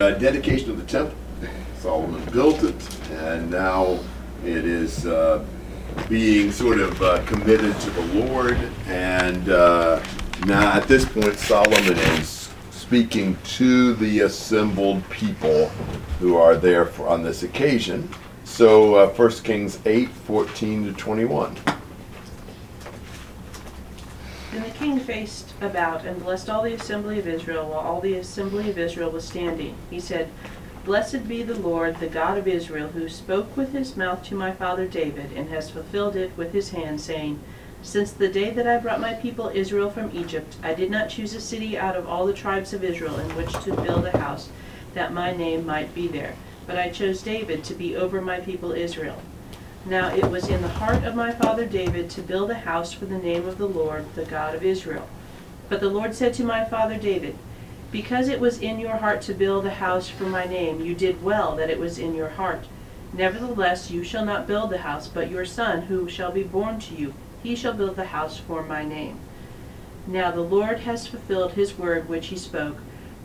Uh, 0.00 0.12
dedication 0.12 0.70
of 0.70 0.76
the 0.76 0.84
temple. 0.84 1.18
Solomon 1.80 2.24
built 2.32 2.62
it, 2.62 3.10
and 3.10 3.50
now 3.50 3.98
it 4.44 4.64
is 4.64 5.04
uh, 5.06 5.44
being 6.08 6.52
sort 6.52 6.78
of 6.78 7.02
uh, 7.02 7.20
committed 7.26 7.76
to 7.80 7.90
the 7.90 8.02
Lord. 8.24 8.56
And 8.86 9.48
uh, 9.48 10.00
now, 10.46 10.70
at 10.70 10.86
this 10.86 11.04
point, 11.04 11.36
Solomon 11.36 11.98
is 11.98 12.48
speaking 12.70 13.36
to 13.56 13.94
the 13.94 14.20
assembled 14.20 15.02
people 15.10 15.66
who 16.20 16.36
are 16.36 16.54
there 16.54 16.86
for, 16.86 17.08
on 17.08 17.24
this 17.24 17.42
occasion. 17.42 18.08
So, 18.44 18.94
uh, 18.94 19.08
1 19.08 19.30
Kings 19.42 19.80
8 19.84 20.08
14 20.08 20.84
to 20.84 20.92
21. 20.92 21.56
And 24.58 24.66
the 24.66 24.76
king 24.76 24.98
faced 24.98 25.52
about 25.60 26.04
and 26.04 26.20
blessed 26.20 26.50
all 26.50 26.64
the 26.64 26.72
assembly 26.72 27.20
of 27.20 27.28
Israel 27.28 27.68
while 27.68 27.78
all 27.78 28.00
the 28.00 28.14
assembly 28.14 28.68
of 28.68 28.76
Israel 28.76 29.08
was 29.08 29.24
standing. 29.24 29.76
He 29.88 30.00
said, 30.00 30.30
Blessed 30.84 31.28
be 31.28 31.44
the 31.44 31.54
Lord, 31.54 32.00
the 32.00 32.08
God 32.08 32.36
of 32.36 32.48
Israel, 32.48 32.88
who 32.88 33.08
spoke 33.08 33.56
with 33.56 33.72
his 33.72 33.96
mouth 33.96 34.24
to 34.24 34.34
my 34.34 34.50
father 34.50 34.88
David, 34.88 35.30
and 35.36 35.48
has 35.48 35.70
fulfilled 35.70 36.16
it 36.16 36.36
with 36.36 36.52
his 36.52 36.70
hand, 36.70 37.00
saying, 37.00 37.38
Since 37.82 38.10
the 38.10 38.26
day 38.26 38.50
that 38.50 38.66
I 38.66 38.78
brought 38.78 39.00
my 39.00 39.14
people 39.14 39.48
Israel 39.54 39.90
from 39.90 40.10
Egypt, 40.12 40.56
I 40.60 40.74
did 40.74 40.90
not 40.90 41.10
choose 41.10 41.34
a 41.34 41.40
city 41.40 41.78
out 41.78 41.94
of 41.94 42.08
all 42.08 42.26
the 42.26 42.32
tribes 42.32 42.72
of 42.72 42.82
Israel 42.82 43.20
in 43.20 43.36
which 43.36 43.52
to 43.62 43.76
build 43.76 44.06
a 44.06 44.18
house, 44.18 44.48
that 44.92 45.12
my 45.12 45.30
name 45.30 45.66
might 45.66 45.94
be 45.94 46.08
there. 46.08 46.34
But 46.66 46.78
I 46.78 46.90
chose 46.90 47.22
David 47.22 47.62
to 47.62 47.74
be 47.74 47.94
over 47.94 48.20
my 48.20 48.40
people 48.40 48.72
Israel. 48.72 49.22
Now 49.88 50.14
it 50.14 50.30
was 50.30 50.48
in 50.48 50.60
the 50.60 50.68
heart 50.68 51.02
of 51.04 51.14
my 51.14 51.32
father 51.32 51.64
David 51.64 52.10
to 52.10 52.20
build 52.20 52.50
a 52.50 52.54
house 52.54 52.92
for 52.92 53.06
the 53.06 53.16
name 53.16 53.48
of 53.48 53.56
the 53.56 53.66
Lord, 53.66 54.04
the 54.16 54.26
God 54.26 54.54
of 54.54 54.62
Israel. 54.62 55.08
But 55.70 55.80
the 55.80 55.88
Lord 55.88 56.14
said 56.14 56.34
to 56.34 56.44
my 56.44 56.62
father 56.62 56.98
David, 56.98 57.38
Because 57.90 58.28
it 58.28 58.38
was 58.38 58.60
in 58.60 58.78
your 58.78 58.96
heart 58.96 59.22
to 59.22 59.32
build 59.32 59.64
a 59.64 59.70
house 59.70 60.10
for 60.10 60.24
my 60.24 60.44
name, 60.44 60.82
you 60.82 60.94
did 60.94 61.22
well 61.22 61.56
that 61.56 61.70
it 61.70 61.78
was 61.78 61.98
in 61.98 62.14
your 62.14 62.28
heart. 62.28 62.66
Nevertheless, 63.14 63.90
you 63.90 64.04
shall 64.04 64.26
not 64.26 64.46
build 64.46 64.68
the 64.68 64.78
house, 64.78 65.08
but 65.08 65.30
your 65.30 65.46
son, 65.46 65.80
who 65.82 66.06
shall 66.06 66.32
be 66.32 66.42
born 66.42 66.78
to 66.80 66.94
you, 66.94 67.14
he 67.42 67.56
shall 67.56 67.72
build 67.72 67.96
the 67.96 68.12
house 68.12 68.36
for 68.36 68.62
my 68.62 68.84
name. 68.84 69.18
Now 70.06 70.30
the 70.30 70.42
Lord 70.42 70.80
has 70.80 71.06
fulfilled 71.06 71.52
his 71.52 71.78
word 71.78 72.10
which 72.10 72.26
he 72.26 72.36
spoke, 72.36 72.76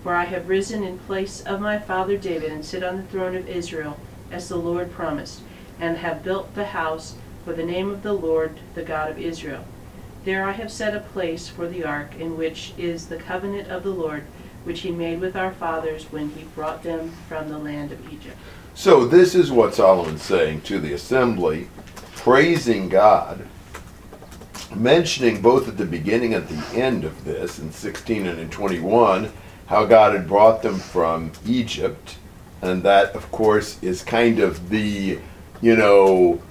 for 0.02 0.14
I 0.16 0.24
have 0.26 0.48
risen 0.48 0.82
in 0.82 1.00
place 1.00 1.42
of 1.42 1.60
my 1.60 1.78
father 1.78 2.16
David 2.16 2.54
and 2.54 2.64
sit 2.64 2.84
on 2.84 2.96
the 2.96 3.04
throne 3.04 3.36
of 3.36 3.50
Israel, 3.50 4.00
as 4.32 4.48
the 4.48 4.56
Lord 4.56 4.94
promised 4.94 5.42
and 5.80 5.98
have 5.98 6.24
built 6.24 6.54
the 6.56 6.66
house 6.66 7.16
for 7.46 7.54
the 7.54 7.66
name 7.66 7.90
of 7.90 8.04
the 8.04 8.14
Lord, 8.14 8.60
the 8.74 8.84
God 8.84 9.12
of 9.12 9.20
Israel. 9.20 9.66
There 10.26 10.46
I 10.46 10.54
have 10.54 10.72
set 10.72 10.96
a 10.96 11.02
place 11.02 11.50
for 11.50 11.68
the 11.68 11.84
ark, 11.84 12.16
in 12.18 12.38
which 12.38 12.74
is 12.78 13.08
the 13.08 13.18
covenant 13.18 13.70
of 13.70 13.84
the 13.84 13.90
Lord, 13.90 14.24
which 14.64 14.82
he 14.82 14.92
made 14.92 15.20
with 15.20 15.36
our 15.36 15.52
fathers 15.52 16.06
when 16.12 16.30
he 16.30 16.44
brought 16.56 16.84
them 16.84 17.12
from 17.28 17.50
the 17.50 17.58
land 17.58 17.92
of 17.92 18.14
Egypt. 18.14 18.38
So, 18.74 19.06
this 19.06 19.36
is 19.36 19.52
what 19.52 19.76
Solomon's 19.76 20.24
saying 20.24 20.62
to 20.62 20.80
the 20.80 20.94
assembly, 20.94 21.68
praising 22.16 22.90
God, 22.90 23.46
mentioning 24.74 25.42
both 25.42 25.68
at 25.68 25.78
the 25.78 25.86
beginning 25.86 26.34
and 26.34 26.48
the 26.48 26.80
end 26.80 27.04
of 27.04 27.26
this, 27.26 27.60
in 27.60 27.72
16 27.72 28.26
and 28.26 28.40
in 28.40 28.50
21, 28.50 29.32
how 29.68 29.86
God 29.86 30.14
had 30.14 30.28
brought 30.28 30.62
them 30.64 30.80
from 30.80 31.32
Egypt. 31.46 32.18
And 32.62 32.82
that, 32.84 33.14
of 33.14 33.30
course, 33.32 33.82
is 33.84 34.04
kind 34.04 34.40
of 34.40 34.70
the, 34.70 35.20
you 35.64 35.78
know, 35.78 36.42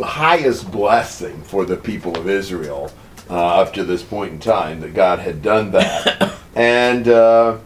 highest 0.00 0.70
blessing 0.70 1.42
for 1.42 1.64
the 1.64 1.76
people 1.76 2.16
of 2.16 2.28
Israel 2.28 2.92
uh, 3.28 3.60
up 3.60 3.72
to 3.72 3.82
this 3.82 4.04
point 4.04 4.32
in 4.32 4.38
time 4.38 4.78
that 4.78 4.94
God 4.94 5.18
had 5.18 5.42
done 5.42 5.72
that. 5.72 6.32
and 6.54 7.08
uh, 7.08 7.58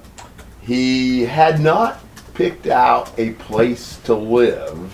he 0.63 1.21
had 1.21 1.61
not 1.61 2.01
picked 2.33 2.67
out 2.67 3.13
a 3.19 3.33
place 3.33 3.99
to 4.05 4.15
live 4.15 4.91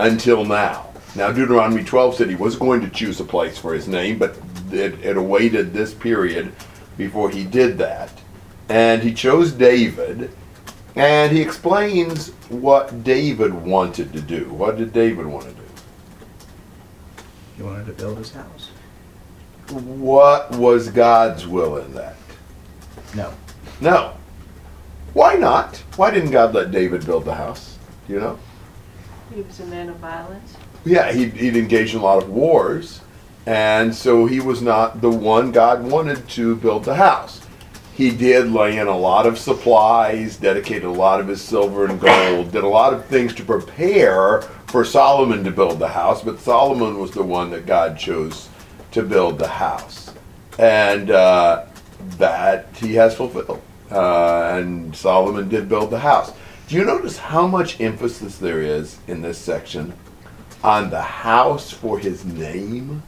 until 0.00 0.44
now. 0.44 0.92
Now, 1.14 1.30
Deuteronomy 1.30 1.84
12 1.84 2.16
said 2.16 2.28
he 2.28 2.34
was 2.34 2.56
going 2.56 2.80
to 2.80 2.90
choose 2.90 3.20
a 3.20 3.24
place 3.24 3.56
for 3.56 3.74
his 3.74 3.86
name, 3.86 4.18
but 4.18 4.36
it, 4.72 4.94
it 5.04 5.16
awaited 5.16 5.72
this 5.72 5.94
period 5.94 6.52
before 6.98 7.30
he 7.30 7.44
did 7.44 7.78
that. 7.78 8.10
And 8.68 9.04
he 9.04 9.14
chose 9.14 9.52
David, 9.52 10.32
and 10.96 11.32
he 11.32 11.40
explains 11.40 12.30
what 12.48 13.02
David 13.02 13.52
wanted 13.52 14.12
to 14.12 14.20
do. 14.20 14.48
What 14.50 14.76
did 14.76 14.92
David 14.92 15.26
want 15.26 15.46
to 15.46 15.52
do? 15.52 15.62
He 17.56 17.62
wanted 17.62 17.86
to 17.86 17.92
build 17.92 18.18
his 18.18 18.32
house. 18.32 18.70
What 19.70 20.50
was 20.52 20.88
God's 20.88 21.46
will 21.46 21.78
in 21.78 21.94
that? 21.94 22.16
No. 23.14 23.32
No. 23.80 24.14
Why 25.14 25.34
not? 25.34 25.76
Why 25.96 26.10
didn't 26.10 26.30
God 26.30 26.54
let 26.54 26.70
David 26.70 27.06
build 27.06 27.24
the 27.24 27.34
house? 27.34 27.78
Do 28.06 28.14
you 28.14 28.20
know? 28.20 28.38
He 29.34 29.40
was 29.40 29.60
a 29.60 29.66
man 29.66 29.88
of 29.88 29.96
violence. 29.96 30.56
Yeah, 30.84 31.12
he'd, 31.12 31.32
he'd 31.32 31.56
engaged 31.56 31.94
in 31.94 32.00
a 32.00 32.04
lot 32.04 32.22
of 32.22 32.28
wars, 32.28 33.00
and 33.46 33.94
so 33.94 34.26
he 34.26 34.40
was 34.40 34.60
not 34.60 35.00
the 35.00 35.10
one 35.10 35.50
God 35.50 35.82
wanted 35.82 36.28
to 36.30 36.56
build 36.56 36.84
the 36.84 36.96
house. 36.96 37.43
He 37.94 38.10
did 38.10 38.50
lay 38.50 38.78
in 38.78 38.88
a 38.88 38.96
lot 38.96 39.24
of 39.24 39.38
supplies, 39.38 40.36
dedicated 40.36 40.84
a 40.84 40.90
lot 40.90 41.20
of 41.20 41.28
his 41.28 41.40
silver 41.40 41.86
and 41.86 42.00
gold, 42.00 42.50
did 42.50 42.64
a 42.64 42.68
lot 42.68 42.92
of 42.92 43.06
things 43.06 43.32
to 43.34 43.44
prepare 43.44 44.42
for 44.66 44.84
Solomon 44.84 45.44
to 45.44 45.52
build 45.52 45.78
the 45.78 45.88
house, 45.88 46.20
but 46.22 46.40
Solomon 46.40 46.98
was 46.98 47.12
the 47.12 47.22
one 47.22 47.50
that 47.50 47.66
God 47.66 47.96
chose 47.96 48.48
to 48.90 49.02
build 49.02 49.38
the 49.38 49.46
house. 49.46 50.12
And 50.58 51.12
uh, 51.12 51.66
that 52.18 52.66
he 52.74 52.94
has 52.94 53.14
fulfilled. 53.14 53.62
Uh, 53.92 54.58
and 54.58 54.94
Solomon 54.96 55.48
did 55.48 55.68
build 55.68 55.90
the 55.90 56.00
house. 56.00 56.32
Do 56.66 56.74
you 56.74 56.84
notice 56.84 57.16
how 57.16 57.46
much 57.46 57.80
emphasis 57.80 58.38
there 58.38 58.60
is 58.60 58.98
in 59.06 59.22
this 59.22 59.38
section 59.38 59.92
on 60.64 60.90
the 60.90 61.02
house 61.02 61.70
for 61.70 62.00
his 62.00 62.24
name? 62.24 63.04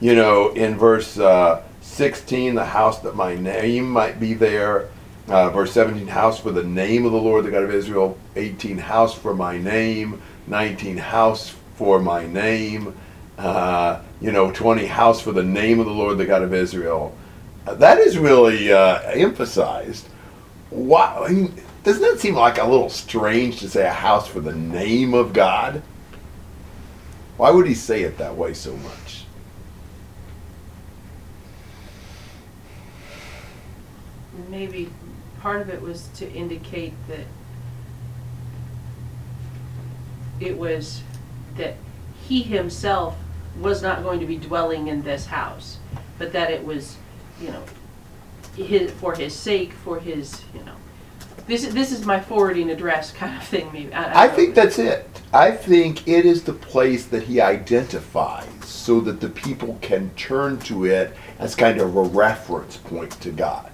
You 0.00 0.16
know, 0.16 0.50
in 0.50 0.76
verse 0.76 1.18
uh, 1.18 1.62
16, 1.90 2.54
the 2.54 2.64
house 2.64 3.00
that 3.00 3.16
my 3.16 3.34
name 3.34 3.90
might 3.90 4.20
be 4.20 4.32
there. 4.32 4.88
Uh, 5.28 5.50
verse 5.50 5.72
17, 5.72 6.06
house 6.06 6.40
for 6.40 6.50
the 6.50 6.62
name 6.62 7.04
of 7.04 7.12
the 7.12 7.20
Lord, 7.20 7.44
the 7.44 7.50
God 7.50 7.64
of 7.64 7.74
Israel. 7.74 8.16
18, 8.36 8.78
house 8.78 9.12
for 9.12 9.34
my 9.34 9.58
name. 9.58 10.22
19, 10.46 10.96
house 10.96 11.54
for 11.74 12.00
my 12.00 12.26
name. 12.26 12.96
Uh, 13.36 14.00
you 14.20 14.32
know, 14.32 14.50
20, 14.52 14.86
house 14.86 15.20
for 15.20 15.32
the 15.32 15.42
name 15.42 15.80
of 15.80 15.86
the 15.86 15.92
Lord, 15.92 16.16
the 16.16 16.26
God 16.26 16.42
of 16.42 16.54
Israel. 16.54 17.14
Uh, 17.66 17.74
that 17.74 17.98
is 17.98 18.16
really 18.16 18.72
uh, 18.72 19.00
emphasized. 19.10 20.08
Why, 20.70 21.26
I 21.26 21.32
mean, 21.32 21.54
doesn't 21.82 22.02
that 22.02 22.20
seem 22.20 22.34
like 22.34 22.58
a 22.58 22.64
little 22.64 22.88
strange 22.88 23.58
to 23.60 23.68
say 23.68 23.86
a 23.86 23.92
house 23.92 24.28
for 24.28 24.40
the 24.40 24.54
name 24.54 25.12
of 25.12 25.32
God? 25.32 25.82
Why 27.36 27.50
would 27.50 27.66
he 27.66 27.74
say 27.74 28.02
it 28.02 28.16
that 28.18 28.36
way 28.36 28.54
so 28.54 28.76
much? 28.76 29.24
Maybe 34.50 34.90
part 35.40 35.62
of 35.62 35.70
it 35.70 35.80
was 35.80 36.08
to 36.16 36.30
indicate 36.32 36.92
that 37.08 37.26
it 40.40 40.56
was 40.58 41.02
that 41.56 41.76
he 42.26 42.42
himself 42.42 43.16
was 43.60 43.82
not 43.82 44.02
going 44.02 44.20
to 44.20 44.26
be 44.26 44.36
dwelling 44.36 44.88
in 44.88 45.02
this 45.02 45.26
house, 45.26 45.78
but 46.18 46.32
that 46.32 46.50
it 46.50 46.64
was, 46.64 46.96
you 47.40 47.48
know, 47.48 47.62
his, 48.56 48.90
for 48.92 49.14
his 49.14 49.34
sake, 49.34 49.72
for 49.72 49.98
his, 49.98 50.42
you 50.54 50.62
know, 50.64 50.74
this 51.46 51.64
is, 51.64 51.74
this 51.74 51.92
is 51.92 52.04
my 52.04 52.20
forwarding 52.20 52.70
address 52.70 53.12
kind 53.20 53.36
of 53.36 53.46
thing, 53.46 53.70
maybe. 53.72 53.92
I 53.92 54.26
don't 54.26 54.36
think 54.36 54.48
know. 54.50 54.62
that's 54.62 54.78
it. 54.78 55.06
I 55.32 55.52
think 55.52 56.08
it 56.08 56.24
is 56.24 56.42
the 56.42 56.52
place 56.52 57.06
that 57.06 57.24
he 57.24 57.40
identifies 57.40 58.48
so 58.64 59.00
that 59.00 59.20
the 59.20 59.28
people 59.28 59.78
can 59.80 60.10
turn 60.10 60.58
to 60.60 60.86
it 60.86 61.14
as 61.38 61.54
kind 61.54 61.80
of 61.80 61.96
a 61.96 62.02
reference 62.02 62.76
point 62.76 63.12
to 63.20 63.30
God. 63.30 63.70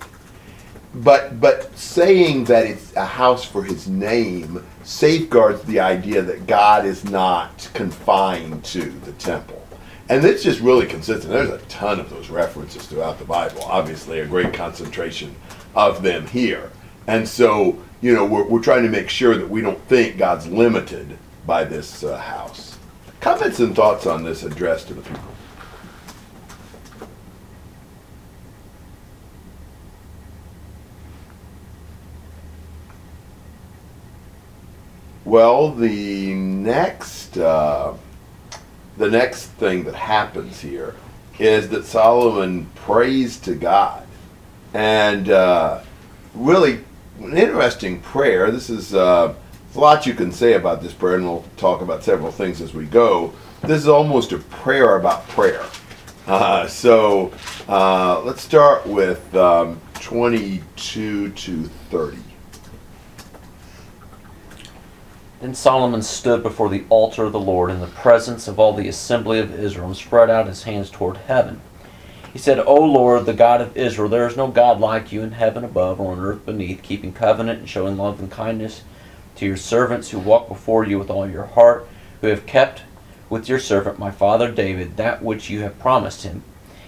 But 0.97 1.41
but 1.41 1.77
saying 1.77 2.45
that 2.45 2.65
it's 2.65 2.97
a 2.97 3.05
house 3.05 3.45
for 3.45 3.63
his 3.63 3.87
name 3.87 4.65
safeguards 4.83 5.63
the 5.65 5.81
idea 5.81 6.23
that 6.23 6.47
God 6.47 6.87
is 6.87 7.05
not 7.05 7.69
confined 7.75 8.65
to 8.67 8.81
the 8.81 9.13
temple. 9.13 9.63
And 10.09 10.25
it's 10.25 10.43
just 10.43 10.61
really 10.61 10.87
consistent. 10.87 11.33
There's 11.33 11.51
a 11.51 11.59
ton 11.67 12.01
of 12.01 12.09
those 12.09 12.31
references 12.31 12.87
throughout 12.87 13.19
the 13.19 13.25
Bible. 13.25 13.63
Obviously, 13.65 14.21
a 14.21 14.27
great 14.27 14.55
concentration 14.55 15.35
of 15.75 16.03
them 16.03 16.27
here. 16.29 16.71
And 17.09 17.29
so, 17.29 17.79
you 18.01 18.15
know, 18.15 18.25
we're, 18.25 18.45
we're 18.45 18.63
trying 18.63 18.85
to 18.85 18.89
make 18.89 19.11
sure 19.11 19.37
that 19.37 19.49
we 19.49 19.61
don't 19.61 19.81
think 19.89 20.17
God's 20.17 20.47
limited 20.47 21.19
by 21.45 21.65
this 21.65 22.05
uh, 22.05 22.17
house. 22.17 22.79
Comments 23.21 23.59
and 23.59 23.75
thoughts 23.75 24.07
on 24.07 24.23
this 24.23 24.45
addressed 24.45 24.89
to 24.89 24.95
the 24.95 25.03
people? 25.03 25.36
Well, 35.27 35.73
the 35.73 36.35
next 36.35 37.37
uh, 37.37 37.95
the 38.97 39.11
next 39.11 39.47
thing 39.47 39.83
that 39.83 39.97
happens 39.97 40.61
here 40.61 40.95
is 41.41 41.69
that 41.71 41.85
Solomon 41.85 42.67
prays 42.77 43.37
to 43.41 43.57
God 43.57 44.07
and 44.73 45.29
uh, 45.29 45.83
really 46.33 46.85
an 47.19 47.37
interesting 47.37 47.99
prayer. 48.03 48.53
This 48.53 48.71
is 48.71 48.95
uh, 48.95 49.35
a 49.75 49.79
lot 49.81 50.07
you 50.07 50.15
can 50.15 50.31
say 50.31 50.53
about 50.53 50.81
this 50.81 50.93
prayer, 50.93 51.17
and 51.17 51.25
we'll 51.25 51.45
talk 51.57 51.81
about 51.81 52.05
several 52.05 52.31
things 52.31 52.61
as 52.61 52.73
we 52.73 52.87
go. 52.87 53.33
This 53.63 53.79
is 53.79 53.89
almost 53.89 54.31
a 54.31 54.39
prayer 54.39 54.95
about 54.95 55.27
prayer. 55.27 55.65
Uh, 56.29 56.69
so 56.69 57.33
uh, 57.69 58.21
let's 58.21 58.43
start 58.43 58.87
with 58.87 59.35
um, 59.35 59.81
22 59.95 61.33
to 61.33 61.65
30. 61.91 62.17
Then 65.41 65.55
Solomon 65.55 66.01
stood 66.01 66.43
before 66.43 66.71
the 66.71 66.85
altar 66.89 67.25
of 67.25 67.33
the 67.33 67.39
Lord 67.39 67.71
in 67.71 67.81
the 67.81 67.87
presence 67.87 68.49
of 68.49 68.59
all 68.59 68.73
the 68.73 68.89
assembly 68.89 69.39
of 69.39 69.53
Israel 69.53 69.89
and 69.89 69.97
spread 69.97 70.31
out 70.31 70.47
his 70.47 70.63
hands 70.63 70.91
toward 70.91 71.19
heaven. 71.19 71.61
He 72.33 72.39
said, 72.39 72.59
O 72.59 72.77
Lord, 72.77 73.27
the 73.27 73.35
God 73.35 73.61
of 73.61 73.77
Israel, 73.77 74.09
there 74.09 74.27
is 74.27 74.37
no 74.37 74.49
God 74.49 74.81
like 74.81 75.13
you 75.13 75.23
in 75.23 75.33
heaven 75.33 75.63
above 75.63 76.01
or 76.01 76.13
on 76.13 76.21
earth 76.21 76.47
beneath, 76.47 76.83
keeping 76.83 77.13
covenant 77.13 77.61
and 77.61 77.69
showing 77.69 77.99
love 77.99 78.19
and 78.19 78.31
kindness 78.31 78.83
to 79.37 79.47
your 79.47 79.59
servants 79.59 80.11
who 80.11 80.19
walk 80.19 80.49
before 80.49 80.85
you 80.85 80.99
with 80.99 81.11
all 81.11 81.29
your 81.29 81.45
heart, 81.45 81.87
who 82.23 82.29
have 82.29 82.47
kept 82.47 82.83
with 83.29 83.49
your 83.49 83.59
servant 83.59 83.99
my 83.99 84.11
father 84.11 84.51
David 84.51 84.97
that 84.97 85.23
which 85.23 85.51
you 85.51 85.61
have 85.61 85.79
promised 85.79 86.23
him. 86.23 86.43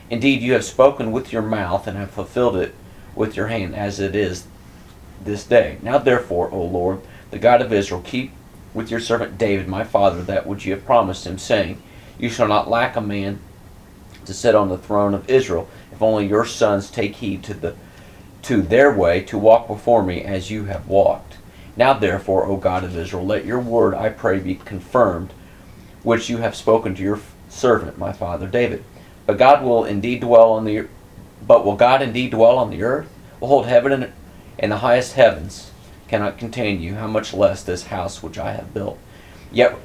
Indeed, 0.09 0.41
you 0.41 0.55
have 0.55 0.65
spoken 0.65 1.13
with 1.13 1.33
your 1.33 1.43
mouth 1.43 1.87
and 1.87 1.99
have 1.99 2.11
fulfilled 2.11 2.57
it 2.57 2.75
with 3.15 3.37
your 3.37 3.49
hand, 3.49 3.77
as 3.77 4.01
it 4.01 4.17
is 4.17 4.47
this 5.23 5.45
day. 5.45 5.79
Now 5.83 5.99
therefore, 5.99 6.51
O 6.51 6.63
Lord, 6.63 7.01
the 7.31 7.39
God 7.39 7.61
of 7.61 7.73
Israel, 7.73 8.01
keep 8.03 8.33
with 8.75 8.91
your 8.91 9.01
servant 9.01 9.39
David, 9.39 9.69
my 9.69 9.85
father, 9.85 10.23
that 10.23 10.47
which 10.47 10.67
you 10.67 10.73
have 10.73 10.85
promised 10.85 11.27
him, 11.27 11.39
saying, 11.39 11.83
You 12.19 12.29
shall 12.29 12.49
not 12.49 12.69
lack 12.69 12.97
a 12.97 13.01
man 13.01 13.41
to 14.25 14.35
sit 14.35 14.55
on 14.55 14.69
the 14.69 14.79
throne 14.79 15.15
of 15.15 15.29
Israel, 15.29 15.69
if 15.93 16.03
only 16.03 16.27
your 16.27 16.45
sons 16.45 16.91
take 16.91 17.17
heed 17.17 17.43
to 17.45 17.55
the 17.55 17.75
to 18.43 18.63
their 18.63 18.93
way 18.93 19.21
to 19.21 19.37
walk 19.37 19.67
before 19.67 20.03
me 20.03 20.23
as 20.23 20.51
you 20.51 20.67
have 20.67 20.87
walked. 20.87 21.37
Now 21.77 21.93
therefore, 21.93 22.47
O 22.47 22.57
God 22.57 22.85
of 22.85 22.97
Israel, 22.97 23.27
let 23.27 23.45
your 23.45 23.59
word, 23.59 23.95
I 23.95 24.11
pray, 24.11 24.39
be 24.39 24.55
confirmed, 24.55 25.33
which 26.03 26.31
you 26.31 26.39
have 26.39 26.55
spoken 26.55 26.95
to 26.95 27.03
your 27.03 27.21
servant, 27.49 27.99
my 27.99 28.13
father 28.13 28.47
David. 28.47 28.85
But 29.27 29.39
God 29.39 29.63
will 29.63 29.85
indeed 29.85 30.21
dwell 30.21 30.53
on 30.53 30.65
the 30.65 30.89
but 31.47 31.65
will 31.65 31.77
God 31.77 32.03
indeed 32.03 32.31
dwell 32.31 32.59
on 32.59 32.71
the 32.71 32.83
earth? 32.83 33.09
Behold, 33.41 33.67
heaven 33.67 33.93
and, 33.93 34.13
and 34.59 34.73
the 34.73 34.79
highest 34.79 35.15
heavens 35.15 35.71
cannot 36.09 36.39
contain 36.39 36.81
you, 36.81 36.95
how 36.95 37.07
much 37.07 37.35
less 37.35 37.63
this 37.63 37.87
house 37.87 38.23
which 38.23 38.39
I 38.39 38.53
have 38.53 38.75
built. 38.75 38.99
Yet 39.53 39.77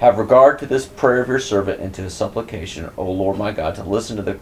have 0.00 0.18
regard 0.18 0.58
to 0.58 0.66
this 0.66 0.86
prayer 0.86 1.22
of 1.22 1.28
your 1.28 1.38
servant 1.38 1.80
and 1.80 1.94
to 1.94 2.02
his 2.02 2.14
supplication, 2.14 2.90
O 2.96 3.10
Lord 3.10 3.38
my 3.38 3.52
God, 3.52 3.74
to 3.76 3.84
listen 3.84 4.16
to 4.16 4.22
the 4.22 4.38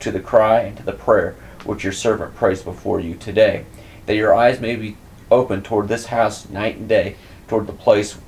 to 0.00 0.10
the 0.10 0.20
cry 0.20 0.60
and 0.60 0.76
to 0.76 0.82
the 0.82 0.92
prayer 0.92 1.34
which 1.64 1.82
your 1.82 1.92
servant 1.92 2.34
prays 2.34 2.62
before 2.62 3.00
you 3.00 3.14
today, 3.14 3.64
that 4.06 4.16
your 4.16 4.34
eyes 4.34 4.60
may 4.60 4.76
be 4.76 4.96
open 5.30 5.62
toward 5.62 5.88
this 5.88 6.06
house 6.06 6.48
night 6.50 6.76
and 6.76 6.88
day, 6.88 7.16
toward 7.48 7.66
the 7.66 7.72
place 7.72 8.18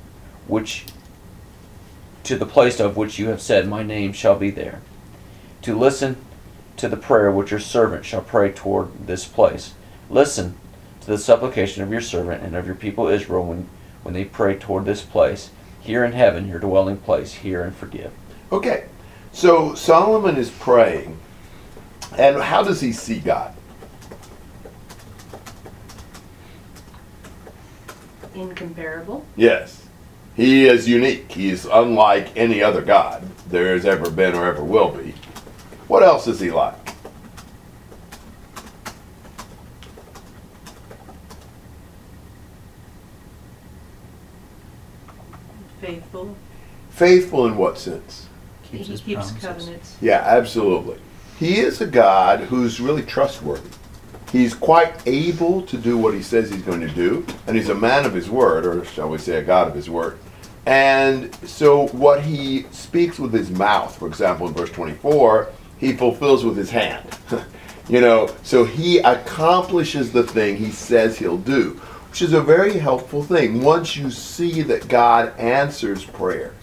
which 0.46 0.86
to 2.24 2.36
the 2.36 2.46
place 2.46 2.80
of 2.80 2.96
which 2.96 3.18
you 3.18 3.28
have 3.28 3.40
said, 3.40 3.68
My 3.68 3.82
name 3.82 4.12
shall 4.12 4.36
be 4.36 4.50
there. 4.50 4.80
To 5.62 5.78
listen 5.78 6.16
to 6.76 6.88
the 6.88 6.96
prayer 6.96 7.30
which 7.30 7.50
your 7.50 7.60
servant 7.60 8.04
shall 8.04 8.22
pray 8.22 8.50
toward 8.50 9.06
this 9.06 9.26
place. 9.26 9.74
Listen 10.10 10.56
to 11.06 11.12
the 11.12 11.18
supplication 11.18 11.84
of 11.84 11.92
your 11.92 12.00
servant 12.00 12.42
and 12.42 12.56
of 12.56 12.66
your 12.66 12.74
people 12.74 13.06
Israel 13.06 13.46
when, 13.46 13.68
when 14.02 14.12
they 14.12 14.24
pray 14.24 14.56
toward 14.56 14.84
this 14.84 15.02
place. 15.02 15.50
Hear 15.80 16.04
in 16.04 16.10
heaven, 16.10 16.48
your 16.48 16.58
dwelling 16.58 16.96
place, 16.96 17.32
hear 17.32 17.62
and 17.62 17.74
forgive. 17.74 18.12
Okay, 18.50 18.86
so 19.32 19.72
Solomon 19.76 20.36
is 20.36 20.50
praying, 20.50 21.16
and 22.18 22.42
how 22.42 22.64
does 22.64 22.80
he 22.80 22.90
see 22.90 23.20
God? 23.20 23.54
Incomparable. 28.34 29.24
Yes, 29.36 29.86
he 30.34 30.66
is 30.66 30.88
unique. 30.88 31.30
He 31.30 31.50
is 31.50 31.66
unlike 31.66 32.36
any 32.36 32.64
other 32.64 32.82
God 32.82 33.22
there 33.48 33.74
has 33.74 33.86
ever 33.86 34.10
been 34.10 34.34
or 34.34 34.44
ever 34.44 34.64
will 34.64 34.90
be. 34.90 35.14
What 35.86 36.02
else 36.02 36.26
is 36.26 36.40
he 36.40 36.50
like? 36.50 36.85
Faithful. 45.86 46.36
Faithful 46.90 47.46
in 47.46 47.56
what 47.56 47.78
sense? 47.78 48.26
Keeps 48.64 48.86
he 48.86 48.92
his 48.92 49.00
keeps 49.00 49.30
promises. 49.30 49.42
covenants. 49.42 49.96
Yeah, 50.00 50.22
absolutely. 50.24 50.98
He 51.38 51.58
is 51.58 51.80
a 51.80 51.86
God 51.86 52.40
who's 52.40 52.80
really 52.80 53.02
trustworthy. 53.02 53.70
He's 54.32 54.54
quite 54.54 54.94
able 55.06 55.62
to 55.62 55.76
do 55.76 55.96
what 55.96 56.14
he 56.14 56.22
says 56.22 56.50
he's 56.50 56.62
going 56.62 56.80
to 56.80 56.88
do, 56.88 57.24
and 57.46 57.56
he's 57.56 57.68
a 57.68 57.74
man 57.74 58.04
of 58.04 58.14
his 58.14 58.28
word, 58.28 58.66
or 58.66 58.84
shall 58.84 59.08
we 59.08 59.18
say, 59.18 59.36
a 59.36 59.42
God 59.42 59.68
of 59.68 59.74
his 59.74 59.88
word. 59.88 60.18
And 60.66 61.32
so, 61.48 61.86
what 61.88 62.22
he 62.22 62.66
speaks 62.72 63.20
with 63.20 63.32
his 63.32 63.50
mouth, 63.50 63.96
for 63.96 64.08
example, 64.08 64.48
in 64.48 64.54
verse 64.54 64.70
24, 64.70 65.48
he 65.78 65.92
fulfills 65.92 66.44
with 66.44 66.56
his 66.56 66.70
hand. 66.70 67.06
you 67.88 68.00
know, 68.00 68.34
so 68.42 68.64
he 68.64 68.98
accomplishes 68.98 70.10
the 70.10 70.24
thing 70.24 70.56
he 70.56 70.72
says 70.72 71.16
he'll 71.16 71.38
do, 71.38 71.80
which 72.16 72.22
is 72.22 72.32
a 72.32 72.40
very 72.40 72.78
helpful 72.78 73.22
thing. 73.22 73.60
Once 73.60 73.94
you 73.94 74.10
see 74.10 74.62
that 74.62 74.88
God 74.88 75.38
answers 75.38 76.02
prayers, 76.02 76.54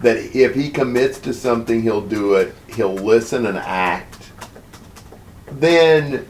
that 0.00 0.18
if 0.36 0.54
he 0.54 0.68
commits 0.68 1.18
to 1.20 1.32
something, 1.32 1.80
he'll 1.80 2.06
do 2.06 2.34
it, 2.34 2.54
he'll 2.68 2.92
listen 2.92 3.46
and 3.46 3.56
act, 3.56 4.32
then 5.52 6.28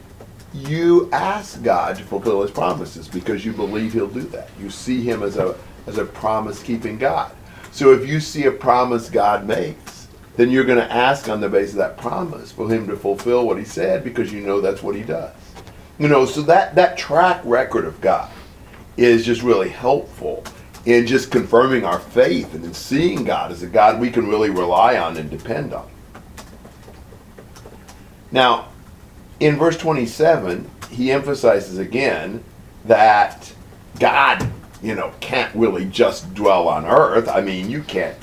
you 0.53 1.11
ask 1.11 1.61
God 1.61 1.97
to 1.97 2.05
fulfill 2.05 2.41
his 2.41 2.51
promises 2.51 3.09
because 3.09 3.43
you 3.43 3.51
believe 3.51 3.91
he'll 3.91 4.07
do 4.07 4.21
that. 4.21 4.49
You 4.57 4.69
see 4.69 5.01
him 5.01 5.23
as 5.23 5.35
a 5.35 5.57
as 5.85 5.97
a 5.97 6.05
promise 6.05 6.63
keeping 6.63 6.97
God. 6.97 7.33
So 7.73 7.91
if 7.91 8.07
you 8.07 8.21
see 8.21 8.45
a 8.45 8.51
promise 8.51 9.09
God 9.09 9.45
makes, 9.45 10.07
then 10.37 10.49
you're 10.51 10.63
going 10.63 10.77
to 10.77 10.89
ask 10.89 11.27
on 11.27 11.41
the 11.41 11.49
basis 11.49 11.73
of 11.73 11.79
that 11.79 11.97
promise 11.97 12.49
for 12.49 12.69
him 12.69 12.87
to 12.87 12.95
fulfill 12.95 13.45
what 13.45 13.57
he 13.57 13.65
said 13.65 14.05
because 14.05 14.31
you 14.31 14.39
know 14.39 14.61
that's 14.61 14.81
what 14.81 14.95
he 14.95 15.03
does. 15.03 15.33
You 16.01 16.07
know, 16.07 16.25
so 16.25 16.41
that 16.41 16.73
that 16.73 16.97
track 16.97 17.41
record 17.43 17.85
of 17.85 18.01
God 18.01 18.27
is 18.97 19.23
just 19.23 19.43
really 19.43 19.69
helpful 19.69 20.43
in 20.87 21.05
just 21.05 21.29
confirming 21.29 21.85
our 21.85 21.99
faith 21.99 22.55
and 22.55 22.65
in 22.65 22.73
seeing 22.73 23.23
God 23.23 23.51
as 23.51 23.61
a 23.61 23.67
God 23.67 23.99
we 23.99 24.09
can 24.09 24.27
really 24.27 24.49
rely 24.49 24.97
on 24.97 25.15
and 25.17 25.29
depend 25.29 25.75
on. 25.75 25.87
Now, 28.31 28.69
in 29.39 29.57
verse 29.57 29.77
27, 29.77 30.67
he 30.89 31.11
emphasizes 31.11 31.77
again 31.77 32.43
that 32.85 33.53
God, 33.99 34.51
you 34.81 34.95
know, 34.95 35.13
can't 35.19 35.53
really 35.53 35.85
just 35.85 36.33
dwell 36.33 36.67
on 36.67 36.87
earth. 36.87 37.29
I 37.29 37.41
mean, 37.41 37.69
you 37.69 37.83
can't 37.83 38.17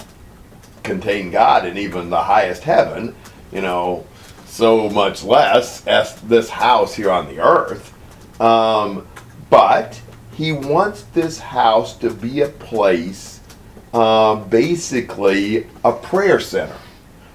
contain 0.83 1.31
God 1.31 1.65
in 1.65 1.79
even 1.79 2.11
the 2.11 2.25
highest 2.25 2.65
heaven, 2.65 3.15
you 3.53 3.61
know, 3.61 4.05
so 4.49 4.89
much 4.89 5.23
less 5.23 5.87
as 5.87 6.21
this 6.23 6.49
house 6.49 6.95
here 6.95 7.11
on 7.11 7.29
the 7.29 7.41
earth. 7.41 7.95
Um, 8.41 9.07
but 9.51 10.01
he 10.33 10.53
wants 10.53 11.03
this 11.15 11.39
house 11.39 11.97
to 11.99 12.11
be 12.11 12.41
a 12.41 12.49
place, 12.49 13.41
um, 13.93 14.49
basically 14.49 15.67
a 15.85 15.93
prayer 15.93 16.41
center, 16.41 16.77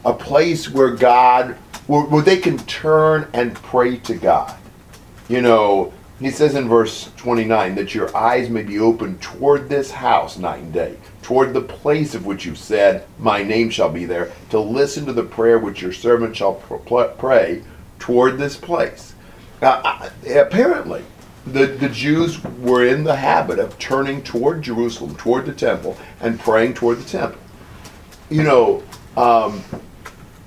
a 0.06 0.14
place 0.14 0.70
where 0.70 0.92
God, 0.92 1.56
where, 1.88 2.04
where 2.04 2.22
they 2.22 2.38
can 2.38 2.58
turn 2.60 3.28
and 3.34 3.54
pray 3.56 3.98
to 3.98 4.16
God. 4.16 4.56
You 5.30 5.42
know, 5.42 5.94
he 6.26 6.32
says 6.32 6.56
in 6.56 6.70
verse 6.70 7.10
29 7.18 7.76
that 7.76 7.96
your 7.96 8.16
eyes 8.16 8.50
may 8.50 8.64
be 8.64 8.80
open 8.80 9.18
toward 9.20 9.68
this 9.68 9.92
house 9.92 10.38
night 10.38 10.62
and 10.62 10.72
day, 10.72 10.96
toward 11.22 11.54
the 11.54 11.62
place 11.62 12.14
of 12.16 12.26
which 12.26 12.46
you 12.46 12.56
said, 12.56 13.06
My 13.18 13.44
name 13.44 13.70
shall 13.70 13.90
be 13.90 14.06
there, 14.06 14.32
to 14.52 14.60
listen 14.60 15.06
to 15.06 15.14
the 15.14 15.24
prayer 15.24 15.60
which 15.60 15.82
your 15.82 15.92
servant 15.92 16.36
shall 16.36 16.54
pray 17.18 17.64
toward 18.00 18.38
this 18.38 18.56
place. 18.56 19.16
Now, 19.62 20.10
apparently, 20.30 21.04
the, 21.48 21.66
the 21.66 21.90
Jews 21.90 22.42
were 22.44 22.86
in 22.86 23.04
the 23.04 23.16
habit 23.16 23.60
of 23.60 23.78
turning 23.80 24.24
toward 24.24 24.62
Jerusalem, 24.62 25.16
toward 25.16 25.46
the 25.46 25.54
temple, 25.54 25.98
and 26.22 26.40
praying 26.40 26.76
toward 26.76 27.00
the 27.00 27.10
temple. 27.10 27.42
You 28.30 28.44
know, 28.44 28.84
um, 29.18 29.60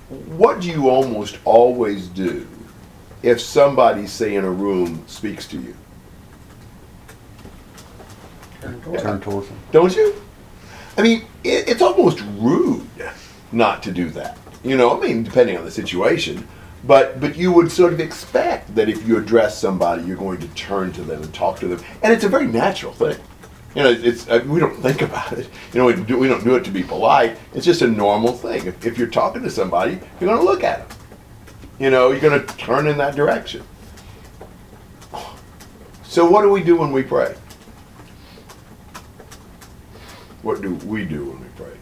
what 0.09 0.61
do 0.61 0.69
you 0.69 0.89
almost 0.89 1.39
always 1.45 2.09
do 2.09 2.47
if 3.27 3.41
somebody, 3.41 4.07
say, 4.07 4.37
in 4.37 4.45
a 4.45 4.51
room 4.51 5.03
speaks 5.09 5.49
to 5.49 5.61
you? 5.61 5.75
Turn 8.61 9.21
towards 9.21 9.49
him. 9.49 9.59
Don't 9.73 9.95
you? 9.95 10.15
I 10.97 11.03
mean, 11.03 11.25
it, 11.43 11.69
it's 11.69 11.83
almost 11.83 12.23
rude 12.39 12.87
not 13.53 13.83
to 13.83 13.93
do 13.93 14.11
that. 14.11 14.39
You 14.63 14.77
know, 14.77 14.97
I 14.97 15.01
mean, 15.05 15.25
depending 15.25 15.59
on 15.59 15.65
the 15.65 15.71
situation. 15.71 16.47
But 16.85 17.21
but 17.21 17.37
you 17.37 17.51
would 17.53 17.73
sort 17.73 17.93
of 17.93 18.01
expect 18.01 18.75
that 18.77 18.89
if 18.89 19.07
you 19.07 19.19
address 19.19 19.59
somebody, 19.59 20.05
you're 20.05 20.17
going 20.17 20.39
to 20.39 20.49
turn 20.49 20.93
to 20.93 21.03
them 21.03 21.21
and 21.23 21.35
talk 21.35 21.59
to 21.61 21.67
them, 21.67 21.85
and 22.03 22.13
it's 22.13 22.23
a 22.23 22.29
very 22.29 22.47
natural 22.47 22.93
thing. 22.93 23.19
You 23.75 23.83
know, 23.83 23.91
it's 23.91 24.29
uh, 24.29 24.45
we 24.47 24.61
don't 24.61 24.77
think 24.81 25.03
about 25.03 25.33
it. 25.33 25.49
You 25.73 25.81
know, 25.81 25.87
we, 25.87 25.95
do, 25.95 26.17
we 26.17 26.29
don't 26.29 26.45
do 26.45 26.55
it 26.55 26.65
to 26.65 26.71
be 26.71 26.85
polite. 26.85 27.37
It's 27.55 27.67
just 27.67 27.83
a 27.83 27.89
normal 27.89 28.33
thing. 28.33 28.67
If, 28.67 28.87
if 28.87 28.99
you're 28.99 29.09
talking 29.09 29.43
to 29.43 29.51
somebody, 29.51 29.99
you're 30.21 30.29
going 30.31 30.39
to 30.39 30.45
look 30.45 30.63
at 30.63 30.89
them. 30.89 30.99
You 31.79 31.91
know, 31.91 32.11
you're 32.11 32.21
going 32.21 32.41
to 32.41 32.57
turn 32.57 32.87
in 32.87 32.97
that 32.99 33.15
direction. 33.15 33.63
So 36.05 36.29
what 36.29 36.43
do 36.43 36.51
we 36.51 36.63
do 36.63 36.77
when 36.77 36.93
we 36.93 37.03
pray? 37.03 37.35
What 40.43 40.63
do 40.63 40.75
we 40.75 41.05
do 41.05 41.25
when 41.27 41.41
we 41.41 41.49
pray? 41.57 41.77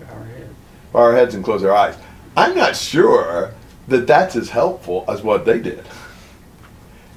Bow 0.00 0.14
our 0.14 0.24
head. 0.24 0.48
Bow 0.92 0.98
our 1.00 1.12
heads 1.14 1.34
and 1.34 1.44
close 1.44 1.62
our 1.64 1.74
eyes. 1.74 1.96
I'm 2.36 2.54
not 2.54 2.76
sure 2.76 3.52
that 3.88 4.06
that's 4.06 4.36
as 4.36 4.48
helpful 4.48 5.04
as 5.08 5.22
what 5.22 5.44
they 5.44 5.60
did. 5.60 5.84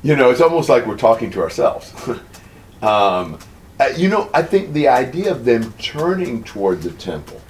You 0.04 0.16
know, 0.16 0.32
it's 0.32 0.42
almost 0.42 0.68
like 0.68 0.86
we're 0.86 0.98
talking 0.98 1.32
to 1.32 1.42
ourselves. 1.42 1.94
um, 2.82 3.40
uh, 3.80 3.90
you 3.96 4.10
know, 4.10 4.30
I 4.34 4.42
think 4.42 4.74
the 4.74 4.90
idea 4.90 5.32
of 5.32 5.46
them 5.46 5.72
turning 5.74 6.44
toward 6.44 6.82
the 6.82 6.92
temple 6.92 7.42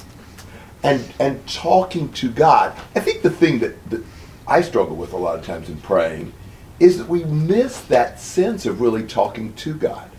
and 0.84 1.14
and 1.20 1.46
talking 1.48 2.12
to 2.14 2.32
God. 2.32 2.76
I 2.96 3.00
think 3.00 3.22
the 3.22 3.30
thing 3.30 3.60
that, 3.60 3.90
that 3.90 4.04
I 4.48 4.62
struggle 4.62 4.96
with 4.96 5.14
a 5.14 5.18
lot 5.18 5.38
of 5.38 5.46
times 5.46 5.70
in 5.70 5.78
praying 5.78 6.34
is 6.80 6.98
that 6.98 7.10
we 7.10 7.24
miss 7.26 7.82
that 7.82 8.20
sense 8.20 8.66
of 8.66 8.82
really 8.82 9.04
talking 9.04 9.54
to 9.54 9.74
God. 9.74 10.10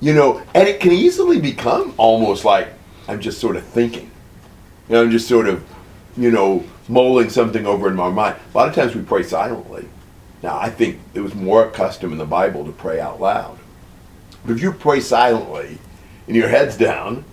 You 0.00 0.14
know, 0.14 0.42
and 0.54 0.68
it 0.68 0.80
can 0.80 0.92
easily 0.92 1.40
become 1.40 1.94
almost 1.96 2.44
like 2.44 2.68
I'm 3.08 3.20
just 3.20 3.40
sort 3.40 3.56
of 3.56 3.64
thinking. 3.64 4.10
You 4.88 4.94
know, 4.94 5.02
I'm 5.02 5.10
just 5.10 5.28
sort 5.28 5.48
of, 5.48 5.64
you 6.16 6.30
know, 6.30 6.64
mulling 6.88 7.30
something 7.30 7.66
over 7.66 7.88
in 7.88 7.94
my 7.94 8.08
mind. 8.08 8.36
A 8.52 8.56
lot 8.56 8.68
of 8.68 8.74
times 8.74 8.94
we 8.94 9.02
pray 9.02 9.22
silently. 9.22 9.88
Now, 10.42 10.58
I 10.58 10.70
think 10.70 11.00
it 11.14 11.20
was 11.20 11.34
more 11.34 11.66
a 11.66 11.70
custom 11.70 12.12
in 12.12 12.18
the 12.18 12.24
Bible 12.24 12.64
to 12.64 12.72
pray 12.72 12.98
out 12.98 13.20
loud. 13.20 13.58
But 14.44 14.52
if 14.52 14.62
you 14.62 14.72
pray 14.72 15.00
silently 15.00 15.78
and 16.26 16.36
your 16.36 16.48
head's 16.48 16.76
down, 16.76 17.24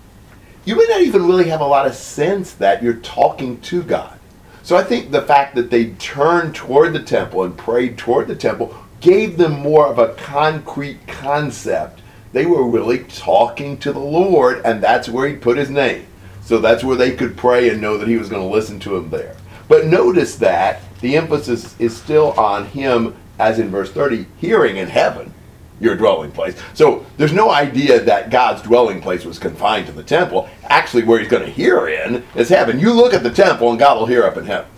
you 0.68 0.76
may 0.76 0.86
not 0.90 1.00
even 1.00 1.26
really 1.26 1.48
have 1.48 1.62
a 1.62 1.66
lot 1.66 1.88
of 1.88 1.96
sense 1.96 2.52
that 2.52 2.84
you're 2.84 2.96
talking 2.96 3.58
to 3.62 3.82
God. 3.82 4.20
So 4.64 4.76
I 4.76 4.84
think 4.84 5.12
the 5.12 5.22
fact 5.22 5.56
that 5.56 5.72
they 5.72 5.92
turned 5.92 6.56
toward 6.56 6.92
the 6.92 7.02
temple 7.02 7.44
and 7.44 7.58
prayed 7.58 7.98
toward 7.98 8.28
the 8.28 8.36
temple 8.36 8.76
gave 9.00 9.38
them 9.38 9.54
more 9.54 9.88
of 9.88 9.98
a 9.98 10.14
concrete 10.16 11.08
concept. 11.08 12.02
They 12.34 12.46
were 12.46 12.68
really 12.68 13.06
talking 13.06 13.78
to 13.78 13.94
the 13.94 14.00
Lord, 14.00 14.62
and 14.66 14.84
that's 14.84 15.08
where 15.08 15.30
He 15.30 15.38
put 15.38 15.58
His 15.58 15.70
name. 15.70 16.06
So 16.42 16.60
that's 16.60 16.84
where 16.84 16.98
they 16.98 17.16
could 17.16 17.38
pray 17.38 17.70
and 17.70 17.80
know 17.80 17.98
that 17.98 18.10
He 18.10 18.18
was 18.18 18.28
going 18.28 18.42
to 18.42 18.54
listen 18.54 18.78
to 18.82 18.90
them 18.90 19.10
there. 19.10 19.38
But 19.70 19.86
notice 19.86 20.36
that 20.36 20.82
the 21.00 21.16
emphasis 21.16 21.80
is 21.80 21.96
still 21.96 22.32
on 22.34 22.66
Him, 22.66 23.16
as 23.40 23.60
in 23.60 23.70
verse 23.70 23.94
30, 23.94 24.26
hearing 24.38 24.76
in 24.76 24.90
heaven 24.90 25.34
your 25.80 25.96
dwelling 25.96 26.32
place. 26.32 26.60
So 26.74 27.06
there's 27.18 27.34
no 27.34 27.52
idea 27.52 28.00
that 28.02 28.30
God's 28.30 28.62
dwelling 28.62 29.02
place 29.02 29.26
was 29.26 29.38
confined 29.40 29.86
to 29.88 29.92
the 29.92 30.04
temple. 30.04 30.50
Actually, 30.64 31.04
where 31.04 31.20
he's 31.20 31.28
going 31.28 31.44
to 31.46 31.52
hear 31.52 31.88
in 31.88 32.24
is 32.36 32.50
heaven. 32.50 32.80
You 32.80 32.94
look 32.94 33.14
at 33.14 33.24
the 33.24 33.30
temple 33.32 33.70
and 33.70 33.80
God 33.80 34.00
will 34.00 34.08
hear 34.08 34.24
up 34.24 34.38
in 34.38 34.46
heaven. 34.46 34.70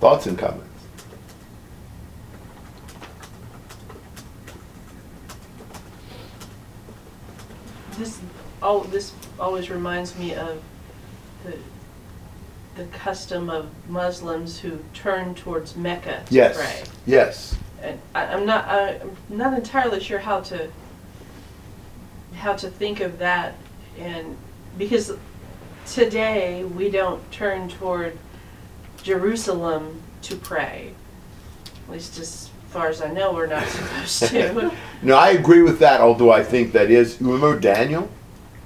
Thoughts 0.00 0.26
and 0.26 0.38
comments? 0.38 0.64
This, 7.98 8.20
oh, 8.62 8.84
this 8.84 9.12
always 9.40 9.70
reminds 9.70 10.16
me 10.18 10.34
of 10.34 10.62
the, 11.44 11.56
the 12.76 12.84
custom 12.88 13.48
of 13.48 13.70
Muslims 13.88 14.58
who 14.60 14.78
turn 14.92 15.34
towards 15.34 15.76
Mecca 15.76 16.22
to 16.26 16.34
Yes. 16.34 16.56
pray. 16.56 16.82
Yes. 17.06 17.56
And 17.82 18.00
I, 18.14 18.26
I'm 18.26 18.46
not, 18.46 18.68
I'm 18.68 19.16
not 19.28 19.54
entirely 19.54 20.00
sure 20.00 20.18
how 20.18 20.40
to, 20.42 20.70
how 22.34 22.54
to 22.54 22.68
think 22.68 23.00
of 23.00 23.18
that, 23.18 23.54
and, 23.98 24.36
because 24.78 25.12
today, 25.86 26.64
we 26.64 26.90
don't 26.90 27.30
turn 27.30 27.68
toward 27.68 28.18
Jerusalem 29.02 30.02
to 30.22 30.36
pray. 30.36 30.92
At 31.86 31.92
least 31.92 32.18
as 32.18 32.50
far 32.68 32.88
as 32.88 33.00
I 33.00 33.10
know, 33.10 33.32
we're 33.32 33.46
not 33.46 33.66
supposed 33.68 34.30
to. 34.30 34.72
No, 35.02 35.16
I 35.16 35.30
agree 35.30 35.62
with 35.62 35.78
that, 35.80 36.00
although 36.00 36.32
I 36.32 36.42
think 36.42 36.72
that 36.72 36.90
is, 36.90 37.20
you 37.20 37.32
remember 37.32 37.60
Daniel? 37.60 38.10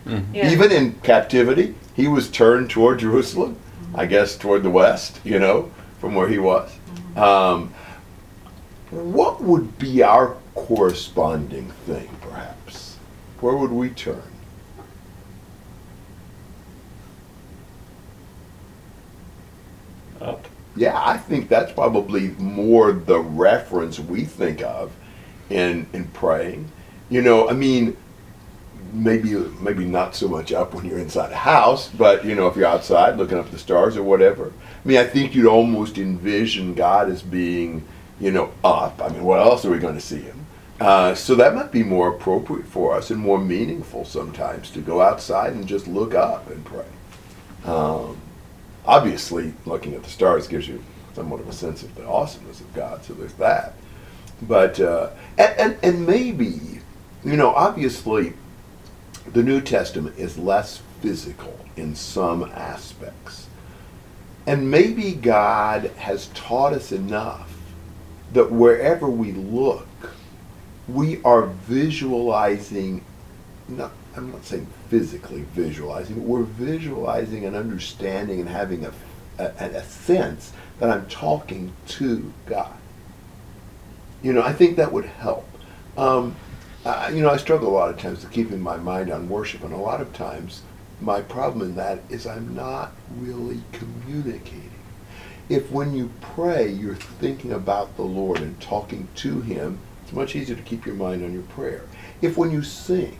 Yeah. 0.06 0.50
Even 0.50 0.72
in 0.72 0.94
captivity, 1.02 1.74
he 1.94 2.08
was 2.08 2.30
turned 2.30 2.70
toward 2.70 3.00
Jerusalem, 3.00 3.56
I 3.94 4.02
mm-hmm. 4.02 4.10
guess 4.10 4.36
toward 4.36 4.62
the 4.62 4.70
west, 4.70 5.20
you 5.24 5.38
know, 5.38 5.70
from 6.00 6.14
where 6.14 6.28
he 6.28 6.38
was. 6.38 6.70
Mm-hmm. 6.70 7.18
Um, 7.18 7.74
what 8.90 9.42
would 9.42 9.78
be 9.78 10.02
our 10.02 10.36
corresponding 10.54 11.70
thing, 11.86 12.08
perhaps? 12.20 12.96
Where 13.40 13.56
would 13.56 13.70
we 13.70 13.90
turn? 13.90 14.22
Up. 20.20 20.46
Yeah, 20.76 21.00
I 21.02 21.16
think 21.16 21.48
that's 21.48 21.72
probably 21.72 22.28
more 22.38 22.92
the 22.92 23.18
reference 23.18 23.98
we 23.98 24.24
think 24.24 24.62
of 24.62 24.92
in 25.48 25.86
in 25.92 26.06
praying. 26.08 26.70
You 27.08 27.22
know, 27.22 27.48
I 27.48 27.54
mean, 27.54 27.96
maybe 28.92 29.34
maybe 29.60 29.84
not 29.84 30.14
so 30.14 30.28
much 30.28 30.52
up 30.52 30.74
when 30.74 30.84
you're 30.84 30.98
inside 30.98 31.32
a 31.32 31.36
house, 31.36 31.88
but 31.88 32.24
you 32.24 32.34
know, 32.34 32.48
if 32.48 32.56
you're 32.56 32.66
outside 32.66 33.16
looking 33.16 33.38
up 33.38 33.46
at 33.46 33.52
the 33.52 33.58
stars 33.58 33.96
or 33.96 34.02
whatever. 34.02 34.52
I 34.84 34.88
mean, 34.88 34.98
I 34.98 35.04
think 35.04 35.34
you'd 35.34 35.46
almost 35.46 35.98
envision 35.98 36.74
God 36.74 37.10
as 37.10 37.22
being, 37.22 37.86
you 38.20 38.30
know, 38.30 38.52
up. 38.62 39.00
I 39.02 39.08
mean, 39.08 39.24
what 39.24 39.40
else 39.40 39.64
are 39.64 39.70
we 39.70 39.78
going 39.78 39.94
to 39.94 40.00
see 40.00 40.20
him? 40.20 40.46
Uh, 40.78 41.14
so 41.14 41.34
that 41.34 41.54
might 41.54 41.72
be 41.72 41.82
more 41.82 42.08
appropriate 42.08 42.66
for 42.66 42.94
us 42.94 43.10
and 43.10 43.20
more 43.20 43.38
meaningful 43.38 44.04
sometimes 44.04 44.70
to 44.70 44.80
go 44.80 45.00
outside 45.00 45.52
and 45.52 45.66
just 45.66 45.86
look 45.86 46.14
up 46.14 46.48
and 46.50 46.64
pray. 46.64 46.86
Um, 47.64 48.16
obviously, 48.86 49.52
looking 49.66 49.94
at 49.94 50.02
the 50.02 50.10
stars 50.10 50.46
gives 50.46 50.68
you 50.68 50.82
somewhat 51.14 51.40
of 51.40 51.48
a 51.48 51.52
sense 51.52 51.82
of 51.82 51.94
the 51.96 52.06
awesomeness 52.06 52.60
of 52.60 52.72
God. 52.74 53.04
So 53.04 53.12
there's 53.14 53.34
that. 53.34 53.74
But 54.42 54.80
uh, 54.80 55.10
and, 55.36 55.58
and 55.58 55.78
and 55.82 56.06
maybe, 56.06 56.80
you 57.24 57.36
know, 57.36 57.50
obviously, 57.50 58.32
the 59.30 59.42
New 59.42 59.60
Testament 59.60 60.18
is 60.18 60.38
less 60.38 60.80
physical 61.02 61.58
in 61.76 61.94
some 61.94 62.44
aspects, 62.44 63.48
and 64.46 64.70
maybe 64.70 65.12
God 65.12 65.90
has 65.98 66.28
taught 66.28 66.72
us 66.72 66.90
enough 66.90 67.49
that 68.32 68.50
wherever 68.50 69.08
we 69.08 69.32
look, 69.32 69.86
we 70.88 71.22
are 71.22 71.46
visualizing. 71.46 73.04
Not, 73.68 73.92
I'm 74.16 74.32
not 74.32 74.44
saying 74.44 74.66
physically 74.88 75.42
visualizing, 75.52 76.16
but 76.16 76.24
we're 76.24 76.42
visualizing 76.42 77.44
and 77.44 77.54
understanding 77.54 78.40
and 78.40 78.48
having 78.48 78.84
a, 78.84 78.92
a, 79.38 79.44
a 79.44 79.84
sense 79.84 80.52
that 80.78 80.90
I'm 80.90 81.06
talking 81.06 81.72
to 81.88 82.32
God. 82.46 82.76
You 84.22 84.32
know, 84.32 84.42
I 84.42 84.52
think 84.52 84.76
that 84.76 84.92
would 84.92 85.04
help. 85.04 85.46
Um, 85.96 86.36
you 87.12 87.22
know, 87.22 87.30
I 87.30 87.36
struggle 87.36 87.68
a 87.68 87.76
lot 87.76 87.90
of 87.90 87.98
times 87.98 88.22
to 88.22 88.26
keeping 88.28 88.60
my 88.60 88.76
mind 88.76 89.10
on 89.10 89.28
worship, 89.28 89.62
and 89.62 89.72
a 89.72 89.76
lot 89.76 90.00
of 90.00 90.12
times 90.12 90.62
my 91.00 91.20
problem 91.20 91.62
in 91.62 91.76
that 91.76 92.00
is 92.08 92.26
I'm 92.26 92.54
not 92.54 92.92
really 93.18 93.62
communicating. 93.72 94.69
If 95.50 95.72
when 95.72 95.96
you 95.96 96.12
pray, 96.20 96.68
you're 96.68 96.94
thinking 96.94 97.52
about 97.52 97.96
the 97.96 98.04
Lord 98.04 98.38
and 98.38 98.60
talking 98.60 99.08
to 99.16 99.40
Him, 99.40 99.80
it's 100.04 100.12
much 100.12 100.36
easier 100.36 100.54
to 100.54 100.62
keep 100.62 100.86
your 100.86 100.94
mind 100.94 101.24
on 101.24 101.32
your 101.32 101.42
prayer. 101.42 101.82
If 102.22 102.36
when 102.36 102.52
you 102.52 102.62
sing, 102.62 103.18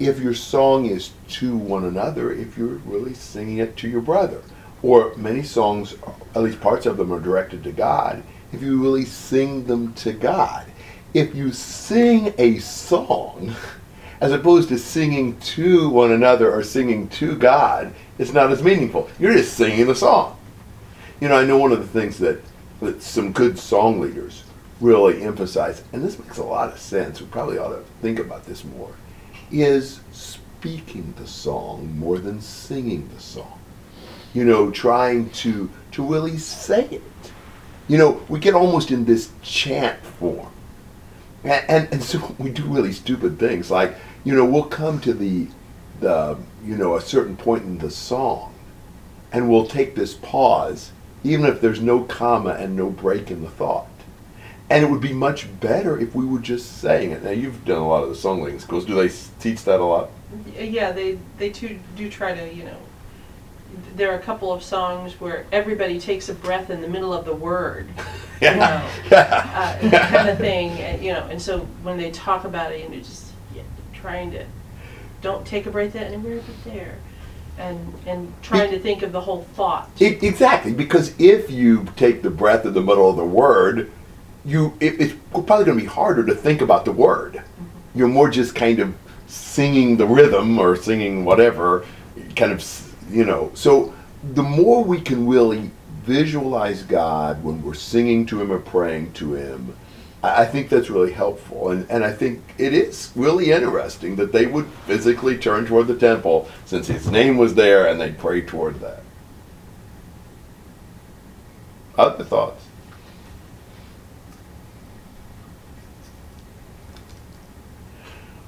if 0.00 0.18
your 0.18 0.34
song 0.34 0.86
is 0.86 1.12
to 1.28 1.56
one 1.56 1.84
another, 1.84 2.32
if 2.32 2.58
you're 2.58 2.80
really 2.84 3.14
singing 3.14 3.58
it 3.58 3.76
to 3.76 3.88
your 3.88 4.00
brother, 4.00 4.42
or 4.82 5.14
many 5.14 5.44
songs, 5.44 5.94
at 6.34 6.42
least 6.42 6.60
parts 6.60 6.84
of 6.84 6.96
them, 6.96 7.12
are 7.12 7.20
directed 7.20 7.62
to 7.62 7.70
God, 7.70 8.24
if 8.52 8.60
you 8.60 8.82
really 8.82 9.04
sing 9.04 9.66
them 9.66 9.94
to 9.94 10.12
God. 10.12 10.66
If 11.14 11.36
you 11.36 11.52
sing 11.52 12.34
a 12.38 12.58
song, 12.58 13.54
as 14.20 14.32
opposed 14.32 14.68
to 14.70 14.78
singing 14.80 15.38
to 15.38 15.90
one 15.90 16.10
another 16.10 16.52
or 16.52 16.64
singing 16.64 17.08
to 17.10 17.36
God, 17.36 17.94
it's 18.18 18.32
not 18.32 18.50
as 18.50 18.64
meaningful. 18.64 19.08
You're 19.20 19.34
just 19.34 19.54
singing 19.54 19.86
the 19.86 19.94
song. 19.94 20.36
You 21.20 21.28
know, 21.28 21.36
I 21.36 21.44
know 21.44 21.58
one 21.58 21.72
of 21.72 21.80
the 21.80 22.00
things 22.00 22.18
that, 22.18 22.40
that 22.80 23.02
some 23.02 23.32
good 23.32 23.58
song 23.58 24.00
leaders 24.00 24.44
really 24.80 25.22
emphasize, 25.22 25.84
and 25.92 26.02
this 26.02 26.18
makes 26.18 26.38
a 26.38 26.44
lot 26.44 26.72
of 26.72 26.78
sense, 26.78 27.20
we 27.20 27.26
probably 27.26 27.58
ought 27.58 27.70
to 27.70 27.84
think 28.00 28.18
about 28.18 28.46
this 28.46 28.64
more, 28.64 28.94
is 29.50 30.00
speaking 30.12 31.12
the 31.18 31.26
song 31.26 31.98
more 31.98 32.18
than 32.18 32.40
singing 32.40 33.08
the 33.14 33.20
song. 33.20 33.58
You 34.32 34.44
know, 34.44 34.70
trying 34.70 35.30
to 35.30 35.68
to 35.92 36.04
really 36.04 36.38
say 36.38 36.84
it. 36.86 37.02
You 37.88 37.98
know, 37.98 38.22
we 38.28 38.38
get 38.38 38.54
almost 38.54 38.90
in 38.90 39.04
this 39.04 39.30
chant 39.42 40.00
form. 40.04 40.52
And, 41.42 41.64
and, 41.68 41.88
and 41.92 42.02
so 42.02 42.34
we 42.38 42.50
do 42.50 42.64
really 42.64 42.92
stupid 42.92 43.38
things 43.38 43.70
like, 43.70 43.96
you 44.24 44.34
know, 44.34 44.44
we'll 44.44 44.64
come 44.64 45.00
to 45.00 45.12
the, 45.12 45.48
the, 46.00 46.38
you 46.64 46.76
know, 46.76 46.96
a 46.96 47.00
certain 47.00 47.36
point 47.36 47.64
in 47.64 47.78
the 47.78 47.90
song 47.90 48.54
and 49.32 49.50
we'll 49.50 49.66
take 49.66 49.94
this 49.94 50.14
pause, 50.14 50.92
even 51.22 51.46
if 51.46 51.60
there's 51.60 51.80
no 51.80 52.02
comma 52.04 52.50
and 52.50 52.76
no 52.76 52.90
break 52.90 53.30
in 53.30 53.42
the 53.42 53.50
thought. 53.50 53.86
And 54.68 54.84
it 54.84 54.90
would 54.90 55.00
be 55.00 55.12
much 55.12 55.48
better 55.60 55.98
if 55.98 56.14
we 56.14 56.24
were 56.24 56.38
just 56.38 56.78
saying 56.78 57.10
it. 57.10 57.24
Now, 57.24 57.30
you've 57.30 57.64
done 57.64 57.78
a 57.78 57.88
lot 57.88 58.04
of 58.04 58.08
the 58.08 58.14
song 58.14 58.42
leading 58.42 58.60
schools. 58.60 58.86
Do 58.86 58.94
they 58.94 59.12
teach 59.40 59.64
that 59.64 59.80
a 59.80 59.84
lot? 59.84 60.10
Yeah, 60.56 60.92
they 60.92 61.18
they 61.38 61.50
too 61.50 61.80
do 61.96 62.08
try 62.08 62.34
to 62.34 62.54
you 62.54 62.64
know. 62.64 62.76
There 63.96 64.12
are 64.12 64.16
a 64.16 64.22
couple 64.22 64.52
of 64.52 64.62
songs 64.62 65.20
where 65.20 65.46
everybody 65.52 65.98
takes 65.98 66.28
a 66.28 66.34
breath 66.34 66.70
in 66.70 66.80
the 66.80 66.88
middle 66.88 67.12
of 67.12 67.24
the 67.24 67.34
word, 67.34 67.88
you 68.40 68.50
know, 68.50 68.88
uh, 69.12 69.78
that 69.80 70.10
kind 70.10 70.28
of 70.28 70.38
thing, 70.38 70.70
and, 70.70 71.02
you 71.02 71.12
know, 71.12 71.26
and 71.30 71.40
so 71.40 71.60
when 71.82 71.96
they 71.96 72.10
talk 72.10 72.44
about 72.44 72.72
it, 72.72 72.82
you 72.82 72.88
know, 72.88 72.96
just 72.96 73.26
yeah, 73.54 73.62
trying 73.92 74.32
to, 74.32 74.44
don't 75.22 75.46
take 75.46 75.66
a 75.66 75.70
breath 75.70 75.94
in 75.94 76.02
anywhere 76.02 76.40
but 76.40 76.72
there, 76.72 76.98
and, 77.60 77.94
and 78.06 78.32
trying 78.42 78.70
to 78.70 78.78
think 78.78 79.02
of 79.02 79.12
the 79.12 79.20
whole 79.20 79.42
thought. 79.54 79.90
E- 80.00 80.18
exactly, 80.22 80.72
because 80.72 81.14
if 81.20 81.50
you 81.50 81.86
take 81.96 82.22
the 82.22 82.30
breath 82.30 82.64
in 82.64 82.72
the 82.72 82.80
middle 82.80 83.08
of 83.08 83.16
the 83.16 83.24
word, 83.24 83.90
you 84.44 84.74
it, 84.80 85.00
it's 85.00 85.14
probably 85.30 85.64
going 85.64 85.78
to 85.78 85.84
be 85.84 85.88
harder 85.88 86.24
to 86.24 86.34
think 86.34 86.62
about 86.62 86.84
the 86.84 86.92
word. 86.92 87.34
Mm-hmm. 87.34 87.98
You're 87.98 88.08
more 88.08 88.30
just 88.30 88.54
kind 88.54 88.78
of 88.78 88.94
singing 89.26 89.96
the 89.96 90.06
rhythm 90.06 90.58
or 90.58 90.74
singing 90.76 91.24
whatever, 91.24 91.84
kind 92.34 92.52
of 92.52 92.96
you 93.10 93.24
know. 93.24 93.52
So 93.54 93.94
the 94.32 94.42
more 94.42 94.82
we 94.82 95.00
can 95.00 95.26
really 95.26 95.70
visualize 96.02 96.82
God 96.82 97.44
when 97.44 97.62
we're 97.62 97.74
singing 97.74 98.24
to 98.26 98.40
Him 98.40 98.50
or 98.50 98.58
praying 98.58 99.12
to 99.14 99.34
Him, 99.34 99.76
I 100.22 100.44
think 100.44 100.68
that's 100.68 100.90
really 100.90 101.12
helpful, 101.12 101.70
and 101.70 101.90
and 101.90 102.04
I 102.04 102.12
think 102.12 102.42
it 102.58 102.74
is 102.74 103.10
really 103.16 103.52
interesting 103.52 104.16
that 104.16 104.32
they 104.32 104.46
would 104.46 104.66
physically 104.86 105.38
turn 105.38 105.64
toward 105.64 105.86
the 105.86 105.96
temple 105.96 106.48
since 106.66 106.88
His 106.88 107.10
name 107.10 107.38
was 107.38 107.54
there, 107.54 107.86
and 107.86 108.00
they'd 108.00 108.18
pray 108.18 108.42
toward 108.42 108.80
that. 108.80 109.02
Other 111.96 112.24
thoughts? 112.24 112.64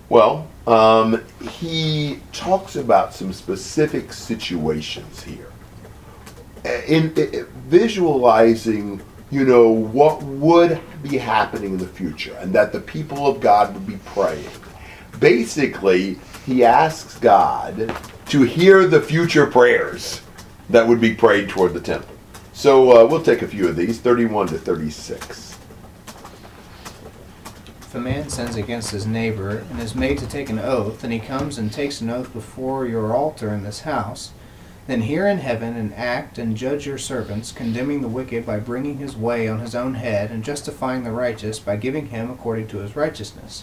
Well, 0.08 0.46
um, 0.66 1.24
he 1.40 2.20
talks 2.32 2.76
about 2.76 3.14
some 3.14 3.32
specific 3.32 4.12
situations 4.12 5.22
here. 5.22 5.50
In, 6.86 7.14
in 7.16 7.46
visualizing, 7.66 9.00
you 9.32 9.46
know, 9.46 9.70
what 9.70 10.22
would 10.22 10.78
be 11.02 11.16
happening 11.16 11.72
in 11.72 11.78
the 11.78 11.88
future 11.88 12.36
and 12.40 12.52
that 12.52 12.70
the 12.70 12.80
people 12.80 13.26
of 13.26 13.40
God 13.40 13.72
would 13.72 13.86
be 13.86 13.96
praying. 14.04 14.50
Basically, 15.18 16.18
he 16.44 16.64
asks 16.64 17.18
God 17.18 17.96
to 18.26 18.42
hear 18.42 18.86
the 18.86 19.00
future 19.00 19.46
prayers 19.46 20.20
that 20.68 20.86
would 20.86 21.00
be 21.00 21.14
prayed 21.14 21.48
toward 21.48 21.72
the 21.72 21.80
temple. 21.80 22.14
So 22.52 22.92
uh, 22.92 23.06
we'll 23.06 23.22
take 23.22 23.40
a 23.40 23.48
few 23.48 23.68
of 23.68 23.74
these 23.74 23.98
31 24.00 24.48
to 24.48 24.58
36. 24.58 25.58
If 27.80 27.94
a 27.94 28.00
man 28.00 28.28
sins 28.28 28.56
against 28.56 28.90
his 28.90 29.06
neighbor 29.06 29.64
and 29.70 29.80
is 29.80 29.94
made 29.94 30.18
to 30.18 30.26
take 30.26 30.50
an 30.50 30.58
oath, 30.58 31.04
and 31.04 31.12
he 31.12 31.18
comes 31.18 31.56
and 31.56 31.72
takes 31.72 32.02
an 32.02 32.10
oath 32.10 32.32
before 32.34 32.86
your 32.86 33.14
altar 33.14 33.48
in 33.52 33.62
this 33.62 33.80
house, 33.80 34.32
then 34.86 35.02
hear 35.02 35.26
in 35.26 35.38
heaven 35.38 35.76
and 35.76 35.94
act 35.94 36.38
and 36.38 36.56
judge 36.56 36.86
your 36.86 36.98
servants, 36.98 37.52
condemning 37.52 38.00
the 38.00 38.08
wicked 38.08 38.44
by 38.44 38.58
bringing 38.58 38.98
his 38.98 39.16
way 39.16 39.46
on 39.46 39.60
his 39.60 39.74
own 39.74 39.94
head, 39.94 40.30
and 40.30 40.42
justifying 40.42 41.04
the 41.04 41.12
righteous 41.12 41.58
by 41.60 41.76
giving 41.76 42.06
him 42.06 42.30
according 42.30 42.66
to 42.68 42.78
his 42.78 42.96
righteousness. 42.96 43.62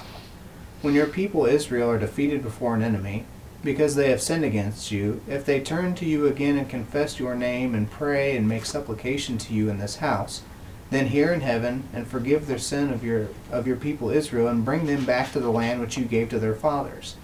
When 0.82 0.94
your 0.94 1.08
people 1.08 1.46
Israel 1.46 1.90
are 1.90 2.00
defeated 2.00 2.42
before 2.42 2.74
an 2.74 2.82
enemy, 2.82 3.26
because 3.64 3.96
they 3.96 4.10
have 4.10 4.22
sinned 4.22 4.46
against 4.46 4.92
you, 4.92 5.22
if 5.28 5.46
they 5.46 5.60
turn 5.60 5.94
to 5.96 6.06
you 6.06 6.26
again 6.26 6.58
and 6.58 6.70
confess 6.70 7.20
your 7.20 7.36
name 7.36 7.76
and 7.76 7.92
pray 7.92 8.38
and 8.38 8.48
make 8.48 8.66
supplication 8.66 9.38
to 9.40 9.54
you 9.54 9.70
in 9.70 9.80
this 9.80 9.98
house, 9.98 10.42
then 10.90 11.08
hear 11.08 11.34
in 11.34 11.42
heaven 11.42 11.84
and 11.94 12.08
forgive 12.08 12.48
their 12.48 12.58
sin 12.58 12.92
of 12.92 13.04
your 13.04 13.28
of 13.52 13.68
your 13.68 13.76
people 13.76 14.10
Israel 14.10 14.48
and 14.48 14.66
bring 14.66 14.86
them 14.86 15.06
back 15.06 15.32
to 15.34 15.40
the 15.40 15.52
land 15.52 15.82
which 15.82 15.98
you 15.98 16.06
gave 16.06 16.30
to 16.30 16.40
their 16.40 16.56
fathers. 16.56 17.16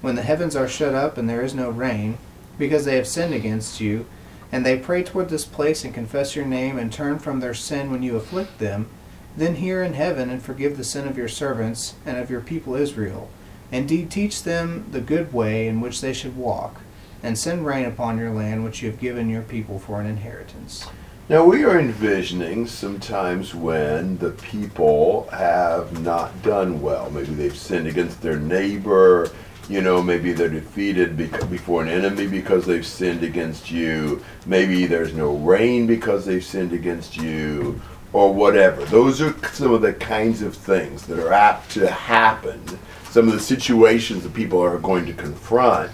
When 0.00 0.16
the 0.16 0.22
heavens 0.22 0.56
are 0.56 0.66
shut 0.66 0.94
up 0.94 1.16
and 1.18 1.28
there 1.28 1.42
is 1.42 1.54
no 1.54 1.70
rain, 1.70 2.18
because 2.58 2.84
they 2.84 2.96
have 2.96 3.06
sinned 3.06 3.34
against 3.34 3.80
you, 3.80 4.06
and 4.52 4.64
they 4.64 4.78
pray 4.78 5.02
toward 5.02 5.28
this 5.28 5.44
place 5.44 5.84
and 5.84 5.92
confess 5.92 6.36
your 6.36 6.46
name 6.46 6.78
and 6.78 6.92
turn 6.92 7.18
from 7.18 7.40
their 7.40 7.54
sin 7.54 7.90
when 7.90 8.02
you 8.02 8.16
afflict 8.16 8.58
them, 8.58 8.88
then 9.36 9.56
hear 9.56 9.82
in 9.82 9.94
heaven 9.94 10.30
and 10.30 10.42
forgive 10.42 10.76
the 10.76 10.84
sin 10.84 11.06
of 11.06 11.18
your 11.18 11.28
servants 11.28 11.94
and 12.06 12.16
of 12.16 12.30
your 12.30 12.40
people 12.40 12.74
Israel. 12.74 13.28
Indeed, 13.70 14.10
teach 14.10 14.44
them 14.44 14.86
the 14.90 15.00
good 15.00 15.32
way 15.32 15.66
in 15.66 15.80
which 15.80 16.00
they 16.00 16.12
should 16.12 16.36
walk, 16.36 16.80
and 17.22 17.38
send 17.38 17.66
rain 17.66 17.84
upon 17.84 18.18
your 18.18 18.30
land 18.30 18.64
which 18.64 18.82
you 18.82 18.90
have 18.90 19.00
given 19.00 19.28
your 19.28 19.42
people 19.42 19.78
for 19.78 20.00
an 20.00 20.06
inheritance. 20.06 20.86
Now 21.28 21.44
we 21.44 21.64
are 21.64 21.76
envisioning 21.76 22.68
sometimes 22.68 23.52
when 23.52 24.16
the 24.18 24.30
people 24.30 25.28
have 25.32 26.00
not 26.00 26.40
done 26.42 26.80
well. 26.80 27.10
Maybe 27.10 27.34
they've 27.34 27.56
sinned 27.56 27.88
against 27.88 28.22
their 28.22 28.38
neighbor. 28.38 29.30
You 29.68 29.82
know, 29.82 30.00
maybe 30.00 30.32
they're 30.32 30.48
defeated 30.48 31.16
before 31.16 31.82
an 31.82 31.88
enemy 31.88 32.28
because 32.28 32.66
they've 32.66 32.86
sinned 32.86 33.24
against 33.24 33.70
you. 33.70 34.22
Maybe 34.46 34.86
there's 34.86 35.12
no 35.12 35.34
rain 35.36 35.86
because 35.88 36.24
they've 36.24 36.44
sinned 36.44 36.72
against 36.72 37.16
you, 37.16 37.80
or 38.12 38.32
whatever. 38.32 38.84
Those 38.84 39.20
are 39.20 39.34
some 39.48 39.72
of 39.72 39.82
the 39.82 39.92
kinds 39.92 40.40
of 40.40 40.56
things 40.56 41.06
that 41.06 41.18
are 41.18 41.32
apt 41.32 41.70
to 41.72 41.90
happen. 41.90 42.62
Some 43.10 43.26
of 43.28 43.34
the 43.34 43.40
situations 43.40 44.22
that 44.22 44.34
people 44.34 44.60
are 44.60 44.78
going 44.78 45.04
to 45.06 45.12
confront. 45.12 45.90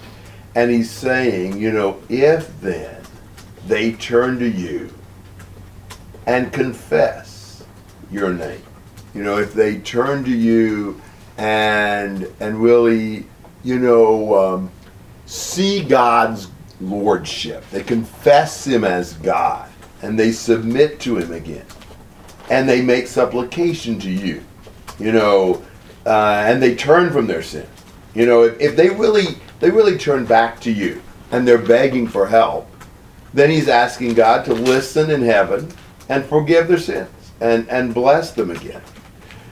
And 0.55 0.71
he's 0.71 0.91
saying, 0.91 1.59
you 1.59 1.73
know, 1.73 2.01
if 2.09 2.61
then 2.61 3.03
they 3.67 3.93
turn 3.93 4.39
to 4.39 4.49
you 4.49 4.93
and 6.27 6.53
confess 6.53 7.65
your 8.11 8.33
name. 8.33 8.63
You 9.15 9.23
know, 9.23 9.39
if 9.39 9.55
they 9.55 9.79
turn 9.79 10.25
to 10.25 10.31
you 10.31 11.01
and 11.39 12.31
and 12.39 12.63
really, 12.63 13.27
you 13.63 13.79
know, 13.79 14.35
um, 14.35 14.71
see 15.27 15.83
God's 15.83 16.49
lordship, 16.81 17.69
they 17.71 17.83
confess 17.83 18.67
Him 18.67 18.85
as 18.85 19.15
God, 19.15 19.71
and 20.03 20.19
they 20.19 20.33
submit 20.33 21.01
to 21.01 21.19
Him 21.19 21.33
again, 21.33 21.67
and 22.51 22.69
they 22.69 22.83
make 22.83 23.07
supplication 23.07 23.99
to 24.01 24.11
you, 24.11 24.43
you 24.99 25.13
know, 25.13 25.63
uh, 26.07 26.45
and 26.47 26.63
they 26.63 26.75
turn 26.75 27.13
from 27.13 27.27
their 27.27 27.43
sin. 27.43 27.67
You 28.15 28.27
know, 28.27 28.43
if, 28.43 28.61
if 28.61 28.77
they 28.77 28.91
really 28.91 29.37
they 29.61 29.71
really 29.71 29.97
turn 29.97 30.27
back 30.27 30.61
to 30.63 30.73
you 30.73 31.01
and 31.31 31.47
they're 31.47 31.57
begging 31.57 32.07
for 32.09 32.27
help, 32.27 32.69
then 33.33 33.49
He's 33.49 33.69
asking 33.69 34.15
God 34.15 34.45
to 34.47 34.55
listen 34.55 35.11
in 35.11 35.23
heaven 35.23 35.73
and 36.09 36.25
forgive 36.25 36.69
their 36.69 36.79
sins 36.79 37.09
and, 37.41 37.69
and 37.69 37.95
bless 37.95 38.33
them 38.33 38.51
again. 38.51 38.83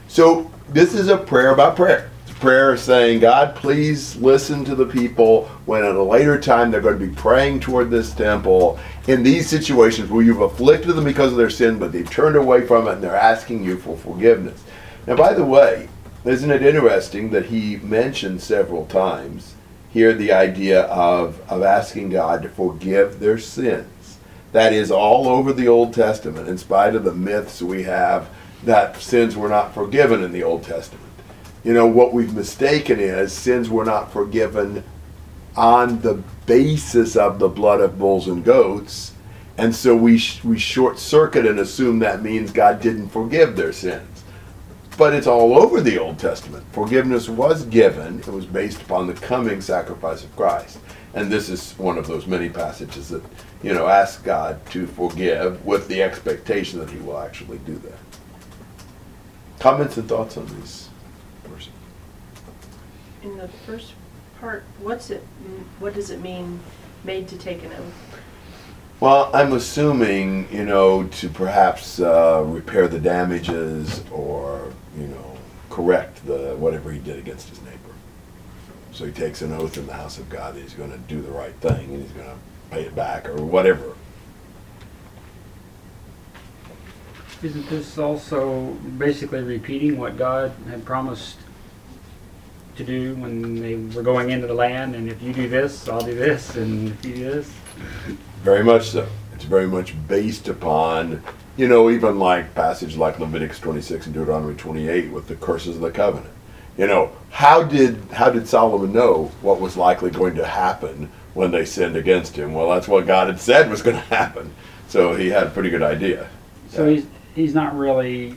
So 0.07 0.51
this 0.69 0.93
is 0.93 1.07
a 1.07 1.17
prayer 1.17 1.53
about 1.53 1.75
prayer. 1.75 2.10
Prayer 2.41 2.75
saying, 2.75 3.19
God, 3.19 3.55
please 3.55 4.15
listen 4.17 4.65
to 4.65 4.75
the 4.75 4.85
people 4.85 5.45
when 5.65 5.85
at 5.85 5.95
a 5.95 6.03
later 6.03 6.41
time 6.41 6.71
they're 6.71 6.81
going 6.81 6.99
to 6.99 7.07
be 7.07 7.13
praying 7.13 7.59
toward 7.61 7.89
this 7.89 8.13
temple 8.13 8.79
in 9.07 9.23
these 9.23 9.47
situations 9.47 10.09
where 10.09 10.23
you've 10.23 10.41
afflicted 10.41 10.95
them 10.95 11.05
because 11.05 11.31
of 11.31 11.37
their 11.37 11.49
sin, 11.49 11.79
but 11.79 11.91
they've 11.91 12.09
turned 12.09 12.35
away 12.35 12.65
from 12.65 12.87
it 12.87 12.93
and 12.93 13.03
they're 13.03 13.15
asking 13.15 13.63
you 13.63 13.77
for 13.77 13.95
forgiveness. 13.95 14.63
Now, 15.07 15.15
by 15.15 15.33
the 15.33 15.45
way, 15.45 15.87
isn't 16.25 16.51
it 16.51 16.63
interesting 16.63 17.29
that 17.29 17.45
he 17.45 17.77
mentioned 17.77 18.41
several 18.41 18.85
times 18.87 19.55
here 19.89 20.13
the 20.13 20.33
idea 20.33 20.81
of, 20.83 21.39
of 21.49 21.61
asking 21.61 22.09
God 22.09 22.41
to 22.43 22.49
forgive 22.49 23.19
their 23.19 23.37
sins? 23.37 23.87
that 24.51 24.73
is 24.73 24.91
all 24.91 25.27
over 25.27 25.53
the 25.53 25.67
Old 25.67 25.93
Testament, 25.93 26.47
in 26.47 26.57
spite 26.57 26.95
of 26.95 27.03
the 27.03 27.13
myths 27.13 27.61
we 27.61 27.83
have 27.83 28.29
that 28.63 28.97
sins 28.97 29.35
were 29.35 29.49
not 29.49 29.73
forgiven 29.73 30.23
in 30.23 30.31
the 30.31 30.43
Old 30.43 30.63
Testament. 30.63 31.10
You 31.63 31.73
know, 31.73 31.85
what 31.85 32.13
we've 32.13 32.33
mistaken 32.33 32.99
is 32.99 33.31
sins 33.31 33.69
were 33.69 33.85
not 33.85 34.11
forgiven 34.11 34.83
on 35.55 36.01
the 36.01 36.15
basis 36.45 37.15
of 37.15 37.39
the 37.39 37.49
blood 37.49 37.81
of 37.81 37.99
bulls 37.99 38.27
and 38.27 38.43
goats. 38.43 39.13
And 39.57 39.75
so 39.75 39.95
we, 39.95 40.17
sh- 40.17 40.43
we 40.43 40.57
short 40.57 40.97
circuit 40.97 41.45
and 41.45 41.59
assume 41.59 41.99
that 41.99 42.23
means 42.23 42.51
God 42.51 42.81
didn't 42.81 43.09
forgive 43.09 43.55
their 43.55 43.73
sins. 43.73 44.23
But 44.97 45.13
it's 45.13 45.27
all 45.27 45.57
over 45.57 45.81
the 45.81 45.99
Old 45.99 46.17
Testament. 46.19 46.65
Forgiveness 46.71 47.29
was 47.29 47.65
given, 47.65 48.19
it 48.19 48.27
was 48.27 48.45
based 48.45 48.81
upon 48.81 49.07
the 49.07 49.13
coming 49.13 49.61
sacrifice 49.61 50.23
of 50.23 50.35
Christ. 50.35 50.79
And 51.13 51.31
this 51.31 51.49
is 51.49 51.73
one 51.77 51.97
of 51.97 52.07
those 52.07 52.25
many 52.25 52.49
passages 52.49 53.09
that, 53.09 53.23
you 53.61 53.73
know, 53.73 53.87
ask 53.87 54.23
God 54.23 54.65
to 54.67 54.87
forgive 54.87 55.63
with 55.65 55.87
the 55.87 56.01
expectation 56.01 56.79
that 56.79 56.89
He 56.89 56.99
will 56.99 57.19
actually 57.19 57.59
do 57.59 57.75
that. 57.79 57.99
Comments 59.59 59.95
and 59.97 60.07
thoughts 60.07 60.37
on 60.37 60.47
these? 60.47 60.89
In 63.23 63.37
the 63.37 63.47
first 63.47 63.93
part, 64.39 64.63
what's 64.79 65.11
it, 65.11 65.23
what 65.79 65.93
does 65.93 66.09
it 66.09 66.21
mean, 66.21 66.59
made 67.03 67.27
to 67.27 67.37
take 67.37 67.63
an 67.63 67.71
oath? 67.73 68.19
Well, 68.99 69.31
I'm 69.33 69.53
assuming, 69.53 70.47
you 70.51 70.65
know, 70.65 71.03
to 71.05 71.29
perhaps 71.29 71.99
uh, 71.99 72.43
repair 72.45 72.87
the 72.87 72.99
damages 72.99 74.03
or, 74.11 74.71
you 74.97 75.07
know, 75.07 75.37
correct 75.69 76.25
the 76.25 76.55
whatever 76.57 76.91
he 76.91 76.99
did 76.99 77.17
against 77.17 77.49
his 77.49 77.61
neighbor. 77.61 77.77
So 78.91 79.05
he 79.05 79.11
takes 79.11 79.41
an 79.41 79.53
oath 79.53 79.77
in 79.77 79.87
the 79.87 79.93
house 79.93 80.17
of 80.17 80.29
God 80.29 80.55
that 80.55 80.61
he's 80.61 80.73
going 80.73 80.91
to 80.91 80.97
do 80.97 81.21
the 81.21 81.31
right 81.31 81.55
thing 81.55 81.93
and 81.93 82.01
he's 82.01 82.11
going 82.11 82.27
to 82.27 82.37
pay 82.69 82.83
it 82.83 82.95
back 82.95 83.29
or 83.29 83.43
whatever. 83.43 83.95
Isn't 87.41 87.67
this 87.69 87.97
also 87.97 88.73
basically 88.97 89.41
repeating 89.41 89.97
what 89.97 90.17
God 90.17 90.51
had 90.69 90.85
promised 90.85 91.37
to 92.75 92.83
do 92.83 93.15
when 93.15 93.61
they 93.61 93.75
were 93.95 94.03
going 94.03 94.29
into 94.29 94.47
the 94.47 94.53
land? 94.53 94.95
And 94.95 95.09
if 95.09 95.21
you 95.21 95.33
do 95.33 95.47
this, 95.47 95.87
I'll 95.87 96.03
do 96.03 96.15
this, 96.15 96.55
and 96.55 96.89
if 96.89 97.05
you 97.05 97.15
do 97.15 97.23
this, 97.23 97.53
Very 98.43 98.63
much 98.63 98.89
so. 98.89 99.07
It's 99.33 99.43
very 99.45 99.67
much 99.67 99.95
based 100.07 100.47
upon 100.47 101.21
You 101.57 101.67
know, 101.67 101.89
even 101.89 102.17
like 102.17 102.55
passage 102.55 102.95
like 102.95 103.19
Leviticus 103.19 103.59
26 103.59 104.05
and 104.05 104.15
Deuteronomy 104.15 104.55
28 104.55 105.11
with 105.11 105.27
the 105.27 105.35
curses 105.35 105.75
of 105.75 105.81
the 105.81 105.91
covenant. 105.91 106.33
You 106.77 106.87
know, 106.87 107.11
how 107.29 107.63
did 107.63 107.97
how 108.11 108.29
did 108.29 108.47
Solomon 108.47 108.93
know 108.93 109.25
what 109.41 109.59
was 109.59 109.75
likely 109.75 110.09
going 110.09 110.35
to 110.35 110.45
happen 110.45 111.09
when 111.33 111.51
they 111.51 111.65
sinned 111.65 111.97
against 111.97 112.35
him? 112.35 112.53
Well, 112.53 112.69
that's 112.69 112.87
what 112.87 113.05
God 113.05 113.27
had 113.27 113.39
said 113.39 113.69
was 113.69 113.81
going 113.81 113.97
to 113.97 114.01
happen. 114.03 114.53
So 114.87 115.13
he 115.15 115.27
had 115.27 115.47
a 115.47 115.49
pretty 115.49 115.69
good 115.69 115.83
idea. 115.83 116.29
So 116.69 116.87
he's 116.87 117.05
he's 117.35 117.53
not 117.53 117.77
really 117.77 118.35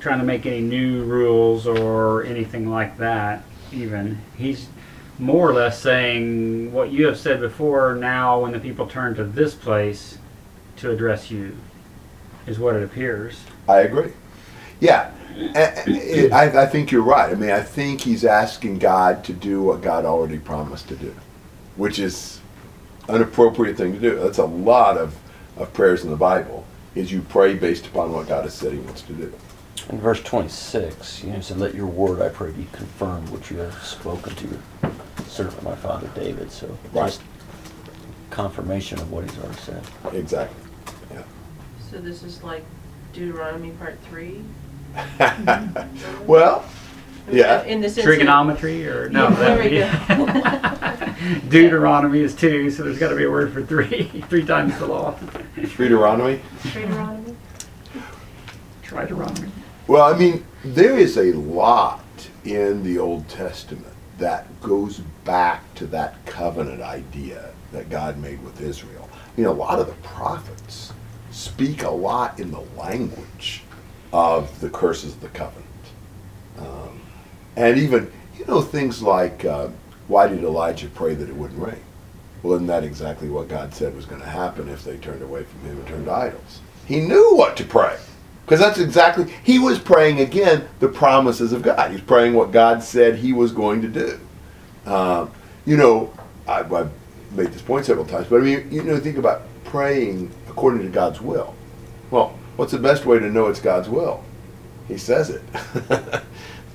trying 0.00 0.18
to 0.18 0.24
make 0.24 0.46
any 0.46 0.60
new 0.60 1.04
rules 1.04 1.66
or 1.66 2.24
anything 2.24 2.70
like 2.70 2.96
that. 2.98 3.44
Even 3.72 4.18
he's 4.36 4.68
more 5.18 5.48
or 5.48 5.52
less 5.52 5.80
saying 5.80 6.72
what 6.72 6.90
you 6.90 7.06
have 7.06 7.18
said 7.18 7.40
before. 7.40 7.94
Now, 7.94 8.40
when 8.40 8.52
the 8.52 8.60
people 8.60 8.86
turn 8.86 9.14
to 9.16 9.24
this 9.24 9.54
place 9.54 10.18
to 10.76 10.90
address 10.90 11.30
you, 11.30 11.56
is 12.46 12.58
what 12.58 12.74
it 12.74 12.82
appears. 12.82 13.40
I 13.68 13.80
agree. 13.80 14.12
Yeah, 14.80 15.12
I 15.54 16.66
think 16.66 16.90
you're 16.90 17.02
right. 17.02 17.30
I 17.30 17.34
mean, 17.34 17.50
I 17.50 17.62
think 17.62 18.00
he's 18.00 18.24
asking 18.24 18.78
God 18.78 19.24
to 19.24 19.32
do 19.32 19.62
what 19.62 19.82
God 19.82 20.04
already 20.04 20.38
promised 20.38 20.88
to 20.88 20.96
do, 20.96 21.14
which 21.76 21.98
is 21.98 22.40
an 23.08 23.22
appropriate 23.22 23.76
thing 23.76 23.92
to 23.92 23.98
do. 23.98 24.16
That's 24.16 24.38
a 24.38 24.44
lot 24.44 24.96
of, 24.96 25.16
of 25.56 25.72
prayers 25.72 26.04
in 26.04 26.10
the 26.10 26.16
Bible. 26.16 26.64
Is 26.94 27.12
you 27.12 27.22
pray 27.22 27.54
based 27.54 27.86
upon 27.86 28.12
what 28.12 28.26
God 28.26 28.44
has 28.44 28.54
said 28.54 28.72
He 28.72 28.78
wants 28.78 29.02
to 29.02 29.12
do. 29.12 29.32
In 29.90 29.98
verse 29.98 30.22
26, 30.22 31.24
you 31.24 31.30
know, 31.30 31.38
it 31.38 31.42
said, 31.44 31.58
Let 31.58 31.74
your 31.74 31.86
word, 31.86 32.22
I 32.22 32.28
pray, 32.28 32.52
be 32.52 32.68
confirmed, 32.72 33.28
which 33.30 33.50
you 33.50 33.58
have 33.58 33.74
spoken 33.82 34.34
to 34.36 34.46
your 34.46 34.92
servant, 35.26 35.64
my 35.64 35.74
father 35.74 36.08
David. 36.14 36.52
So 36.52 36.68
Right. 36.92 37.06
just 37.06 37.20
confirmation 38.30 39.00
of 39.00 39.10
what 39.10 39.24
he's 39.28 39.36
already 39.38 39.58
said. 39.58 39.82
Exactly. 40.12 40.62
Yeah. 41.12 41.22
So 41.90 41.98
this 41.98 42.22
is 42.22 42.40
like 42.44 42.64
Deuteronomy 43.12 43.70
part 43.70 43.98
three? 44.08 44.42
well, 46.24 46.64
yeah. 47.28 47.64
In 47.64 47.80
the 47.80 47.88
sense 47.88 47.96
that- 47.96 48.02
Trigonometry 48.04 48.86
or 48.88 49.08
no? 49.08 49.28
Yeah, 49.28 49.34
there 49.34 49.56
that 49.56 51.18
we 51.18 51.34
would 51.34 51.42
be- 51.42 51.48
Deuteronomy 51.48 52.20
is 52.20 52.34
two, 52.36 52.70
so 52.70 52.84
there's 52.84 52.98
got 52.98 53.08
to 53.08 53.16
be 53.16 53.24
a 53.24 53.30
word 53.30 53.52
for 53.52 53.62
three. 53.62 54.04
Three 54.28 54.44
times 54.44 54.78
the 54.78 54.86
law. 54.86 55.16
Deuteronomy. 55.56 56.40
Deuteronomy? 56.72 57.36
Try 58.82 59.06
Triteronomy. 59.06 59.50
Well, 59.90 60.04
I 60.04 60.16
mean, 60.16 60.46
there 60.64 60.96
is 60.96 61.16
a 61.16 61.32
lot 61.32 62.04
in 62.44 62.84
the 62.84 63.00
Old 63.00 63.28
Testament 63.28 63.92
that 64.18 64.46
goes 64.60 65.00
back 65.24 65.74
to 65.74 65.86
that 65.88 66.24
covenant 66.26 66.80
idea 66.80 67.50
that 67.72 67.90
God 67.90 68.16
made 68.16 68.40
with 68.44 68.60
Israel. 68.60 69.08
I 69.12 69.36
mean, 69.36 69.48
a 69.48 69.52
lot 69.52 69.80
of 69.80 69.88
the 69.88 69.94
prophets 69.94 70.92
speak 71.32 71.82
a 71.82 71.90
lot 71.90 72.38
in 72.38 72.52
the 72.52 72.64
language 72.78 73.64
of 74.12 74.60
the 74.60 74.70
curses 74.70 75.14
of 75.14 75.22
the 75.22 75.28
covenant. 75.30 75.66
Um, 76.60 77.00
and 77.56 77.76
even, 77.76 78.12
you 78.38 78.44
know, 78.44 78.62
things 78.62 79.02
like, 79.02 79.44
uh, 79.44 79.70
why 80.06 80.28
did 80.28 80.44
Elijah 80.44 80.86
pray 80.86 81.14
that 81.14 81.28
it 81.28 81.34
wouldn't 81.34 81.60
rain? 81.60 81.82
Well, 82.44 82.54
isn't 82.54 82.68
that 82.68 82.84
exactly 82.84 83.28
what 83.28 83.48
God 83.48 83.74
said 83.74 83.96
was 83.96 84.06
going 84.06 84.20
to 84.20 84.28
happen 84.28 84.68
if 84.68 84.84
they 84.84 84.98
turned 84.98 85.22
away 85.22 85.42
from 85.42 85.62
Him 85.62 85.78
and 85.78 85.88
turned 85.88 86.04
to 86.04 86.12
idols? 86.12 86.60
He 86.86 87.00
knew 87.00 87.34
what 87.34 87.56
to 87.56 87.64
pray. 87.64 87.98
Because 88.50 88.64
that's 88.64 88.80
exactly, 88.80 89.32
he 89.44 89.60
was 89.60 89.78
praying 89.78 90.18
again 90.18 90.66
the 90.80 90.88
promises 90.88 91.52
of 91.52 91.62
God. 91.62 91.92
He's 91.92 92.00
praying 92.00 92.34
what 92.34 92.50
God 92.50 92.82
said 92.82 93.14
he 93.14 93.32
was 93.32 93.52
going 93.52 93.80
to 93.80 93.86
do. 93.86 94.18
Um, 94.86 95.30
you 95.64 95.76
know, 95.76 96.12
I, 96.48 96.62
I've 96.62 96.90
made 97.30 97.52
this 97.52 97.62
point 97.62 97.86
several 97.86 98.04
times, 98.04 98.26
but 98.26 98.40
I 98.40 98.42
mean, 98.42 98.66
you 98.68 98.82
know, 98.82 98.98
think 98.98 99.18
about 99.18 99.42
praying 99.62 100.32
according 100.48 100.82
to 100.82 100.88
God's 100.88 101.20
will. 101.20 101.54
Well, 102.10 102.36
what's 102.56 102.72
the 102.72 102.80
best 102.80 103.06
way 103.06 103.20
to 103.20 103.30
know 103.30 103.46
it's 103.46 103.60
God's 103.60 103.88
will? 103.88 104.24
He 104.88 104.98
says 104.98 105.30
it. 105.30 105.42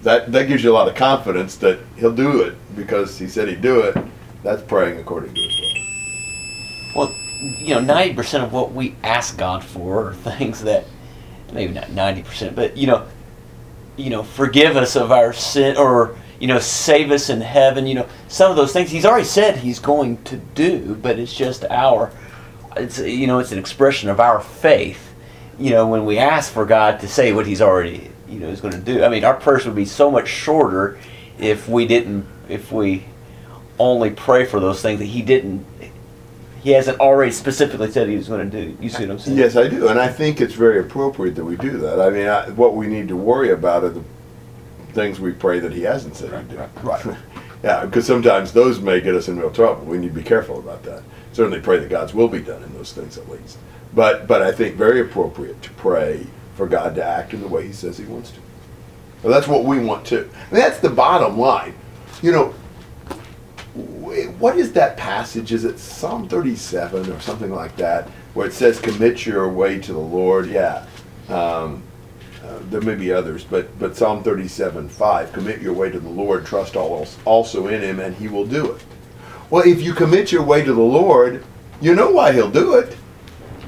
that, 0.04 0.32
that 0.32 0.48
gives 0.48 0.64
you 0.64 0.72
a 0.72 0.76
lot 0.76 0.88
of 0.88 0.96
confidence 0.96 1.58
that 1.58 1.80
he'll 1.98 2.16
do 2.16 2.42
it 2.44 2.56
because 2.78 3.20
he 3.20 3.28
said 3.28 3.50
he'd 3.50 3.62
do 3.62 3.82
it. 3.82 3.98
That's 4.44 4.62
praying 4.62 4.98
according 4.98 5.34
to 5.34 5.42
his 5.42 5.60
will. 5.60 5.86
Well, 6.96 7.16
you 7.42 7.76
know, 7.76 7.82
ninety 7.82 8.14
percent 8.14 8.46
of 8.46 8.54
what 8.54 8.72
we 8.72 8.96
ask 9.04 9.38
God 9.38 9.62
for 9.62 10.08
are 10.08 10.14
things 10.14 10.64
that 10.64 10.86
maybe 11.56 11.74
not 11.74 11.90
ninety 11.90 12.22
percent, 12.22 12.56
but 12.56 12.78
you 12.78 12.88
know, 12.88 13.08
you 13.98 14.10
know, 14.10 14.24
forgive 14.24 14.76
us 14.78 14.96
of 14.96 15.12
our 15.12 15.34
sin 15.34 15.78
or 15.78 16.16
you 16.40 16.48
know, 16.48 16.60
save 16.60 17.12
us 17.12 17.30
in 17.30 17.42
heaven. 17.42 17.88
You 17.88 17.96
know, 17.96 18.08
some 18.28 18.52
of 18.52 18.58
those 18.58 18.74
things 18.74 18.92
He's 18.92 19.06
already 19.06 19.26
said 19.26 19.58
He's 19.58 19.80
going 19.80 20.22
to 20.26 20.38
do, 20.38 20.96
but 21.02 21.18
it's 21.18 21.34
just 21.34 21.66
our, 21.66 22.12
it's 22.76 23.00
you 23.00 23.26
know, 23.26 23.40
it's 23.40 23.52
an 23.52 23.60
expression 23.60 24.10
of 24.10 24.20
our 24.20 24.42
faith. 24.42 25.14
You 25.58 25.72
know, 25.72 25.88
when 25.88 26.06
we 26.06 26.18
ask 26.18 26.52
for 26.52 26.66
God 26.66 27.00
to 27.00 27.08
say 27.08 27.32
what 27.32 27.48
He's 27.48 27.62
already 27.62 28.12
you 28.28 28.40
know 28.40 28.50
is 28.50 28.62
going 28.62 28.74
to 28.74 28.80
do. 28.80 29.04
I 29.04 29.10
mean, 29.10 29.24
our 29.24 29.36
prayers 29.36 29.66
would 29.66 29.76
be 29.76 29.86
so 29.86 30.12
much 30.12 30.28
shorter 30.28 31.00
if 31.40 31.68
we 31.68 31.88
didn't 31.88 32.26
if 32.50 32.72
we 32.72 33.06
only 33.80 34.10
pray 34.10 34.46
for 34.46 34.60
those 34.60 34.82
things 34.82 35.00
that 35.00 35.06
He 35.06 35.22
didn't 35.22 35.66
he 36.66 36.72
hasn't 36.72 37.00
already 37.00 37.32
specifically 37.32 37.92
said 37.92 38.10
he 38.10 38.16
was 38.16 38.28
going 38.28 38.50
to 38.50 38.66
do. 38.66 38.76
You 38.82 38.90
see 38.90 39.04
what 39.04 39.12
I'm 39.12 39.20
saying? 39.20 39.38
Yes, 39.38 39.56
I 39.56 39.68
do, 39.68 39.88
and 39.88 40.00
I 40.00 40.08
think 40.08 40.42
it's 40.42 40.56
very 40.56 40.80
appropriate 40.80 41.36
that 41.36 41.46
we 41.46 41.56
do 41.58 41.78
that. 41.78 42.02
I 42.02 42.10
mean, 42.10 42.26
I, 42.26 42.50
what 42.50 42.74
we 42.74 42.88
need 42.88 43.08
to 43.10 43.16
worry 43.16 43.52
about 43.52 43.84
are 43.84 43.90
the 43.90 44.04
things 44.94 45.20
we 45.20 45.32
pray 45.32 45.60
that 45.60 45.72
He 45.72 45.84
hasn't 45.84 46.16
said 46.16 46.32
He'd 46.32 46.50
do. 46.50 46.64
Right. 46.82 47.06
yeah, 47.64 47.86
because 47.86 48.08
sometimes 48.08 48.52
those 48.52 48.80
may 48.80 49.00
get 49.00 49.14
us 49.14 49.28
in 49.28 49.38
real 49.38 49.52
trouble. 49.52 49.86
We 49.86 50.00
need 50.00 50.08
to 50.08 50.20
be 50.20 50.24
careful 50.24 50.58
about 50.58 50.82
that. 50.86 51.04
Certainly, 51.34 51.60
pray 51.62 51.78
that 51.78 51.90
God's 51.90 52.16
will 52.16 52.28
be 52.30 52.40
done 52.42 52.64
in 52.64 52.74
those 52.74 52.94
things 52.94 53.20
at 53.20 53.30
least. 53.30 53.60
But 53.94 54.26
but 54.26 54.42
I 54.42 54.52
think 54.52 54.76
very 54.76 55.02
appropriate 55.02 55.62
to 55.62 55.70
pray 55.74 56.26
for 56.56 56.68
God 56.68 56.96
to 56.96 57.06
act 57.06 57.36
in 57.36 57.42
the 57.42 57.48
way 57.48 57.68
He 57.68 57.74
says 57.74 58.00
He 58.00 58.06
wants 58.06 58.32
to. 58.32 58.40
Well, 59.22 59.32
that's 59.32 59.48
what 59.48 59.66
we 59.66 59.78
want 59.78 60.04
too. 60.08 60.28
I 60.34 60.54
mean, 60.54 60.64
that's 60.64 60.80
the 60.80 60.90
bottom 60.90 61.38
line. 61.38 61.76
You 62.24 62.32
know, 62.32 62.46
wh- 62.50 62.65
what 63.76 64.58
is 64.58 64.72
that 64.74 64.96
passage? 64.96 65.52
Is 65.52 65.66
it 65.66 65.80
Psalm 65.80 66.28
37 66.30 67.12
or 67.12 67.20
something 67.20 67.52
like 67.52 67.76
that, 67.78 68.10
where 68.34 68.48
it 68.48 68.54
says, 68.54 68.80
"Commit 68.80 69.26
your 69.26 69.50
way 69.50 69.80
to 69.80 69.94
the 69.94 70.00
Lord"? 70.00 70.48
Yeah. 70.48 70.86
Um, 71.28 71.84
uh, 72.46 72.60
there 72.70 72.82
may 72.82 72.96
be 72.96 73.12
others, 73.12 73.44
but 73.44 73.78
but 73.80 73.98
Psalm 73.98 74.24
37, 74.24 74.88
5, 74.88 75.34
commit 75.34 75.62
your 75.62 75.74
way 75.74 75.90
to 75.90 76.00
the 76.00 76.10
Lord, 76.10 76.46
trust 76.46 76.76
al- 76.76 77.08
also 77.26 77.68
in 77.68 77.82
Him, 77.82 78.00
and 78.00 78.16
He 78.16 78.28
will 78.28 78.46
do 78.46 78.72
it. 78.72 78.84
Well, 79.50 79.68
if 79.68 79.82
you 79.82 79.94
commit 79.94 80.32
your 80.32 80.44
way 80.44 80.64
to 80.64 80.74
the 80.74 80.82
Lord, 80.82 81.44
you 81.82 81.96
know 81.96 82.12
why 82.12 82.32
He'll 82.32 82.52
do 82.52 82.76
it. 82.76 82.96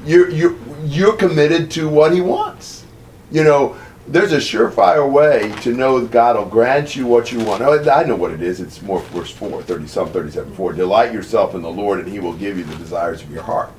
You're 0.06 0.30
you're 0.30 0.56
you're 0.84 1.16
committed 1.16 1.70
to 1.72 1.88
what 1.88 2.14
He 2.14 2.20
wants. 2.20 2.84
You 3.30 3.44
know, 3.44 3.76
there's 4.08 4.32
a 4.32 4.38
surefire 4.38 5.08
way 5.10 5.52
to 5.60 5.74
know 5.74 6.00
that 6.00 6.10
God 6.10 6.36
will 6.36 6.46
grant 6.46 6.96
you 6.96 7.06
what 7.06 7.30
you 7.30 7.40
want. 7.44 7.62
Oh, 7.62 7.78
I 7.90 8.04
know 8.04 8.16
what 8.16 8.30
it 8.30 8.42
is. 8.42 8.60
It's 8.60 8.80
more 8.80 9.00
verse 9.00 9.30
4, 9.30 9.62
30, 9.62 9.86
Psalm 9.86 10.08
37, 10.08 10.54
4. 10.54 10.72
Delight 10.72 11.12
yourself 11.12 11.54
in 11.54 11.60
the 11.60 11.70
Lord, 11.70 12.00
and 12.00 12.08
He 12.08 12.18
will 12.18 12.32
give 12.32 12.56
you 12.56 12.64
the 12.64 12.76
desires 12.76 13.22
of 13.22 13.30
your 13.30 13.42
heart. 13.42 13.70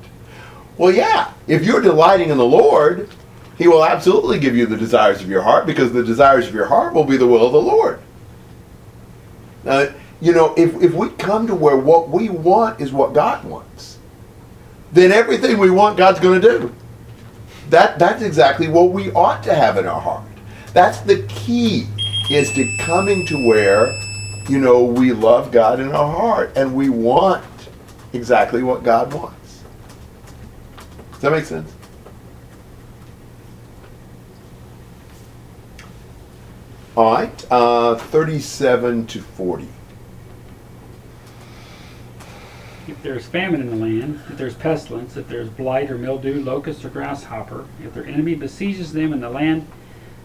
Well, 0.78 0.92
yeah, 0.92 1.32
if 1.48 1.64
you're 1.64 1.80
delighting 1.80 2.30
in 2.30 2.38
the 2.38 2.44
Lord, 2.44 3.10
He 3.58 3.66
will 3.66 3.84
absolutely 3.84 4.38
give 4.38 4.54
you 4.54 4.66
the 4.66 4.76
desires 4.76 5.20
of 5.20 5.28
your 5.28 5.42
heart 5.42 5.66
because 5.66 5.92
the 5.92 6.04
desires 6.04 6.46
of 6.46 6.54
your 6.54 6.66
heart 6.66 6.94
will 6.94 7.04
be 7.04 7.16
the 7.16 7.26
will 7.26 7.44
of 7.44 7.52
the 7.52 7.60
Lord. 7.60 8.00
Now, 9.64 9.88
you 10.20 10.32
know, 10.32 10.54
if, 10.56 10.80
if 10.80 10.94
we 10.94 11.08
come 11.10 11.48
to 11.48 11.56
where 11.56 11.76
what 11.76 12.08
we 12.08 12.28
want 12.28 12.80
is 12.80 12.92
what 12.92 13.14
God 13.14 13.44
wants, 13.44 13.98
then 14.92 15.10
everything 15.10 15.58
we 15.58 15.70
want, 15.70 15.96
God's 15.96 16.20
going 16.20 16.40
to 16.40 16.48
do. 16.48 16.74
That, 17.70 18.00
that's 18.00 18.22
exactly 18.22 18.66
what 18.66 18.90
we 18.90 19.12
ought 19.12 19.44
to 19.44 19.54
have 19.54 19.78
in 19.78 19.86
our 19.86 20.00
heart. 20.00 20.24
That's 20.72 21.00
the 21.00 21.22
key, 21.28 21.86
is 22.28 22.52
to 22.54 22.76
coming 22.78 23.24
to 23.26 23.46
where, 23.46 23.96
you 24.48 24.58
know, 24.58 24.82
we 24.82 25.12
love 25.12 25.52
God 25.52 25.78
in 25.78 25.92
our 25.92 26.12
heart 26.12 26.52
and 26.56 26.74
we 26.74 26.88
want 26.88 27.44
exactly 28.12 28.64
what 28.64 28.82
God 28.82 29.14
wants. 29.14 29.62
Does 31.12 31.20
that 31.20 31.30
make 31.30 31.44
sense? 31.44 31.72
All 36.96 37.14
right, 37.14 37.46
uh, 37.52 37.94
37 37.94 39.06
to 39.06 39.20
40. 39.20 39.68
If 42.90 43.04
there's 43.04 43.24
famine 43.24 43.60
in 43.60 43.70
the 43.70 43.76
land, 43.76 44.20
if 44.28 44.36
there's 44.36 44.56
pestilence, 44.56 45.16
if 45.16 45.28
there's 45.28 45.48
blight 45.48 45.92
or 45.92 45.96
mildew, 45.96 46.42
locust 46.42 46.84
or 46.84 46.88
grasshopper, 46.88 47.66
if 47.80 47.94
their 47.94 48.04
enemy 48.04 48.34
besieges 48.34 48.92
them 48.92 49.12
in 49.12 49.20
the 49.20 49.30
land 49.30 49.68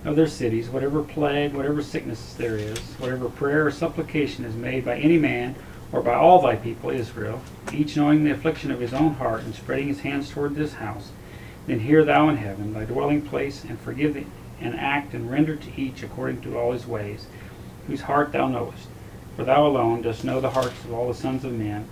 of 0.04 0.16
their 0.16 0.26
cities, 0.26 0.68
whatever 0.68 1.04
plague, 1.04 1.54
whatever 1.54 1.84
sickness 1.84 2.34
there 2.34 2.58
is, 2.58 2.80
whatever 2.98 3.30
prayer 3.30 3.68
or 3.68 3.72
supplication 3.72 4.46
is 4.46 4.56
made 4.56 4.84
by 4.84 4.98
any 4.98 5.20
man 5.20 5.54
or 5.92 6.02
by 6.02 6.16
all 6.16 6.42
thy 6.42 6.56
people 6.56 6.90
Israel, 6.90 7.40
each 7.72 7.96
knowing 7.96 8.24
the 8.24 8.32
affliction 8.32 8.72
of 8.72 8.80
his 8.80 8.96
own 8.96 9.14
heart 9.14 9.44
and 9.44 9.54
spreading 9.54 9.88
his 9.88 10.00
hands 10.00 10.32
toward 10.32 10.56
this 10.56 10.74
house, 10.74 11.12
then 11.68 11.82
hear 11.82 12.04
thou 12.04 12.28
in 12.30 12.38
heaven 12.38 12.74
thy 12.74 12.84
dwelling 12.84 13.22
place 13.22 13.64
and 13.64 13.80
forgive 13.80 14.16
the, 14.16 14.26
and 14.60 14.76
act 14.76 15.14
and 15.14 15.30
render 15.30 15.56
to 15.56 15.80
each 15.80 16.02
according 16.02 16.42
to 16.42 16.58
all 16.58 16.72
his 16.72 16.88
ways, 16.88 17.28
whose 17.86 18.02
heart 18.02 18.32
thou 18.32 18.48
knowest. 18.48 18.88
For 19.36 19.44
thou 19.44 19.68
alone 19.68 20.02
dost 20.02 20.24
know 20.24 20.42
the 20.42 20.50
hearts 20.50 20.84
of 20.84 20.92
all 20.92 21.08
the 21.08 21.14
sons 21.14 21.46
of 21.46 21.54
men, 21.54 21.88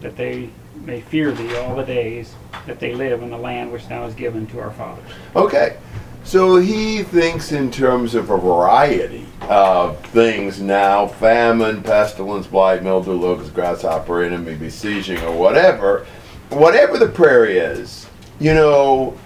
that 0.00 0.16
they 0.16 0.50
may 0.84 1.00
fear 1.00 1.32
thee 1.32 1.56
all 1.56 1.74
the 1.74 1.84
days 1.84 2.34
that 2.66 2.78
they 2.78 2.94
live 2.94 3.22
in 3.22 3.30
the 3.30 3.36
land 3.36 3.72
which 3.72 3.86
thou 3.88 4.04
hast 4.04 4.16
given 4.16 4.46
to 4.48 4.60
our 4.60 4.70
fathers. 4.72 5.04
Okay. 5.34 5.76
So 6.24 6.56
he 6.56 7.04
thinks 7.04 7.52
in 7.52 7.70
terms 7.70 8.14
of 8.14 8.30
a 8.30 8.36
variety 8.36 9.26
of 9.42 9.98
things 10.08 10.60
now 10.60 11.06
famine, 11.06 11.82
pestilence, 11.82 12.46
blight, 12.46 12.82
mildew, 12.82 13.12
locust, 13.12 13.54
grasshopper, 13.54 14.22
enemy 14.22 14.54
besieging, 14.54 15.18
or 15.22 15.36
whatever. 15.36 16.06
Whatever 16.50 16.98
the 16.98 17.08
prayer 17.08 17.46
is, 17.46 18.06
you 18.40 18.52
know, 18.52 19.16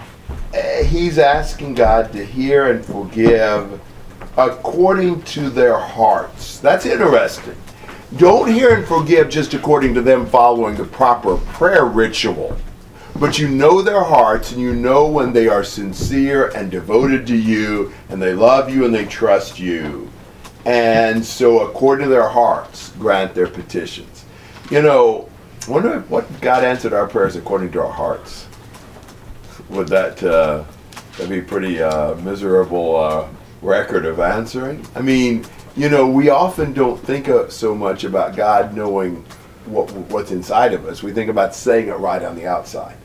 eh, 0.55 0.85
he's 0.85 1.19
asking 1.19 1.75
God 1.75 2.13
to 2.13 2.25
hear 2.25 2.71
and 2.71 2.85
forgive 2.85 3.81
according 4.37 5.23
to 5.23 5.51
their 5.51 5.79
hearts. 5.79 6.59
That's 6.61 6.87
interesting. 6.87 7.57
Don't 8.17 8.51
hear 8.51 8.75
and 8.77 8.87
forgive 8.87 9.31
just 9.31 9.55
according 9.55 9.95
to 9.95 10.03
them 10.03 10.27
following 10.27 10.77
the 10.77 10.85
proper 10.85 11.39
prayer 11.39 11.87
ritual. 11.87 12.57
But 13.19 13.39
you 13.39 13.49
know 13.49 13.81
their 13.81 14.03
hearts 14.03 14.53
and 14.53 14.61
you 14.61 14.75
know 14.75 15.07
when 15.09 15.33
they 15.33 15.49
are 15.49 15.65
sincere 15.65 16.49
and 16.49 16.71
devoted 16.71 17.27
to 17.29 17.37
you 17.37 17.93
and 18.11 18.21
they 18.21 18.35
love 18.35 18.69
you 18.69 18.85
and 18.85 18.95
they 18.95 19.07
trust 19.07 19.59
you. 19.59 20.11
And 20.65 21.25
so, 21.25 21.67
according 21.67 22.05
to 22.07 22.11
their 22.11 22.29
hearts, 22.29 22.91
grant 22.99 23.35
their 23.35 23.49
petitions. 23.49 24.25
You 24.71 24.83
know, 24.83 25.29
wonder 25.67 25.95
if- 25.95 26.11
what 26.11 26.41
God 26.41 26.65
answered 26.65 26.93
our 26.93 27.07
prayers 27.07 27.35
according 27.37 27.73
to 27.73 27.83
our 27.83 27.93
hearts. 27.93 28.47
Would 29.71 29.89
that 29.89 30.23
uh, 30.23 30.65
that'd 31.13 31.31
be 31.31 31.39
a 31.39 31.43
pretty 31.43 31.83
uh, 31.83 32.15
miserable 32.17 32.97
uh, 32.97 33.27
record 33.63 34.05
of 34.05 34.21
answering? 34.21 34.87
I 34.95 35.01
mean, 35.01 35.45
you 35.77 35.89
know, 35.89 36.07
we 36.07 36.29
often 36.29 36.73
don't 36.73 36.99
think 36.99 37.29
uh, 37.29 37.49
so 37.49 37.75
much 37.75 38.05
about 38.05 38.37
God 38.37 38.75
knowing 38.75 39.25
what 39.65 39.91
what's 39.93 40.31
inside 40.31 40.73
of 40.75 40.87
us. 40.87 41.03
We 41.03 41.13
think 41.13 41.31
about 41.31 41.55
saying 41.55 41.89
it 41.89 41.95
right 41.95 42.23
on 42.23 42.37
the 42.37 42.47
outside. 42.47 42.97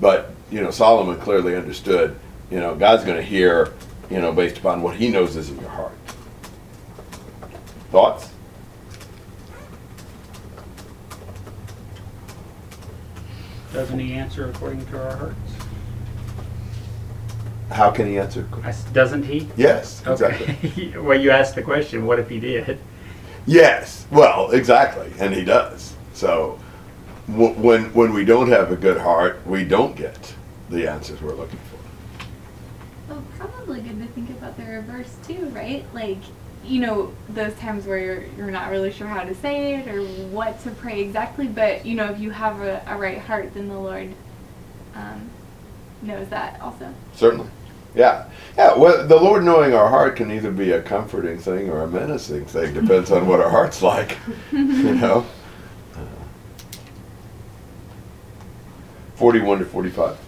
But 0.00 0.32
you 0.50 0.60
know, 0.60 0.70
Solomon 0.70 1.20
clearly 1.20 1.56
understood. 1.56 2.18
You 2.50 2.60
know, 2.60 2.74
God's 2.74 3.04
going 3.04 3.16
to 3.16 3.22
hear. 3.22 3.74
You 4.10 4.20
know, 4.20 4.30
based 4.32 4.58
upon 4.58 4.82
what 4.82 4.94
He 4.94 5.08
knows 5.08 5.34
is 5.34 5.50
in 5.50 5.58
your 5.58 5.68
heart. 5.68 5.92
Thoughts? 7.90 8.30
Doesn't 13.72 13.98
he 13.98 14.14
answer 14.14 14.48
according 14.48 14.86
to 14.86 15.02
our 15.02 15.16
hearts? 15.16 15.45
How 17.70 17.90
can 17.90 18.06
He 18.06 18.18
answer? 18.18 18.48
I 18.62 18.68
s- 18.68 18.84
Doesn't 18.84 19.24
he? 19.24 19.48
Yes, 19.56 20.02
exactly. 20.06 20.56
Okay. 20.64 20.98
well, 20.98 21.18
you 21.18 21.30
asked 21.30 21.54
the 21.56 21.62
question, 21.62 22.06
what 22.06 22.18
if 22.18 22.28
he 22.28 22.38
did? 22.38 22.78
Yes, 23.46 24.06
well, 24.10 24.50
exactly, 24.50 25.12
and 25.18 25.34
He 25.34 25.44
does. 25.44 25.94
So, 26.14 26.58
w- 27.28 27.54
when 27.54 27.92
when 27.94 28.12
we 28.12 28.24
don't 28.24 28.48
have 28.50 28.72
a 28.72 28.76
good 28.76 28.98
heart, 28.98 29.40
we 29.46 29.64
don't 29.64 29.96
get 29.96 30.34
the 30.70 30.88
answers 30.88 31.20
we're 31.22 31.34
looking 31.34 31.58
for. 31.70 31.76
Well, 33.12 33.22
probably 33.38 33.80
good 33.82 34.00
to 34.00 34.06
think 34.08 34.30
about 34.30 34.56
the 34.56 34.64
reverse 34.64 35.14
too, 35.26 35.46
right? 35.50 35.84
Like, 35.94 36.18
you 36.64 36.80
know, 36.80 37.12
those 37.28 37.54
times 37.54 37.86
where 37.86 37.98
you're, 37.98 38.24
you're 38.36 38.50
not 38.50 38.70
really 38.72 38.90
sure 38.90 39.06
how 39.06 39.22
to 39.22 39.34
say 39.36 39.74
it 39.76 39.86
or 39.86 40.02
what 40.02 40.60
to 40.64 40.70
pray 40.72 41.00
exactly, 41.00 41.46
but, 41.46 41.86
you 41.86 41.94
know, 41.94 42.06
if 42.06 42.18
you 42.18 42.30
have 42.30 42.60
a, 42.62 42.82
a 42.88 42.96
right 42.96 43.18
heart, 43.18 43.54
then 43.54 43.68
the 43.68 43.78
Lord 43.78 44.12
um, 44.96 45.30
knows 46.02 46.26
that 46.30 46.60
also. 46.60 46.92
Certainly. 47.14 47.48
Yeah. 47.96 48.26
Yeah. 48.56 48.76
Well, 48.76 49.06
the 49.06 49.16
Lord 49.16 49.42
knowing 49.42 49.74
our 49.74 49.88
heart 49.88 50.16
can 50.16 50.30
either 50.30 50.52
be 50.52 50.72
a 50.72 50.82
comforting 50.82 51.38
thing 51.38 51.70
or 51.70 51.82
a 51.82 51.88
menacing 51.88 52.44
thing. 52.44 52.74
Depends 52.74 53.10
on 53.10 53.26
what 53.26 53.40
our 53.40 53.50
heart's 53.50 53.82
like. 53.82 54.18
you 54.52 54.94
know? 54.94 55.26
41 59.16 59.60
to 59.60 59.64
45. 59.64 60.18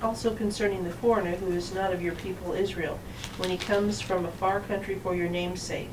Also 0.00 0.32
concerning 0.34 0.84
the 0.84 0.90
foreigner 0.90 1.34
who 1.34 1.50
is 1.50 1.74
not 1.74 1.92
of 1.92 2.00
your 2.00 2.14
people 2.14 2.52
Israel, 2.52 3.00
when 3.38 3.50
he 3.50 3.56
comes 3.56 4.00
from 4.00 4.24
a 4.24 4.30
far 4.30 4.60
country 4.60 4.94
for 5.02 5.16
your 5.16 5.28
name's 5.28 5.60
sake. 5.60 5.90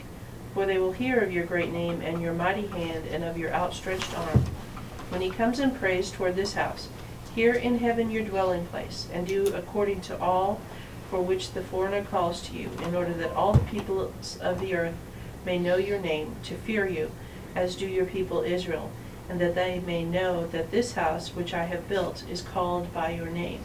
For 0.53 0.67
they 0.67 0.77
will 0.77 0.91
hear 0.91 1.19
of 1.21 1.33
your 1.33 1.47
great 1.47 1.71
name 1.73 2.01
and 2.01 2.21
your 2.21 2.33
mighty 2.33 2.67
hand 2.67 3.07
and 3.07 3.23
of 3.23 3.39
your 3.39 3.51
outstretched 3.51 4.15
arm. 4.15 4.45
When 5.09 5.21
he 5.21 5.31
comes 5.31 5.57
and 5.57 5.75
prays 5.75 6.11
toward 6.11 6.35
this 6.35 6.53
house, 6.53 6.87
hear 7.35 7.53
in 7.53 7.79
heaven 7.79 8.11
your 8.11 8.23
dwelling 8.23 8.65
place, 8.67 9.07
and 9.11 9.25
do 9.25 9.47
according 9.55 10.01
to 10.01 10.19
all 10.19 10.61
for 11.09 11.21
which 11.21 11.51
the 11.51 11.63
foreigner 11.63 12.03
calls 12.03 12.41
to 12.41 12.55
you, 12.55 12.69
in 12.83 12.95
order 12.95 13.13
that 13.13 13.35
all 13.35 13.53
the 13.53 13.71
peoples 13.71 14.37
of 14.41 14.59
the 14.59 14.75
earth 14.75 14.95
may 15.45 15.57
know 15.57 15.75
your 15.75 15.99
name, 15.99 16.35
to 16.43 16.55
fear 16.55 16.87
you, 16.87 17.11
as 17.55 17.75
do 17.75 17.87
your 17.87 18.05
people 18.05 18.41
Israel, 18.41 18.89
and 19.29 19.39
that 19.41 19.55
they 19.55 19.79
may 19.79 20.03
know 20.03 20.47
that 20.47 20.71
this 20.71 20.93
house 20.93 21.29
which 21.29 21.53
I 21.53 21.65
have 21.65 21.89
built 21.89 22.23
is 22.29 22.41
called 22.41 22.93
by 22.93 23.11
your 23.11 23.29
name. 23.29 23.61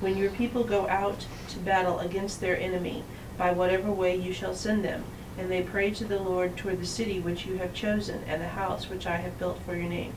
When 0.00 0.16
your 0.16 0.30
people 0.30 0.64
go 0.64 0.88
out 0.88 1.26
to 1.48 1.58
battle 1.58 1.98
against 1.98 2.40
their 2.40 2.58
enemy, 2.58 3.04
by 3.36 3.52
whatever 3.52 3.90
way 3.90 4.16
you 4.16 4.32
shall 4.32 4.54
send 4.54 4.84
them, 4.84 5.04
and 5.38 5.50
they 5.50 5.62
pray 5.62 5.90
to 5.92 6.04
the 6.04 6.18
Lord 6.18 6.56
toward 6.56 6.80
the 6.80 6.86
city 6.86 7.20
which 7.20 7.46
you 7.46 7.58
have 7.58 7.72
chosen, 7.72 8.24
and 8.26 8.40
the 8.40 8.48
house 8.48 8.88
which 8.88 9.06
I 9.06 9.16
have 9.16 9.38
built 9.38 9.58
for 9.64 9.74
your 9.74 9.88
name, 9.88 10.14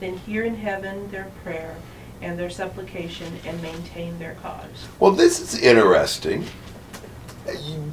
then 0.00 0.16
hear 0.18 0.42
in 0.42 0.56
heaven 0.56 1.10
their 1.10 1.30
prayer 1.42 1.76
and 2.24 2.38
their 2.38 2.50
supplication, 2.50 3.32
and 3.46 3.60
maintain 3.62 4.18
their 4.18 4.34
cause. 4.36 4.88
Well, 4.98 5.12
this 5.12 5.40
is 5.40 5.60
interesting. 5.60 6.44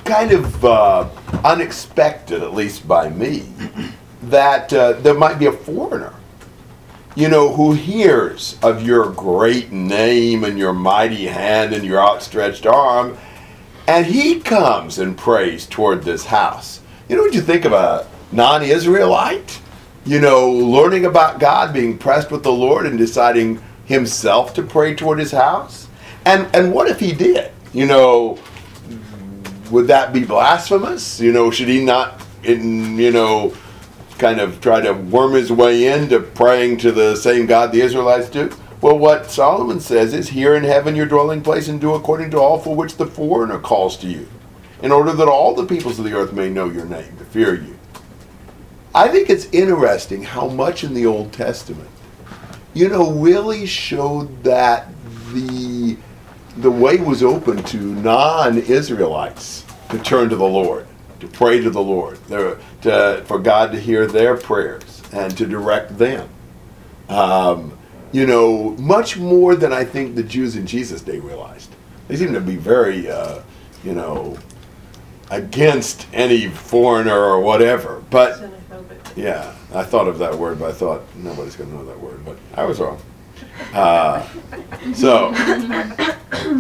Kind 0.06 0.32
of 0.32 0.64
uh, 0.64 1.10
unexpected, 1.44 2.42
at 2.42 2.54
least 2.54 2.88
by 2.88 3.10
me, 3.10 3.52
that 4.24 4.72
uh, 4.72 4.94
there 4.94 5.14
might 5.14 5.38
be 5.38 5.48
a 5.48 5.52
foreigner, 5.52 6.14
you 7.16 7.28
know, 7.28 7.54
who 7.54 7.74
hears 7.74 8.58
of 8.64 8.86
your 8.86 9.12
great 9.12 9.72
name 9.72 10.46
and 10.46 10.58
your 10.58 10.74
mighty 10.74 11.28
hand 11.28 11.74
and 11.74 11.84
your 11.84 12.00
outstretched 12.00 12.66
arm, 12.66 13.18
and 13.88 14.06
he 14.06 14.40
comes 14.40 14.98
and 14.98 15.18
prays 15.18 15.66
toward 15.66 16.04
this 16.04 16.26
house. 16.26 16.80
You 17.10 17.18
know 17.18 17.24
what 17.24 17.34
you 17.34 17.42
think 17.42 17.66
of 17.66 17.74
a 17.74 18.08
non 18.32 18.64
Israelite? 18.64 19.60
You 20.06 20.22
know, 20.22 20.50
learning 20.50 21.06
about 21.06 21.40
God, 21.40 21.74
being 21.74 21.98
pressed 21.98 22.32
with 22.32 22.42
the 22.42 22.52
Lord, 22.52 22.86
and 22.86 22.98
deciding 22.98 23.62
himself 23.86 24.54
to 24.56 24.64
pray 24.64 24.96
toward 24.96 25.20
his 25.20 25.32
house? 25.32 25.88
And 26.26 26.48
and 26.54 26.74
what 26.74 26.88
if 26.88 27.00
he 27.00 27.12
did? 27.14 27.52
You 27.74 27.86
know, 27.88 28.38
would 29.72 29.88
that 29.88 30.14
be 30.14 30.24
blasphemous? 30.24 31.20
You 31.20 31.32
know, 31.32 31.52
should 31.52 31.70
he 31.70 31.84
not, 31.84 32.22
in, 32.44 32.98
you 32.98 33.12
know, 33.12 33.54
kind 34.18 34.40
of 34.40 34.62
try 34.62 34.82
to 34.82 34.92
worm 34.94 35.34
his 35.34 35.52
way 35.52 35.88
into 35.88 36.20
praying 36.20 36.78
to 36.78 36.92
the 36.92 37.16
same 37.16 37.46
God 37.46 37.72
the 37.72 37.82
Israelites 37.82 38.30
do? 38.30 38.52
Well, 38.82 38.98
what 38.98 39.30
Solomon 39.32 39.80
says 39.80 40.14
is, 40.14 40.30
"Hear 40.30 40.56
in 40.56 40.64
heaven 40.64 40.96
your 40.96 41.06
dwelling 41.06 41.42
place, 41.42 41.68
and 41.68 41.80
do 41.80 41.94
according 41.94 42.32
to 42.32 42.40
all 42.40 42.60
for 42.60 42.76
which 42.76 42.98
the 42.98 43.06
foreigner 43.06 43.60
calls 43.60 43.96
to 43.98 44.08
you, 44.08 44.28
in 44.82 44.92
order 44.92 45.14
that 45.14 45.28
all 45.28 45.54
the 45.54 45.66
peoples 45.66 46.00
of 46.00 46.06
the 46.06 46.14
earth 46.14 46.34
may 46.34 46.50
know 46.50 46.66
your 46.66 46.86
name, 46.86 47.14
to 47.20 47.26
fear 47.26 47.54
you." 47.54 47.78
I 48.94 49.08
think 49.08 49.30
it's 49.30 49.48
interesting 49.52 50.24
how 50.24 50.48
much 50.48 50.84
in 50.84 50.94
the 50.94 51.06
Old 51.06 51.32
Testament, 51.32 51.91
you 52.74 52.90
know, 52.90 53.12
really 53.12 53.66
showed 53.66 54.44
that 54.44 54.88
the 55.34 55.98
the 56.58 56.72
way 56.72 56.98
was 56.98 57.24
open 57.24 57.64
to 57.64 57.78
non-Israelites 57.78 59.66
to 59.90 59.98
turn 60.00 60.30
to 60.30 60.36
the 60.36 60.44
Lord, 60.46 60.86
to 61.22 61.28
pray 61.28 61.62
to 61.62 61.70
the 61.70 61.82
Lord, 61.82 62.18
their- 62.26 62.58
to, 62.82 63.24
for 63.26 63.40
God 63.40 63.72
to 63.72 63.80
hear 63.80 64.06
their 64.06 64.36
prayers 64.36 65.02
and 65.14 65.36
to 65.38 65.46
direct 65.46 65.98
them. 65.98 66.28
Um, 67.08 67.78
you 68.12 68.26
know, 68.28 68.72
much 68.72 69.16
more 69.18 69.56
than 69.56 69.72
I 69.72 69.86
think 69.86 70.16
the 70.16 70.24
Jews 70.24 70.58
in 70.58 70.68
Jesus' 70.68 71.02
day 71.02 71.20
realized. 71.20 71.70
They 72.10 72.18
seem 72.18 72.34
to 72.34 72.42
be 72.42 72.58
very, 72.58 73.10
uh, 73.10 73.40
you 73.86 73.94
know, 73.94 74.38
against 75.30 76.06
any 76.14 76.50
foreigner 76.50 77.18
or 77.18 77.40
whatever. 77.40 78.04
But. 78.10 78.38
Yeah, 79.16 79.54
I 79.74 79.84
thought 79.84 80.08
of 80.08 80.18
that 80.20 80.38
word, 80.38 80.60
but 80.60 80.70
I 80.70 80.74
thought 80.74 81.04
nobody's 81.16 81.56
going 81.56 81.70
to 81.70 81.76
know 81.76 81.86
that 81.86 82.00
word. 82.00 82.24
But 82.26 82.38
I 82.56 82.66
was 82.66 82.80
wrong. 82.80 83.02
Uh, 83.74 84.28
so, 84.94 85.32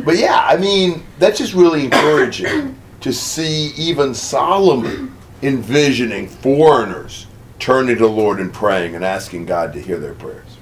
but 0.04 0.18
yeah, 0.18 0.46
I 0.46 0.58
mean, 0.58 1.04
that's 1.20 1.38
just 1.38 1.54
really 1.54 1.86
encouraging 1.86 2.78
to 3.02 3.14
see 3.14 3.72
even 3.78 4.14
Solomon 4.14 5.16
envisioning 5.42 6.28
foreigners 6.28 7.28
turning 7.60 7.96
to 7.96 8.04
the 8.04 8.10
Lord 8.10 8.40
and 8.40 8.54
praying 8.54 8.96
and 8.96 9.04
asking 9.04 9.46
God 9.46 9.74
to 9.74 9.82
hear 9.82 10.00
their 10.00 10.14
prayers. 10.14 10.58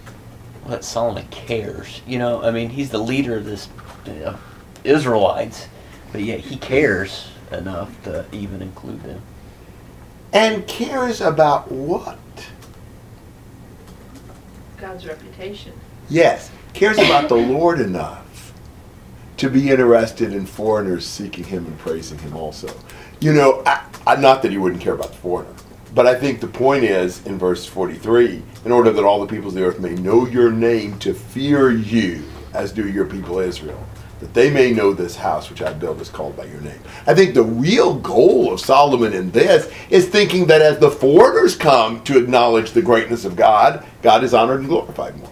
That 0.68 0.84
Solomon 0.84 1.28
cares. 1.32 2.02
You 2.06 2.20
know, 2.20 2.44
I 2.44 2.52
mean, 2.52 2.70
he's 2.70 2.90
the 2.90 3.00
leader 3.00 3.38
of 3.38 3.46
this 3.46 3.70
uh, 4.06 4.38
Israelites, 4.84 5.68
but 6.12 6.22
yet 6.22 6.40
he 6.40 6.58
cares 6.58 7.30
enough 7.52 7.92
to 8.04 8.26
even 8.32 8.62
include 8.62 9.02
them. 9.04 9.22
And 10.32 10.68
cares 10.68 11.22
about 11.22 11.72
what? 11.72 12.20
God's 14.78 15.06
reputation. 15.06 15.74
Yes, 16.10 16.52
cares 16.74 16.98
about 16.98 17.30
the 17.30 17.36
Lord 17.36 17.80
enough 17.80 18.54
to 19.38 19.50
be 19.50 19.70
interested 19.70 20.34
in 20.34 20.46
foreigners 20.46 21.06
seeking 21.06 21.44
Him 21.46 21.66
and 21.66 21.78
praising 21.80 22.20
Him 22.20 22.36
also. 22.36 22.74
You 23.20 23.34
know, 23.34 23.64
I, 23.66 23.86
I, 24.06 24.16
not 24.18 24.42
that 24.42 24.52
He 24.52 24.58
wouldn't 24.58 24.82
care 24.82 24.94
about 24.94 25.12
the 25.12 25.18
foreigner, 25.18 25.54
but 25.96 26.06
I 26.06 26.16
think 26.16 26.40
the 26.42 26.48
point 26.48 26.84
is 26.84 27.26
in 27.26 27.38
verse 27.38 27.66
43 27.66 28.44
in 28.66 28.72
order 28.72 28.92
that 28.92 29.04
all 29.04 29.20
the 29.20 29.28
peoples 29.28 29.56
of 29.56 29.60
the 29.62 29.66
earth 29.66 29.80
may 29.80 29.96
know 29.96 30.26
your 30.26 30.52
name 30.52 31.00
to 31.00 31.14
fear 31.14 31.72
you, 31.72 32.24
as 32.54 32.72
do 32.72 32.88
your 32.88 33.06
people 33.06 33.40
Israel, 33.40 33.82
that 34.20 34.34
they 34.34 34.50
may 34.50 34.72
know 34.72 34.94
this 34.94 35.16
house 35.16 35.50
which 35.50 35.62
I 35.62 35.74
built 35.74 36.02
is 36.02 36.10
called 36.10 36.36
by 36.36 36.46
your 36.46 36.62
name. 36.62 36.80
I 37.08 37.14
think 37.14 37.34
the 37.34 37.44
real 37.44 37.96
goal 37.96 38.52
of 38.52 38.60
Solomon 38.60 39.14
in 39.14 39.32
this 39.32 39.72
is 39.90 40.08
thinking 40.08 40.46
that 40.48 40.62
as 40.62 40.80
the 40.80 40.92
foreigners 40.92 41.56
come 41.56 42.04
to 42.04 42.18
acknowledge 42.18 42.72
the 42.72 42.82
greatness 42.82 43.26
of 43.26 43.36
God, 43.36 43.86
God 44.02 44.24
is 44.24 44.34
honored 44.34 44.60
and 44.60 44.70
glorified 44.70 45.18
more. 45.18 45.32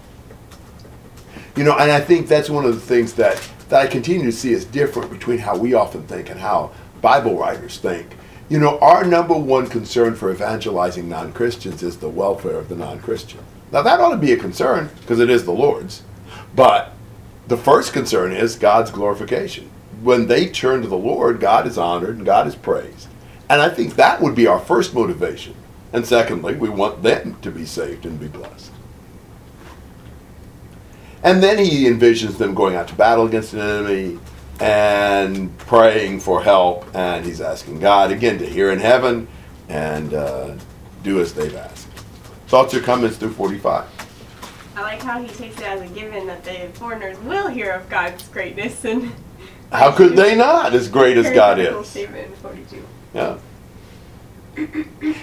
You 1.56 1.63
know, 1.63 1.78
and 1.78 1.91
I 1.91 2.00
think 2.00 2.28
that's 2.28 2.50
one 2.50 2.65
of 2.65 2.76
the 2.76 2.82
things 2.82 3.13
that, 3.13 3.41
that 3.69 3.82
I 3.82 3.88
continue 3.88 4.26
to 4.26 4.32
see 4.32 4.54
is 4.54 4.63
different 4.63 5.12
between 5.12 5.39
how 5.39 5.58
we 5.58 5.73
often 5.73 6.06
think 6.08 6.30
and 6.30 6.39
how 6.39 6.71
Bible 7.02 7.38
writers 7.38 7.78
think. 7.78 8.15
You 8.50 8.60
know, 8.60 8.80
our 8.80 9.04
number 9.04 9.34
one 9.34 9.67
concern 9.67 10.15
for 10.15 10.32
evangelizing 10.32 11.10
non 11.10 11.34
Christians 11.34 11.84
is 11.84 11.97
the 11.97 12.08
welfare 12.08 12.58
of 12.58 12.69
the 12.69 12.76
non 12.76 13.00
Christian. 13.00 13.41
Now, 13.71 13.82
that 13.82 14.00
ought 14.00 14.12
to 14.12 14.17
be 14.17 14.32
a 14.32 14.38
concern 14.38 14.89
because 15.02 15.19
it 15.19 15.30
is 15.30 15.43
the 15.43 15.52
Lord's. 15.52 16.04
But 16.56 16.93
the 17.48 17.58
first 17.58 17.94
concern 17.94 18.34
is 18.34 18.56
God's 18.56 18.92
glorification. 18.92 19.70
When 20.02 20.28
they 20.28 20.48
turn 20.48 20.82
to 20.82 20.88
the 20.88 20.98
Lord, 20.98 21.40
God 21.40 21.66
is 21.66 21.78
honored 21.78 22.18
and 22.18 22.26
God 22.26 22.48
is 22.48 22.56
praised. 22.56 23.08
And 23.50 23.62
I 23.62 23.70
think 23.70 23.96
that 23.96 24.22
would 24.22 24.36
be 24.36 24.48
our 24.48 24.60
first 24.60 24.94
motivation. 24.94 25.56
And 25.94 26.06
secondly, 26.06 26.56
we 26.56 26.70
want 26.70 27.04
them 27.04 27.38
to 27.42 27.52
be 27.52 27.66
saved 27.66 28.06
and 28.06 28.20
be 28.20 28.28
blessed. 28.28 28.72
And 31.24 31.42
then 31.42 31.58
he 31.58 31.86
envisions 31.86 32.38
them 32.38 32.54
going 32.54 32.76
out 32.76 32.90
to 32.90 32.96
battle 32.96 33.26
against 33.26 33.54
an 33.54 33.62
enemy 33.62 34.20
and 34.60 35.58
praying 35.60 36.20
for 36.20 36.44
help. 36.44 36.86
And 36.94 37.26
he's 37.26 37.42
asking 37.42 37.80
God 37.80 38.12
again 38.12 38.38
to 38.40 38.46
hear 38.46 38.72
in 38.72 38.80
heaven 38.80 39.28
and 39.70 40.14
uh, 40.14 40.56
do 41.04 41.22
as 41.22 41.34
they've 41.34 41.56
asked. 41.56 41.88
Thoughts 42.48 42.74
or 42.74 42.82
comments 42.82 43.18
through 43.18 43.34
45? 43.34 43.97
I 44.78 44.82
like 44.82 45.02
how 45.02 45.20
he 45.20 45.28
takes 45.28 45.58
it 45.58 45.63
as 45.63 45.82
a 45.82 45.92
given 45.96 46.28
that 46.28 46.44
the 46.44 46.70
foreigners 46.76 47.18
will 47.22 47.48
hear 47.48 47.72
of 47.72 47.90
God's 47.90 48.28
greatness 48.28 48.86
and. 48.86 49.12
How 49.72 49.92
could 49.92 50.16
they 50.16 50.36
not, 50.36 50.76
as 50.76 50.88
great 50.88 51.18
as 51.18 51.34
God 51.34 51.58
is? 51.58 51.88
Statement 51.88 52.38
42. 52.38 52.86
Yeah. 53.16 53.40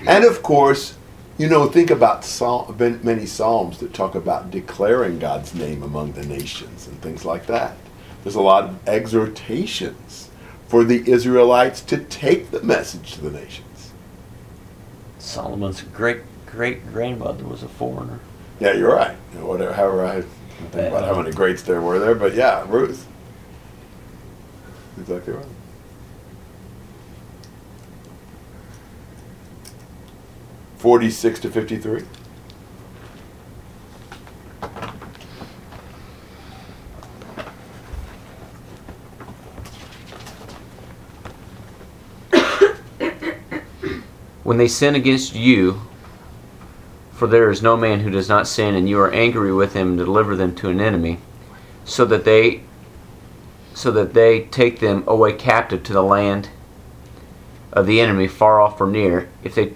And 0.07 0.25
of 0.25 0.43
course, 0.43 0.97
you 1.39 1.49
know, 1.49 1.69
think 1.69 1.93
about 1.93 2.25
psalm, 2.25 2.77
many 3.05 3.27
psalms 3.27 3.79
that 3.79 3.95
talk 3.95 4.17
about 4.17 4.51
declaring 4.51 5.21
God's 5.21 5.55
name 5.55 5.85
among 5.85 6.13
the 6.13 6.27
nations 6.27 6.89
and 6.89 7.01
things 7.01 7.25
like 7.25 7.47
that. 7.47 7.77
There's 8.25 8.35
a 8.35 8.43
lot 8.43 8.65
of 8.65 8.89
exhortations 8.89 10.31
for 10.67 10.83
the 10.83 11.09
Israelites 11.09 11.81
to 11.83 11.99
take 11.99 12.51
the 12.51 12.61
message 12.63 13.13
to 13.15 13.21
the 13.21 13.31
nations. 13.31 13.93
Solomon's 15.21 15.83
great 15.83 16.23
great 16.45 16.91
grandmother 16.93 17.45
was 17.45 17.63
a 17.63 17.69
foreigner. 17.69 18.19
Yeah, 18.61 18.73
you're 18.73 18.95
right. 18.95 19.17
You 19.33 19.41
know, 19.41 19.47
whatever, 19.47 19.73
however, 19.73 20.05
I 20.05 20.23
think 20.71 20.89
about 20.89 21.05
how 21.05 21.21
many 21.21 21.35
greats 21.35 21.63
there 21.63 21.81
were 21.81 21.99
there, 21.99 22.15
but 22.15 22.35
yeah, 22.35 22.65
Ruth. 22.69 23.07
Exactly 24.99 25.33
right. 25.33 25.47
Forty-six 30.79 31.41
to 31.41 31.51
fifty-three. 31.51 32.05
When 44.45 44.59
they 44.59 44.69
sin 44.69 44.95
against 44.95 45.35
you, 45.35 45.81
for 47.15 47.29
there 47.29 47.51
is 47.51 47.63
no 47.63 47.77
man 47.77 48.01
who 48.01 48.11
does 48.11 48.29
not 48.29 48.49
sin, 48.49 48.75
and 48.75 48.89
you 48.89 49.01
are 49.01 49.13
angry 49.13 49.53
with 49.53 49.73
him 49.73 49.91
and 49.91 49.99
deliver 49.99 50.35
them 50.35 50.55
to 50.57 50.69
an 50.69 50.81
enemy, 50.81 51.19
so 51.85 52.05
that 52.05 52.25
they 52.25 52.63
so 53.73 53.91
that 53.91 54.15
they 54.15 54.41
take 54.41 54.79
them 54.79 55.03
away 55.07 55.33
captive 55.33 55.83
to 55.83 55.93
the 55.93 56.03
land 56.03 56.49
of 57.73 57.87
the 57.87 58.01
enemy, 58.01 58.29
far 58.29 58.61
off 58.61 58.81
or 58.81 58.87
near. 58.87 59.29
If 59.43 59.57
they 59.57 59.73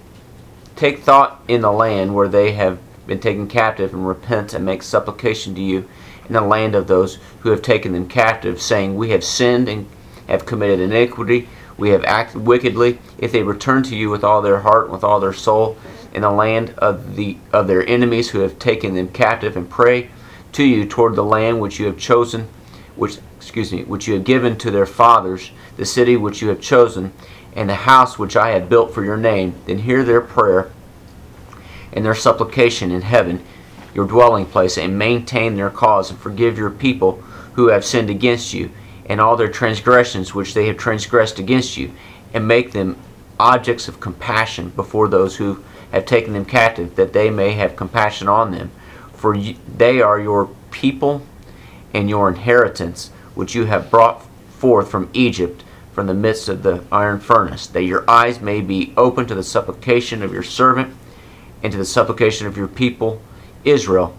take 0.77 0.99
thought 0.99 1.43
in 1.49 1.59
the 1.61 1.71
land 1.71 2.15
where 2.15 2.29
they 2.29 2.53
have 2.53 2.79
been 3.05 3.19
taken 3.19 3.47
captive, 3.47 3.93
and 3.93 4.07
repent 4.07 4.53
and 4.53 4.63
make 4.63 4.83
supplication 4.83 5.53
to 5.55 5.61
you 5.61 5.89
in 6.27 6.33
the 6.33 6.41
land 6.41 6.75
of 6.75 6.87
those 6.87 7.19
who 7.41 7.49
have 7.49 7.61
taken 7.61 7.91
them 7.91 8.07
captive, 8.07 8.61
saying, 8.61 8.95
We 8.95 9.09
have 9.09 9.23
sinned 9.23 9.67
and 9.67 9.87
have 10.27 10.45
committed 10.45 10.79
iniquity, 10.79 11.49
we 11.77 11.89
have 11.89 12.05
acted 12.05 12.45
wickedly. 12.45 12.99
If 13.17 13.31
they 13.31 13.43
return 13.43 13.83
to 13.83 13.95
you 13.95 14.09
with 14.09 14.23
all 14.23 14.41
their 14.41 14.59
heart 14.59 14.85
and 14.85 14.93
with 14.93 15.03
all 15.03 15.19
their 15.19 15.33
soul 15.33 15.77
in 16.13 16.21
the 16.21 16.31
land 16.31 16.71
of 16.77 17.15
the 17.15 17.37
of 17.53 17.67
their 17.67 17.85
enemies 17.87 18.29
who 18.29 18.39
have 18.39 18.59
taken 18.59 18.95
them 18.95 19.09
captive, 19.09 19.55
and 19.55 19.69
pray 19.69 20.09
to 20.53 20.63
you 20.63 20.85
toward 20.85 21.15
the 21.15 21.23
land 21.23 21.59
which 21.59 21.79
you 21.79 21.85
have 21.85 21.97
chosen, 21.97 22.47
which 22.95 23.17
excuse 23.37 23.71
me, 23.71 23.83
which 23.83 24.07
you 24.07 24.13
have 24.15 24.23
given 24.23 24.57
to 24.57 24.71
their 24.71 24.85
fathers, 24.85 25.51
the 25.77 25.85
city 25.85 26.17
which 26.17 26.41
you 26.41 26.49
have 26.49 26.61
chosen, 26.61 27.11
and 27.55 27.69
the 27.69 27.75
house 27.75 28.19
which 28.19 28.35
I 28.35 28.49
have 28.49 28.69
built 28.69 28.93
for 28.93 29.03
your 29.03 29.17
name, 29.17 29.55
then 29.65 29.79
hear 29.79 30.03
their 30.03 30.21
prayer 30.21 30.71
and 31.93 32.05
their 32.05 32.15
supplication 32.15 32.91
in 32.91 33.01
heaven, 33.01 33.43
your 33.93 34.05
dwelling 34.05 34.45
place, 34.45 34.77
and 34.77 34.97
maintain 34.97 35.55
their 35.55 35.69
cause, 35.69 36.11
and 36.11 36.19
forgive 36.19 36.57
your 36.57 36.69
people 36.69 37.13
who 37.53 37.69
have 37.69 37.83
sinned 37.83 38.09
against 38.09 38.53
you, 38.53 38.69
and 39.07 39.19
all 39.19 39.35
their 39.35 39.49
transgressions 39.49 40.35
which 40.35 40.53
they 40.53 40.67
have 40.67 40.77
transgressed 40.77 41.39
against 41.39 41.77
you, 41.77 41.91
and 42.33 42.47
make 42.47 42.71
them 42.71 42.95
objects 43.39 43.87
of 43.87 43.99
compassion 43.99 44.69
before 44.69 45.07
those 45.07 45.37
who 45.37 45.63
have 45.91 46.05
taken 46.05 46.33
them 46.33 46.45
captive, 46.45 46.95
that 46.95 47.13
they 47.13 47.29
may 47.29 47.51
have 47.51 47.75
compassion 47.75 48.27
on 48.27 48.51
them. 48.51 48.71
For 49.13 49.37
they 49.37 50.01
are 50.01 50.19
your 50.19 50.49
people 50.71 51.23
and 51.93 52.09
your 52.09 52.29
inheritance, 52.29 53.09
which 53.35 53.55
you 53.55 53.65
have 53.65 53.91
brought 53.91 54.25
forth 54.49 54.89
from 54.89 55.09
Egypt, 55.13 55.63
from 55.91 56.07
the 56.07 56.13
midst 56.13 56.47
of 56.47 56.63
the 56.63 56.83
iron 56.91 57.19
furnace, 57.19 57.67
that 57.67 57.83
your 57.83 58.09
eyes 58.09 58.39
may 58.39 58.61
be 58.61 58.93
open 58.95 59.25
to 59.27 59.35
the 59.35 59.43
supplication 59.43 60.21
of 60.21 60.31
your 60.31 60.43
servant 60.43 60.95
and 61.63 61.71
to 61.71 61.77
the 61.77 61.85
supplication 61.85 62.47
of 62.47 62.55
your 62.55 62.67
people 62.67 63.21
Israel, 63.65 64.15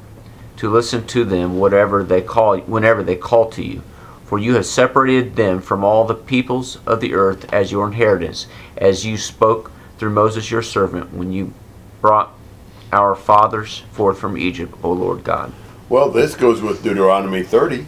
to 0.56 0.70
listen 0.70 1.06
to 1.06 1.24
them 1.24 1.59
whatever 1.59 2.04
they 2.04 2.20
call 2.20 2.59
whenever 2.59 3.02
they 3.02 3.16
call 3.16 3.48
to 3.50 3.62
you. 3.62 3.83
For 4.24 4.38
you 4.38 4.54
have 4.54 4.66
separated 4.66 5.37
them 5.37 5.61
from 5.61 5.83
all 5.83 6.04
the 6.04 6.14
peoples 6.14 6.78
of 6.87 7.00
the 7.00 7.14
earth 7.14 7.52
as 7.52 7.72
your 7.72 7.87
inheritance, 7.87 8.46
as 8.76 9.06
you 9.06 9.16
spoke 9.16 9.72
through 10.00 10.10
Moses 10.10 10.50
your 10.50 10.62
servant 10.62 11.12
when 11.12 11.30
you 11.30 11.52
brought 12.00 12.32
our 12.90 13.14
fathers 13.14 13.84
forth 13.92 14.18
from 14.18 14.38
Egypt, 14.38 14.74
O 14.82 14.92
Lord 14.92 15.22
God. 15.22 15.52
Well, 15.90 16.10
this 16.10 16.34
goes 16.34 16.62
with 16.62 16.82
Deuteronomy 16.82 17.42
30. 17.42 17.84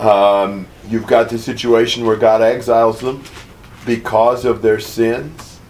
Um, 0.00 0.66
you've 0.88 1.06
got 1.06 1.28
the 1.28 1.38
situation 1.38 2.06
where 2.06 2.16
God 2.16 2.40
exiles 2.40 3.00
them 3.00 3.22
because 3.84 4.46
of 4.46 4.62
their 4.62 4.80
sins. 4.80 5.60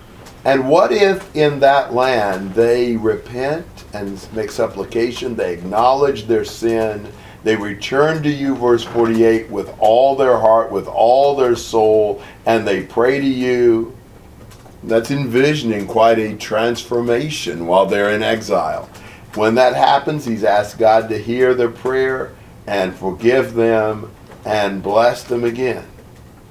And 0.45 0.69
what 0.69 0.93
if 0.93 1.35
in 1.35 1.59
that 1.59 1.93
land 1.93 2.55
they 2.55 2.97
repent 2.97 3.67
and 3.93 4.33
make 4.33 4.53
supplication, 4.53 5.35
they 5.35 5.53
acknowledge 5.53 6.27
their 6.27 6.45
sin, 6.45 7.13
they 7.43 7.57
return 7.57 8.23
to 8.23 8.31
you, 8.31 8.55
verse 8.55 8.85
48, 8.85 9.51
with 9.51 9.75
all 9.81 10.15
their 10.15 10.39
heart, 10.39 10.71
with 10.71 10.87
all 10.87 11.35
their 11.35 11.57
soul, 11.57 12.23
and 12.47 12.65
they 12.65 12.85
pray 12.85 13.19
to 13.19 13.27
you? 13.27 13.97
That's 14.83 15.11
envisioning 15.11 15.87
quite 15.87 16.19
a 16.19 16.37
transformation 16.37 17.67
while 17.67 17.87
they're 17.87 18.11
in 18.11 18.23
exile. 18.23 18.89
When 19.35 19.55
that 19.57 19.75
happens, 19.75 20.25
he's 20.25 20.43
asked 20.43 20.79
God 20.79 21.09
to 21.11 21.19
hear 21.19 21.55
their 21.55 21.71
prayer 21.71 22.33
and 22.67 22.95
forgive 22.95 23.55
them 23.55 24.11
and 24.45 24.83
bless 24.83 25.23
them 25.23 25.45
again. 25.45 25.87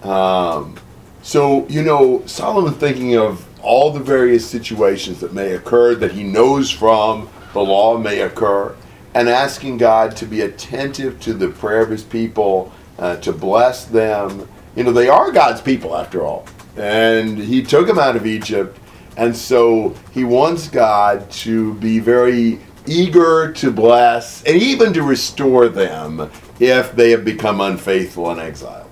Um, 0.04 0.78
so, 1.22 1.68
you 1.68 1.84
know, 1.84 2.24
Solomon 2.26 2.74
thinking 2.74 3.18
of 3.18 3.46
all 3.62 3.92
the 3.92 4.00
various 4.00 4.50
situations 4.50 5.20
that 5.20 5.34
may 5.34 5.54
occur 5.54 5.96
that 5.96 6.12
he 6.12 6.24
knows 6.24 6.72
from 6.72 7.30
the 7.54 7.60
law 7.60 7.98
may 7.98 8.22
occur, 8.22 8.76
and 9.14 9.28
asking 9.28 9.78
God 9.78 10.16
to 10.18 10.26
be 10.26 10.42
attentive 10.42 11.20
to 11.22 11.34
the 11.34 11.50
prayer 11.50 11.82
of 11.82 11.90
his 11.90 12.04
people, 12.04 12.72
uh, 13.00 13.18
to 13.18 13.34
bless 13.34 13.86
them. 13.86 14.48
You 14.76 14.84
know, 14.84 14.92
they 14.92 15.10
are 15.10 15.32
God's 15.32 15.62
people 15.62 15.96
after 15.96 16.24
all. 16.24 16.46
And 16.80 17.38
he 17.38 17.62
took 17.62 17.88
them 17.88 18.00
out 18.00 18.16
of 18.16 18.26
Egypt, 18.26 18.80
and 19.18 19.36
so 19.36 19.96
he 20.14 20.24
wants 20.24 20.70
God 20.70 21.30
to 21.32 21.74
be 21.76 22.00
very 22.00 22.60
eager 22.86 23.52
to 23.52 23.70
bless 23.70 24.44
and 24.44 24.56
even 24.56 24.94
to 24.94 25.04
restore 25.04 25.68
them 25.68 26.32
if 26.60 26.94
they 26.94 27.12
have 27.12 27.24
become 27.26 27.62
unfaithful 27.62 28.32
and 28.32 28.40
exiled. 28.40 28.90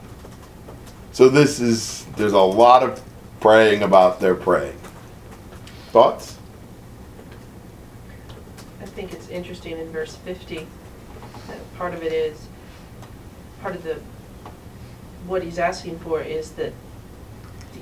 So 1.12 1.30
this 1.30 1.60
is 1.60 2.06
there's 2.18 2.34
a 2.34 2.40
lot 2.40 2.84
of 2.84 3.02
praying 3.40 3.84
about 3.84 4.20
their 4.20 4.36
praying. 4.36 4.78
Thoughts? 5.92 6.38
I 8.82 8.86
think 8.86 9.14
it's 9.14 9.30
interesting 9.30 9.80
in 9.80 9.90
verse 9.92 10.16
50 10.18 10.68
that 11.48 11.76
part 11.78 11.94
of 11.94 12.04
it 12.04 12.12
is 12.12 12.48
part 13.62 13.76
of 13.76 13.84
the 13.84 14.00
what 15.26 15.44
he's 15.44 15.60
asking 15.60 16.00
for 16.00 16.22
is 16.22 16.52
that 16.52 16.74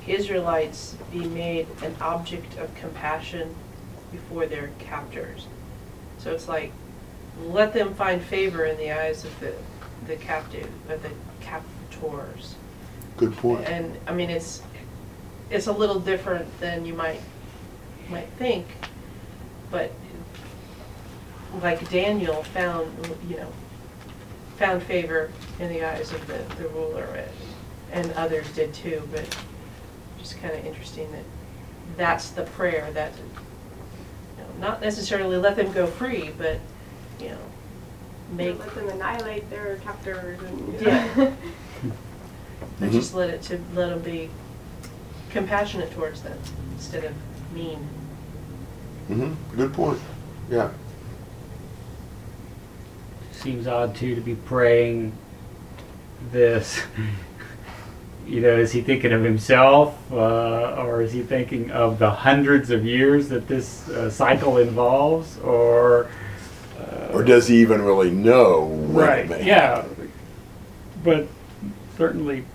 the 0.05 0.13
Israelites 0.13 0.95
be 1.11 1.25
made 1.25 1.67
an 1.83 1.95
object 2.01 2.57
of 2.57 2.73
compassion 2.75 3.55
before 4.11 4.45
their 4.45 4.71
captors. 4.79 5.47
So 6.17 6.31
it's 6.31 6.47
like, 6.47 6.71
let 7.45 7.73
them 7.73 7.93
find 7.93 8.21
favor 8.21 8.65
in 8.65 8.77
the 8.77 8.91
eyes 8.91 9.25
of 9.25 9.39
the, 9.39 9.53
the 10.07 10.15
captive, 10.15 10.69
of 10.89 11.01
the 11.03 11.11
captors. 11.41 11.71
Good 13.17 13.35
point. 13.37 13.65
And, 13.65 13.97
I 14.05 14.13
mean, 14.13 14.29
it's, 14.29 14.61
it's 15.49 15.67
a 15.67 15.71
little 15.71 15.99
different 15.99 16.59
than 16.59 16.85
you 16.85 16.93
might, 16.93 17.21
might 18.09 18.27
think, 18.37 18.67
but 19.71 19.91
like 21.61 21.89
Daniel 21.89 22.43
found, 22.43 22.91
you 23.27 23.37
know, 23.37 23.51
found 24.57 24.83
favor 24.83 25.31
in 25.59 25.69
the 25.69 25.83
eyes 25.83 26.11
of 26.11 26.27
the, 26.27 26.43
the 26.61 26.67
ruler, 26.69 27.05
and, 27.93 28.05
and 28.05 28.13
others 28.13 28.47
did 28.53 28.73
too, 28.73 29.07
but 29.11 29.37
just 30.25 30.41
kind 30.41 30.55
of 30.55 30.65
interesting 30.65 31.11
that 31.11 31.23
that's 31.97 32.29
the 32.31 32.43
prayer, 32.43 32.91
that, 32.93 33.11
you 34.37 34.43
know, 34.43 34.49
not 34.67 34.81
necessarily 34.81 35.37
let 35.37 35.55
them 35.55 35.71
go 35.71 35.85
free, 35.85 36.31
but, 36.37 36.59
you 37.19 37.29
know, 37.29 37.37
make, 38.31 38.57
Let 38.57 38.73
them 38.73 38.89
annihilate 38.89 39.49
their 39.49 39.77
captors 39.77 40.41
and. 40.41 40.81
Yeah. 40.81 41.07
but 42.79 42.91
just 42.91 43.13
let 43.13 43.29
it 43.29 43.43
to, 43.43 43.59
let 43.75 43.89
them 43.89 44.01
be 44.01 44.29
compassionate 45.29 45.91
towards 45.91 46.21
them 46.21 46.37
instead 46.73 47.03
of 47.03 47.13
mean. 47.53 47.87
Mm-hmm. 49.09 49.55
Good 49.55 49.73
point. 49.73 49.99
Yeah. 50.49 50.71
Seems 53.31 53.67
odd 53.67 53.95
too 53.95 54.15
to 54.15 54.21
be 54.21 54.33
praying 54.33 55.15
this. 56.31 56.81
You 58.25 58.41
know, 58.41 58.57
is 58.57 58.71
he 58.71 58.81
thinking 58.81 59.11
of 59.13 59.23
himself, 59.23 59.95
uh, 60.11 60.83
or 60.83 61.01
is 61.03 61.13
he 61.13 61.21
thinking 61.21 61.69
of 61.69 61.99
the 61.99 62.09
hundreds 62.09 62.71
of 62.71 62.83
years 62.83 63.29
that 63.29 63.47
this 63.47 63.87
uh, 63.89 64.09
cycle 64.09 64.57
involves, 64.57 65.37
or? 65.39 66.07
Uh, 66.79 67.13
Or 67.13 67.23
does 67.23 67.47
he 67.47 67.61
even 67.61 67.83
really 67.83 68.09
know 68.09 68.65
right? 68.89 69.29
Yeah, 69.43 69.85
but 71.03 71.27
certainly 71.97 72.45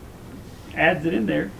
adds 0.74 1.06
it 1.06 1.14
in 1.14 1.26
there. 1.26 1.50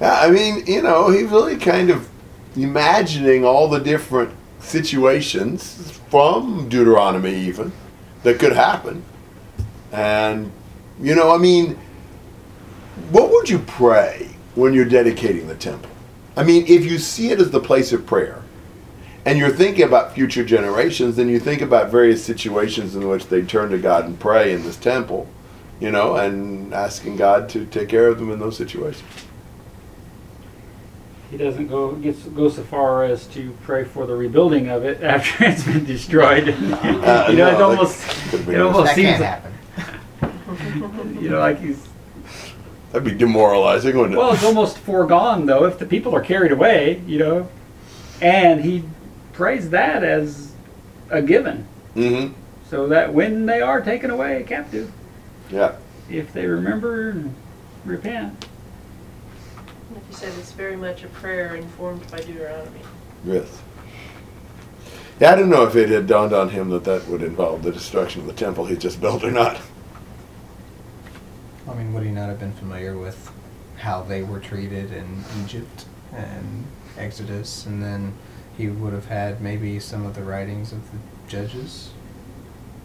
Yeah, 0.00 0.20
I 0.20 0.30
mean, 0.30 0.64
you 0.66 0.82
know, 0.82 1.10
he's 1.10 1.30
really 1.30 1.56
kind 1.56 1.90
of 1.90 2.08
imagining 2.56 3.44
all 3.44 3.68
the 3.68 3.80
different 3.80 4.34
situations 4.60 5.90
from 6.10 6.68
Deuteronomy, 6.68 7.34
even 7.34 7.72
that 8.22 8.38
could 8.38 8.52
happen. 8.52 9.02
And, 9.92 10.52
you 11.00 11.14
know, 11.14 11.34
I 11.34 11.38
mean, 11.38 11.78
what 13.10 13.29
would 13.40 13.48
you 13.48 13.58
pray 13.60 14.28
when 14.54 14.74
you're 14.74 14.84
dedicating 14.84 15.48
the 15.48 15.54
temple? 15.54 15.90
I 16.36 16.42
mean, 16.44 16.66
if 16.66 16.84
you 16.84 16.98
see 16.98 17.30
it 17.30 17.40
as 17.40 17.50
the 17.50 17.60
place 17.60 17.90
of 17.90 18.04
prayer 18.06 18.42
and 19.24 19.38
you're 19.38 19.48
thinking 19.48 19.84
about 19.84 20.12
future 20.14 20.44
generations, 20.44 21.16
then 21.16 21.26
you 21.30 21.40
think 21.40 21.62
about 21.62 21.90
various 21.90 22.22
situations 22.22 22.94
in 22.94 23.08
which 23.08 23.28
they 23.28 23.40
turn 23.40 23.70
to 23.70 23.78
God 23.78 24.04
and 24.04 24.20
pray 24.20 24.52
in 24.52 24.62
this 24.62 24.76
temple, 24.76 25.26
you 25.80 25.90
know, 25.90 26.16
and 26.16 26.74
asking 26.74 27.16
God 27.16 27.48
to 27.50 27.64
take 27.64 27.88
care 27.88 28.08
of 28.08 28.18
them 28.18 28.30
in 28.30 28.38
those 28.40 28.58
situations. 28.58 29.08
He 31.30 31.38
doesn't 31.38 31.68
go 31.68 31.92
gets 31.92 32.24
go 32.24 32.50
so 32.50 32.62
far 32.62 33.04
as 33.04 33.26
to 33.28 33.56
pray 33.62 33.84
for 33.84 34.04
the 34.04 34.16
rebuilding 34.16 34.68
of 34.68 34.84
it 34.84 35.02
after 35.02 35.44
it's 35.46 35.64
been 35.64 35.86
destroyed. 35.86 36.48
you 36.48 36.52
know, 36.68 36.76
Uh, 36.78 37.26
it 37.30 37.40
almost 37.40 38.34
it 38.34 38.60
almost 38.60 38.86
That 38.86 38.94
seems 38.96 39.18
can't 39.18 39.44
like, 40.20 40.30
happen. 40.90 41.16
you 41.22 41.30
know 41.30 41.38
like 41.38 41.60
he's 41.60 41.89
That'd 42.92 43.04
be 43.04 43.16
demoralizing, 43.16 43.96
wouldn't 43.96 44.14
it? 44.14 44.18
well, 44.18 44.32
it's 44.32 44.44
almost 44.44 44.78
foregone 44.78 45.46
though 45.46 45.64
if 45.64 45.78
the 45.78 45.86
people 45.86 46.14
are 46.14 46.20
carried 46.20 46.52
away, 46.52 47.02
you 47.06 47.18
know, 47.18 47.48
and 48.20 48.62
he 48.64 48.84
prays 49.32 49.70
that 49.70 50.02
as 50.02 50.52
a 51.08 51.22
given, 51.22 51.66
mm-hmm. 51.94 52.32
so 52.68 52.88
that 52.88 53.14
when 53.14 53.46
they 53.46 53.60
are 53.60 53.80
taken 53.80 54.10
away 54.10 54.44
captive, 54.46 54.92
Yeah. 55.50 55.76
if 56.08 56.32
they 56.32 56.46
remember 56.46 57.10
and 57.10 57.34
repent, 57.84 58.46
Like 59.94 60.02
you 60.08 60.14
said, 60.16 60.32
it's 60.38 60.52
very 60.52 60.76
much 60.76 61.04
a 61.04 61.08
prayer 61.08 61.54
informed 61.56 62.08
by 62.10 62.18
Deuteronomy. 62.18 62.80
Yes. 63.24 63.60
Yeah, 65.20 65.32
I 65.32 65.36
don't 65.36 65.50
know 65.50 65.64
if 65.64 65.76
it 65.76 65.90
had 65.90 66.06
dawned 66.06 66.32
on 66.32 66.48
him 66.48 66.70
that 66.70 66.84
that 66.84 67.06
would 67.08 67.22
involve 67.22 67.62
the 67.62 67.70
destruction 67.72 68.22
of 68.22 68.26
the 68.26 68.32
temple 68.32 68.66
he 68.66 68.76
just 68.76 69.00
built 69.00 69.22
or 69.22 69.30
not. 69.30 69.60
I 71.68 71.74
mean, 71.74 71.92
would 71.92 72.04
he 72.04 72.10
not 72.10 72.28
have 72.28 72.40
been 72.40 72.52
familiar 72.52 72.96
with 72.96 73.30
how 73.78 74.02
they 74.02 74.22
were 74.22 74.40
treated 74.40 74.92
in 74.92 75.24
Egypt 75.42 75.86
and 76.12 76.64
Exodus, 76.98 77.66
and 77.66 77.82
then 77.82 78.14
he 78.56 78.68
would 78.68 78.92
have 78.92 79.06
had 79.06 79.40
maybe 79.40 79.78
some 79.80 80.04
of 80.04 80.14
the 80.14 80.22
writings 80.22 80.72
of 80.72 80.90
the 80.90 80.98
judges, 81.28 81.90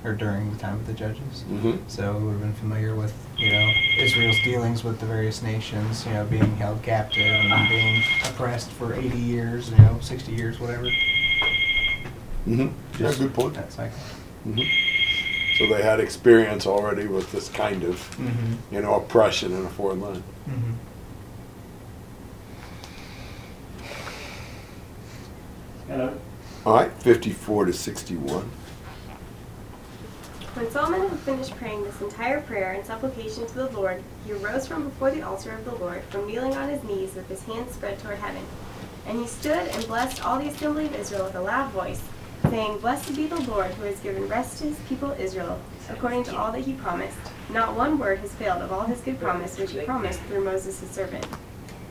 or 0.04 0.14
during 0.14 0.52
the 0.52 0.60
time 0.60 0.76
of 0.76 0.88
the 0.88 0.94
judges. 0.94 1.44
Mm-hmm. 1.50 1.78
So 1.88 2.18
he 2.18 2.24
would 2.24 2.32
have 2.34 2.42
been 2.42 2.54
familiar 2.54 2.96
with, 2.96 3.14
you 3.38 3.52
know, 3.52 3.72
Israel's 3.98 4.40
dealings 4.44 4.84
with 4.84 5.00
the 5.00 5.06
various 5.06 5.42
nations, 5.42 6.06
you 6.06 6.14
know, 6.14 6.26
being 6.26 6.56
held 6.58 6.84
captive 6.84 7.26
and 7.26 7.70
being 7.70 8.04
oppressed 8.26 8.70
for 8.72 8.94
80 8.94 9.18
years, 9.18 9.72
you 9.72 9.78
know, 9.78 9.98
60 10.00 10.32
years, 10.32 10.60
whatever. 10.60 10.86
Mm-hmm. 12.48 12.68
That's 13.04 13.18
a 13.18 13.24
good 13.24 13.34
point. 13.34 13.56
That 13.56 13.74
cycle. 13.74 13.98
hmm 14.44 14.62
So 15.58 15.68
they 15.68 15.82
had 15.82 16.00
experience 16.02 16.68
already 16.68 17.08
with 17.08 17.32
this 17.32 17.50
kind 17.50 17.84
of, 17.84 17.96
Mm-hmm. 18.18 18.76
you 18.76 18.82
know, 18.82 18.96
oppression 18.96 19.54
in 19.54 19.66
a 19.66 19.70
foreign 19.70 20.02
land. 20.02 20.24
Mm-hmm. 20.50 20.74
uh, 25.92 26.10
All 26.66 26.74
right, 26.76 26.92
54 27.02 27.66
to 27.66 27.74
61. 27.74 28.50
When 30.56 30.72
Solomon 30.72 31.10
had 31.10 31.20
finished 31.20 31.56
praying 31.58 31.84
this 31.84 32.00
entire 32.02 32.40
prayer 32.42 32.72
and 32.74 32.86
supplication 32.86 33.46
to 33.48 33.54
the 33.56 33.70
Lord, 33.70 34.02
he 34.26 34.32
arose 34.34 34.66
from 34.68 34.86
before 34.86 35.12
the 35.12 35.22
altar 35.22 35.52
of 35.52 35.66
the 35.66 35.76
Lord, 35.76 36.02
from 36.10 36.28
kneeling 36.28 36.54
on 36.56 36.70
his 36.70 36.82
knees 36.84 37.14
with 37.14 37.28
his 37.28 37.44
hands 37.44 37.74
spread 37.74 38.00
toward 38.00 38.18
heaven. 38.20 38.44
And 39.06 39.20
he 39.20 39.28
stood 39.28 39.68
and 39.68 39.86
blessed 39.88 40.26
all 40.26 40.40
the 40.40 40.48
assembly 40.48 40.86
of 40.86 40.96
Israel 40.96 41.26
with 41.26 41.36
a 41.36 41.42
loud 41.42 41.72
voice, 41.72 42.02
saying, 42.50 42.80
Blessed 42.80 43.16
be 43.16 43.28
the 43.28 43.42
Lord 43.42 43.72
who 43.72 43.86
has 43.86 44.00
given 44.00 44.28
rest 44.28 44.60
to 44.60 44.66
his 44.66 44.80
people 44.88 45.12
Israel, 45.20 45.60
according 45.90 46.24
to 46.26 46.38
all 46.38 46.52
that 46.52 46.62
he 46.62 46.74
promised. 46.74 47.18
Not 47.50 47.76
one 47.76 47.98
word 47.98 48.20
has 48.20 48.34
failed 48.34 48.62
of 48.62 48.72
all 48.72 48.84
his 48.84 49.02
good 49.02 49.20
promise 49.20 49.58
which 49.58 49.72
he 49.72 49.82
promised 49.82 50.20
through 50.22 50.44
Moses 50.44 50.80
his 50.80 50.90
servant. 50.90 51.26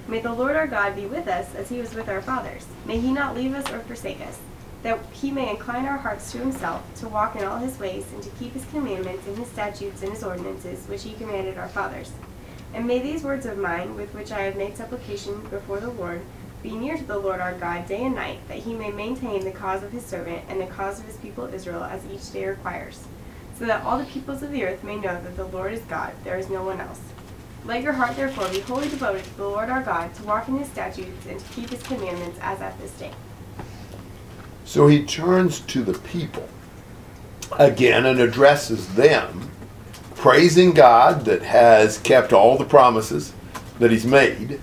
May 0.07 0.21
the 0.21 0.33
Lord 0.33 0.57
our 0.57 0.67
God 0.67 0.97
be 0.97 1.07
with 1.07 1.29
us 1.29 1.55
as 1.55 1.71
he 1.71 1.79
was 1.79 1.95
with 1.95 2.09
our 2.09 2.21
fathers. 2.21 2.67
May 2.85 2.99
he 2.99 3.13
not 3.13 3.35
leave 3.35 3.55
us 3.55 3.71
or 3.73 3.81
forsake 3.81 4.21
us, 4.21 4.39
that 4.83 4.99
he 5.13 5.31
may 5.31 5.49
incline 5.49 5.87
our 5.87 5.97
hearts 5.97 6.31
to 6.33 6.39
himself, 6.39 6.83
to 6.97 7.09
walk 7.09 7.37
in 7.37 7.45
all 7.45 7.59
his 7.59 7.79
ways, 7.79 8.05
and 8.13 8.23
to 8.23 8.31
keep 8.31 8.53
his 8.53 8.67
commandments 8.67 9.27
and 9.27 9.39
his 9.39 9.49
statutes 9.49 10.03
and 10.03 10.13
his 10.13 10.23
ordinances, 10.23 10.87
which 10.89 11.03
he 11.03 11.15
commanded 11.15 11.57
our 11.57 11.69
fathers. 11.69 12.13
And 12.75 12.87
may 12.87 12.99
these 12.99 13.23
words 13.23 13.47
of 13.47 13.57
mine, 13.57 13.95
with 13.97 14.13
which 14.15 14.33
I 14.33 14.41
have 14.43 14.57
made 14.57 14.77
supplication 14.77 15.41
before 15.49 15.81
the 15.81 15.91
Lord, 15.91 16.21
be 16.65 16.73
near 16.73 16.97
to 16.97 17.05
the 17.05 17.19
Lord 17.19 17.41
our 17.41 17.53
God 17.53 17.87
day 17.87 18.05
and 18.05 18.15
night, 18.15 18.39
that 18.49 18.57
he 18.57 18.73
may 18.73 18.91
maintain 18.91 19.45
the 19.45 19.51
cause 19.51 19.83
of 19.83 19.93
his 19.93 20.05
servant 20.05 20.43
and 20.49 20.59
the 20.59 20.67
cause 20.67 20.99
of 20.99 21.05
his 21.05 21.19
people 21.19 21.45
Israel 21.45 21.85
as 21.85 22.03
each 22.11 22.33
day 22.33 22.47
requires, 22.47 23.05
so 23.59 23.67
that 23.67 23.85
all 23.85 23.99
the 23.99 24.07
peoples 24.07 24.43
of 24.43 24.51
the 24.51 24.65
earth 24.65 24.83
may 24.83 24.97
know 24.97 25.23
that 25.23 25.37
the 25.37 25.45
Lord 25.45 25.75
is 25.75 25.83
God, 25.83 26.15
there 26.25 26.39
is 26.39 26.49
no 26.49 26.65
one 26.65 26.81
else. 26.81 27.01
Let 27.67 27.83
your 27.83 27.93
heart 27.93 28.17
therefore 28.17 28.49
be 28.49 28.61
wholly 28.61 28.89
devoted 28.89 29.25
to 29.25 29.37
the 29.37 29.47
Lord 29.47 29.69
our 29.69 29.83
God, 29.83 30.15
to 30.15 30.23
walk 30.23 30.49
in 30.49 30.59
his 30.59 30.69
statutes 30.69 31.27
and 31.27 31.39
to 31.39 31.53
keep 31.53 31.69
his 31.69 31.83
commandments 31.83 32.39
as 32.41 32.63
at 32.63 32.81
this 32.81 32.93
day. 32.93 33.13
So 34.65 34.87
he 34.87 35.05
turns 35.05 35.61
to 35.61 35.83
the 35.83 35.99
people 35.99 36.49
again 37.59 38.07
and 38.07 38.19
addresses 38.21 38.95
them, 38.95 39.51
praising 40.15 40.73
God 40.73 41.27
that 41.27 41.43
has 41.43 41.99
kept 41.99 42.33
all 42.33 42.57
the 42.57 42.65
promises 42.65 43.35
that 43.79 43.91
he's 43.91 44.07
made, 44.07 44.61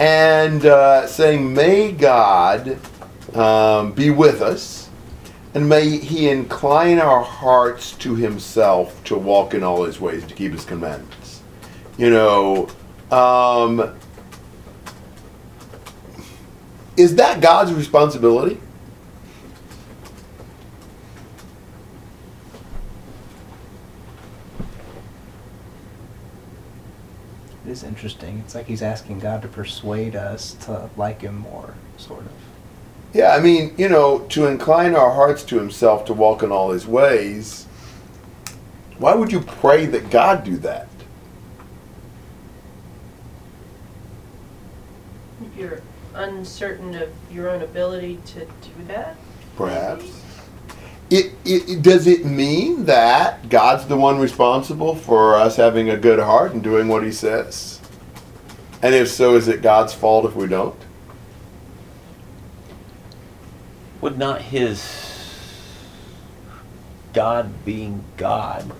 and 0.00 0.64
uh, 0.64 1.06
saying, 1.06 1.52
May 1.52 1.92
God 1.92 2.78
um, 3.34 3.92
be 3.92 4.10
with 4.10 4.40
us, 4.40 4.88
and 5.54 5.68
may 5.68 5.98
he 5.98 6.30
incline 6.30 6.98
our 6.98 7.22
hearts 7.22 7.92
to 7.92 8.14
himself 8.16 9.04
to 9.04 9.16
walk 9.16 9.52
in 9.52 9.62
all 9.62 9.84
his 9.84 10.00
ways, 10.00 10.26
to 10.26 10.34
keep 10.34 10.52
his 10.52 10.64
commandments. 10.64 11.42
You 11.98 12.08
know, 12.08 12.68
um, 13.10 13.94
is 16.96 17.14
that 17.16 17.42
God's 17.42 17.74
responsibility? 17.74 18.58
Is 27.70 27.82
interesting. 27.82 28.38
It's 28.44 28.54
like 28.54 28.66
he's 28.66 28.82
asking 28.82 29.20
God 29.20 29.42
to 29.42 29.48
persuade 29.48 30.14
us 30.14 30.52
to 30.66 30.90
like 30.96 31.22
him 31.22 31.38
more, 31.38 31.74
sort 31.96 32.20
of. 32.20 32.32
Yeah, 33.12 33.34
I 33.34 33.40
mean, 33.40 33.74
you 33.76 33.88
know, 33.88 34.20
to 34.30 34.46
incline 34.46 34.94
our 34.94 35.12
hearts 35.12 35.42
to 35.44 35.58
Himself 35.58 36.04
to 36.06 36.12
walk 36.12 36.42
in 36.42 36.52
all 36.52 36.70
His 36.70 36.86
ways. 36.86 37.66
Why 38.98 39.14
would 39.14 39.32
you 39.32 39.40
pray 39.40 39.86
that 39.86 40.10
God 40.10 40.44
do 40.44 40.56
that? 40.58 40.86
If 45.42 45.56
you're 45.56 45.80
uncertain 46.14 46.94
of 46.94 47.10
your 47.32 47.48
own 47.48 47.62
ability 47.62 48.20
to 48.26 48.40
do 48.44 48.84
that? 48.88 49.16
Perhaps. 49.56 50.04
It, 50.04 50.10
it, 51.10 51.32
it- 51.44 51.82
does 51.82 52.06
it 52.06 52.24
mean 52.26 52.86
that 52.86 53.48
God's 53.50 53.86
the 53.86 53.96
one 53.96 54.18
responsible 54.20 54.96
for 54.96 55.36
us 55.36 55.56
having 55.56 55.90
a 55.90 55.96
good 55.98 56.20
heart 56.20 56.52
and 56.54 56.62
doing 56.62 56.88
what 56.88 57.04
He 57.04 57.12
says? 57.12 57.80
And 58.82 58.94
if 58.94 59.08
so, 59.10 59.36
is 59.36 59.48
it 59.48 59.62
God's 59.62 59.94
fault 59.94 60.26
if 60.26 60.36
we 60.36 60.46
don't? 60.48 60.76
Would 64.02 64.18
not 64.18 64.42
his 64.42 65.10
God 67.12 67.64
being 67.64 68.04
God 68.16 68.72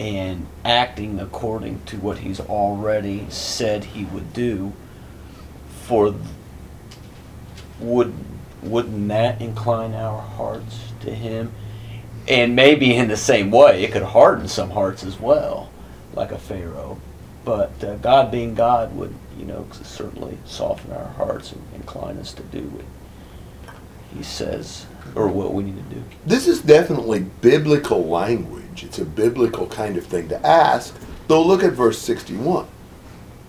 and 0.00 0.46
acting 0.64 1.20
according 1.20 1.82
to 1.86 1.98
what 1.98 2.18
he's 2.18 2.40
already 2.40 3.26
said 3.30 3.84
he 3.84 4.04
would 4.06 4.32
do 4.32 4.74
for 5.68 6.14
would 7.80 8.14
wouldn't 8.62 9.08
that 9.08 9.40
incline 9.40 9.94
our 9.94 10.20
hearts 10.20 10.92
to 11.00 11.10
him 11.14 11.52
and 12.28 12.56
maybe 12.56 12.94
in 12.94 13.08
the 13.08 13.16
same 13.16 13.50
way 13.50 13.84
it 13.84 13.92
could 13.92 14.02
harden 14.02 14.48
some 14.48 14.70
hearts 14.70 15.04
as 15.04 15.20
well 15.20 15.70
like 16.14 16.32
a 16.32 16.38
pharaoh 16.38 16.98
but 17.44 17.72
uh, 17.84 17.94
god 17.96 18.30
being 18.30 18.54
god 18.54 18.94
would 18.96 19.14
you 19.38 19.44
know 19.44 19.66
certainly 19.82 20.36
soften 20.44 20.92
our 20.92 21.08
hearts 21.10 21.52
and 21.52 21.62
incline 21.74 22.16
us 22.18 22.32
to 22.32 22.42
do 22.44 22.62
what 22.62 22.84
he 24.16 24.22
says 24.22 24.86
or 25.14 25.28
what 25.28 25.52
we 25.54 25.64
need 25.64 25.76
to 25.76 25.94
do 25.96 26.02
This 26.24 26.46
is 26.46 26.60
definitely 26.60 27.20
biblical 27.40 28.06
language. 28.06 28.84
It's 28.84 28.98
a 28.98 29.04
biblical 29.04 29.66
kind 29.66 29.96
of 29.96 30.06
thing 30.06 30.28
to 30.28 30.46
ask. 30.46 30.94
Though 31.28 31.42
look 31.42 31.62
at 31.62 31.72
verse 31.72 31.98
61. 32.00 32.66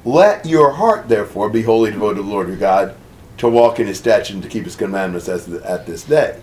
Let 0.05 0.45
your 0.45 0.71
heart, 0.71 1.09
therefore, 1.09 1.49
be 1.49 1.63
wholly 1.63 1.91
devoted 1.91 2.17
to 2.17 2.21
the 2.23 2.29
Lord 2.29 2.47
your 2.47 2.57
God, 2.57 2.95
to 3.37 3.47
walk 3.47 3.79
in 3.79 3.87
his 3.87 3.97
statutes 3.97 4.31
and 4.31 4.43
to 4.43 4.49
keep 4.49 4.63
his 4.65 4.75
commandments 4.75 5.29
as 5.29 5.47
at 5.49 5.85
this 5.85 6.03
day. 6.03 6.39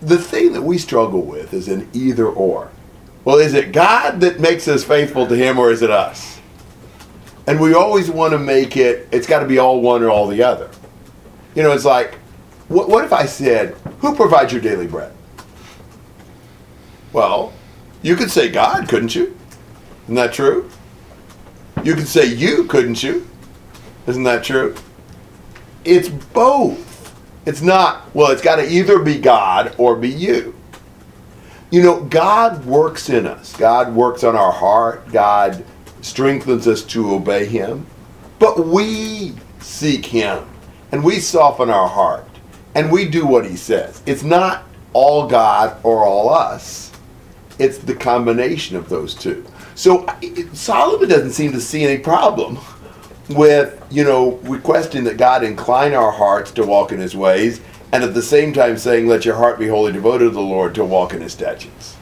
The 0.00 0.18
thing 0.18 0.52
that 0.52 0.62
we 0.62 0.78
struggle 0.78 1.22
with 1.22 1.52
is 1.52 1.68
an 1.68 1.88
either 1.92 2.26
or. 2.26 2.70
Well, 3.24 3.38
is 3.38 3.54
it 3.54 3.72
God 3.72 4.20
that 4.20 4.40
makes 4.40 4.66
us 4.66 4.82
faithful 4.82 5.26
to 5.26 5.36
him 5.36 5.58
or 5.58 5.70
is 5.70 5.82
it 5.82 5.90
us? 5.90 6.40
And 7.46 7.60
we 7.60 7.74
always 7.74 8.10
want 8.10 8.32
to 8.32 8.38
make 8.38 8.76
it, 8.76 9.08
it's 9.12 9.26
got 9.26 9.40
to 9.40 9.46
be 9.46 9.58
all 9.58 9.80
one 9.80 10.02
or 10.02 10.10
all 10.10 10.26
the 10.26 10.42
other. 10.42 10.70
You 11.54 11.62
know, 11.62 11.72
it's 11.72 11.84
like, 11.84 12.14
what, 12.68 12.88
what 12.88 13.04
if 13.04 13.12
I 13.12 13.26
said, 13.26 13.76
Who 14.00 14.14
provides 14.14 14.52
your 14.52 14.62
daily 14.62 14.86
bread? 14.86 15.12
Well, 17.12 17.52
you 18.00 18.16
could 18.16 18.30
say 18.30 18.48
God, 18.48 18.88
couldn't 18.88 19.14
you? 19.14 19.36
Isn't 20.04 20.14
that 20.14 20.32
true? 20.32 20.70
You 21.84 21.94
could 21.94 22.08
say 22.08 22.26
you, 22.26 22.64
couldn't 22.64 23.02
you? 23.02 23.28
Isn't 24.06 24.24
that 24.24 24.42
true? 24.44 24.74
It's 25.84 26.08
both. 26.08 27.14
It's 27.44 27.62
not, 27.62 28.14
well, 28.14 28.30
it's 28.30 28.42
got 28.42 28.56
to 28.56 28.68
either 28.68 28.98
be 29.00 29.18
God 29.18 29.74
or 29.78 29.96
be 29.96 30.08
you. 30.08 30.54
You 31.70 31.82
know, 31.82 32.04
God 32.04 32.64
works 32.66 33.08
in 33.08 33.26
us, 33.26 33.56
God 33.56 33.94
works 33.94 34.24
on 34.24 34.36
our 34.36 34.52
heart, 34.52 35.10
God 35.10 35.64
strengthens 36.02 36.68
us 36.68 36.82
to 36.84 37.14
obey 37.14 37.46
Him. 37.46 37.86
But 38.38 38.66
we 38.66 39.34
seek 39.60 40.04
Him 40.04 40.44
and 40.92 41.02
we 41.02 41.18
soften 41.18 41.70
our 41.70 41.88
heart 41.88 42.28
and 42.74 42.92
we 42.92 43.08
do 43.08 43.26
what 43.26 43.46
He 43.46 43.56
says. 43.56 44.02
It's 44.06 44.22
not 44.22 44.64
all 44.92 45.26
God 45.26 45.78
or 45.82 46.04
all 46.04 46.28
us, 46.28 46.92
it's 47.58 47.78
the 47.78 47.94
combination 47.94 48.76
of 48.76 48.88
those 48.88 49.14
two. 49.14 49.44
So 49.74 50.06
Solomon 50.52 51.08
doesn't 51.08 51.32
seem 51.32 51.52
to 51.52 51.60
see 51.60 51.84
any 51.84 51.98
problem 51.98 52.58
with, 53.32 53.82
you 53.90 54.04
know, 54.04 54.32
requesting 54.42 55.04
that 55.04 55.16
God 55.16 55.44
incline 55.44 55.94
our 55.94 56.12
hearts 56.12 56.50
to 56.52 56.64
walk 56.64 56.92
in 56.92 57.00
His 57.00 57.16
ways 57.16 57.60
and 57.92 58.02
at 58.02 58.14
the 58.14 58.22
same 58.22 58.52
time 58.52 58.78
saying, 58.78 59.06
let 59.06 59.24
your 59.24 59.36
heart 59.36 59.58
be 59.58 59.68
wholly 59.68 59.92
devoted 59.92 60.24
to 60.24 60.30
the 60.30 60.40
Lord 60.40 60.74
to 60.76 60.84
walk 60.84 61.12
in 61.12 61.20
His 61.20 61.32
statutes. 61.32 61.96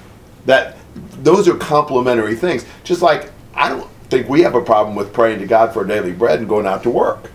That 0.47 0.76
those 1.22 1.49
are 1.49 1.57
complementary 1.57 2.35
things. 2.35 2.64
Just 2.85 3.03
like 3.03 3.31
I 3.55 3.68
don't 3.68 3.89
think 4.09 4.28
we 4.28 4.43
have 4.43 4.55
a 4.55 4.62
problem 4.62 4.97
with 4.97 5.12
praying 5.12 5.41
to 5.41 5.47
God 5.47 5.72
for 5.72 5.85
daily 5.85 6.12
bread 6.12 6.41
and 6.41 6.49
going 6.49 6.66
out 6.66 6.83
to 6.85 6.91
work. 6.91 7.31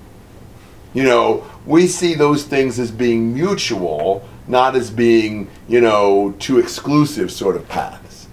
You 0.94 1.04
know, 1.04 1.50
we 1.66 1.88
see 1.88 2.14
those 2.14 2.44
things 2.44 2.80
as 2.80 2.92
being 2.92 3.34
mutual, 3.34 4.28
not 4.48 4.76
as 4.76 4.90
being, 4.90 5.50
you 5.68 5.82
know, 5.82 6.34
two 6.40 6.60
exclusive 6.60 7.32
sort 7.32 7.56
of 7.56 7.68
paths. 7.68 8.28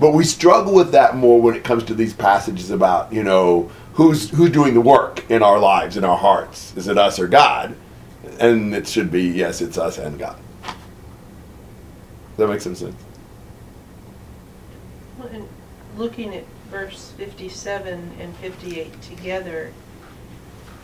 But 0.00 0.12
we 0.12 0.24
struggle 0.24 0.74
with 0.74 0.90
that 0.92 1.14
more 1.14 1.40
when 1.40 1.54
it 1.54 1.62
comes 1.62 1.84
to 1.84 1.94
these 1.94 2.12
passages 2.12 2.70
about, 2.72 3.12
you 3.12 3.22
know, 3.22 3.70
who's 3.94 4.30
who's 4.30 4.50
doing 4.50 4.74
the 4.74 4.80
work 4.80 5.28
in 5.30 5.42
our 5.42 5.58
lives, 5.58 5.96
in 5.96 6.04
our 6.04 6.16
hearts. 6.16 6.76
Is 6.76 6.88
it 6.88 6.98
us 6.98 7.18
or 7.18 7.28
God? 7.28 7.76
And 8.40 8.74
it 8.74 8.86
should 8.86 9.10
be, 9.10 9.24
yes, 9.24 9.60
it's 9.60 9.78
us 9.78 9.98
and 9.98 10.18
God. 10.18 10.38
Does 10.64 10.74
that 12.38 12.48
make 12.48 12.60
some 12.60 12.74
sense? 12.74 12.96
Well, 15.18 15.48
looking 15.96 16.34
at 16.34 16.44
verse 16.70 17.12
57 17.18 18.12
and 18.18 18.36
58 18.36 19.02
together, 19.02 19.72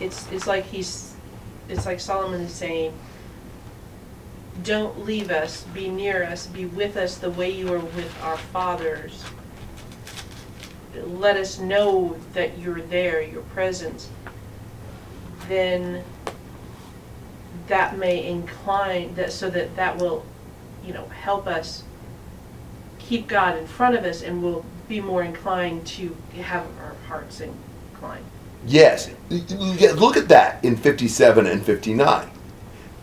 it's 0.01 0.31
it's 0.31 0.47
like 0.47 0.65
he's 0.67 1.15
it's 1.69 1.87
like 1.87 2.01
Solomon 2.01 2.43
is 2.43 2.53
saying, 2.53 2.93
"Don't 4.63 5.05
leave 5.05 5.31
us, 5.31 5.65
be 5.75 5.89
near 5.89 6.25
us, 6.25 6.47
be 6.47 6.67
with 6.67 6.97
us 6.97 7.17
the 7.17 7.31
way 7.31 7.51
you 7.51 7.67
were 7.69 7.79
with 7.79 8.15
our 8.23 8.37
fathers. 8.37 9.25
Let 11.07 11.37
us 11.37 11.59
know 11.59 12.17
that 12.33 12.59
you're 12.59 12.81
there, 12.81 13.23
your 13.23 13.43
presence." 13.43 14.09
Then 15.49 16.03
that 17.69 17.99
may 17.99 18.27
incline 18.27 19.15
that 19.15 19.33
so 19.33 19.51
that 19.51 19.77
that 19.77 19.99
will, 19.99 20.25
you 20.85 20.93
know, 20.93 21.07
help 21.23 21.47
us 21.47 21.83
keep 22.99 23.29
God 23.29 23.57
in 23.57 23.67
front 23.67 23.95
of 23.95 24.05
us 24.05 24.23
and 24.23 24.43
we'll 24.43 24.65
be 24.89 25.01
more 25.01 25.23
inclined 25.23 25.87
to 25.87 26.17
have 26.43 26.65
our 26.81 26.95
hearts 27.09 27.41
inclined. 27.41 28.25
Yes. 28.67 29.11
Look 29.31 30.17
at 30.17 30.29
that 30.29 30.65
in 30.65 30.77
57 30.77 31.47
and 31.47 31.65
59. 31.65 32.31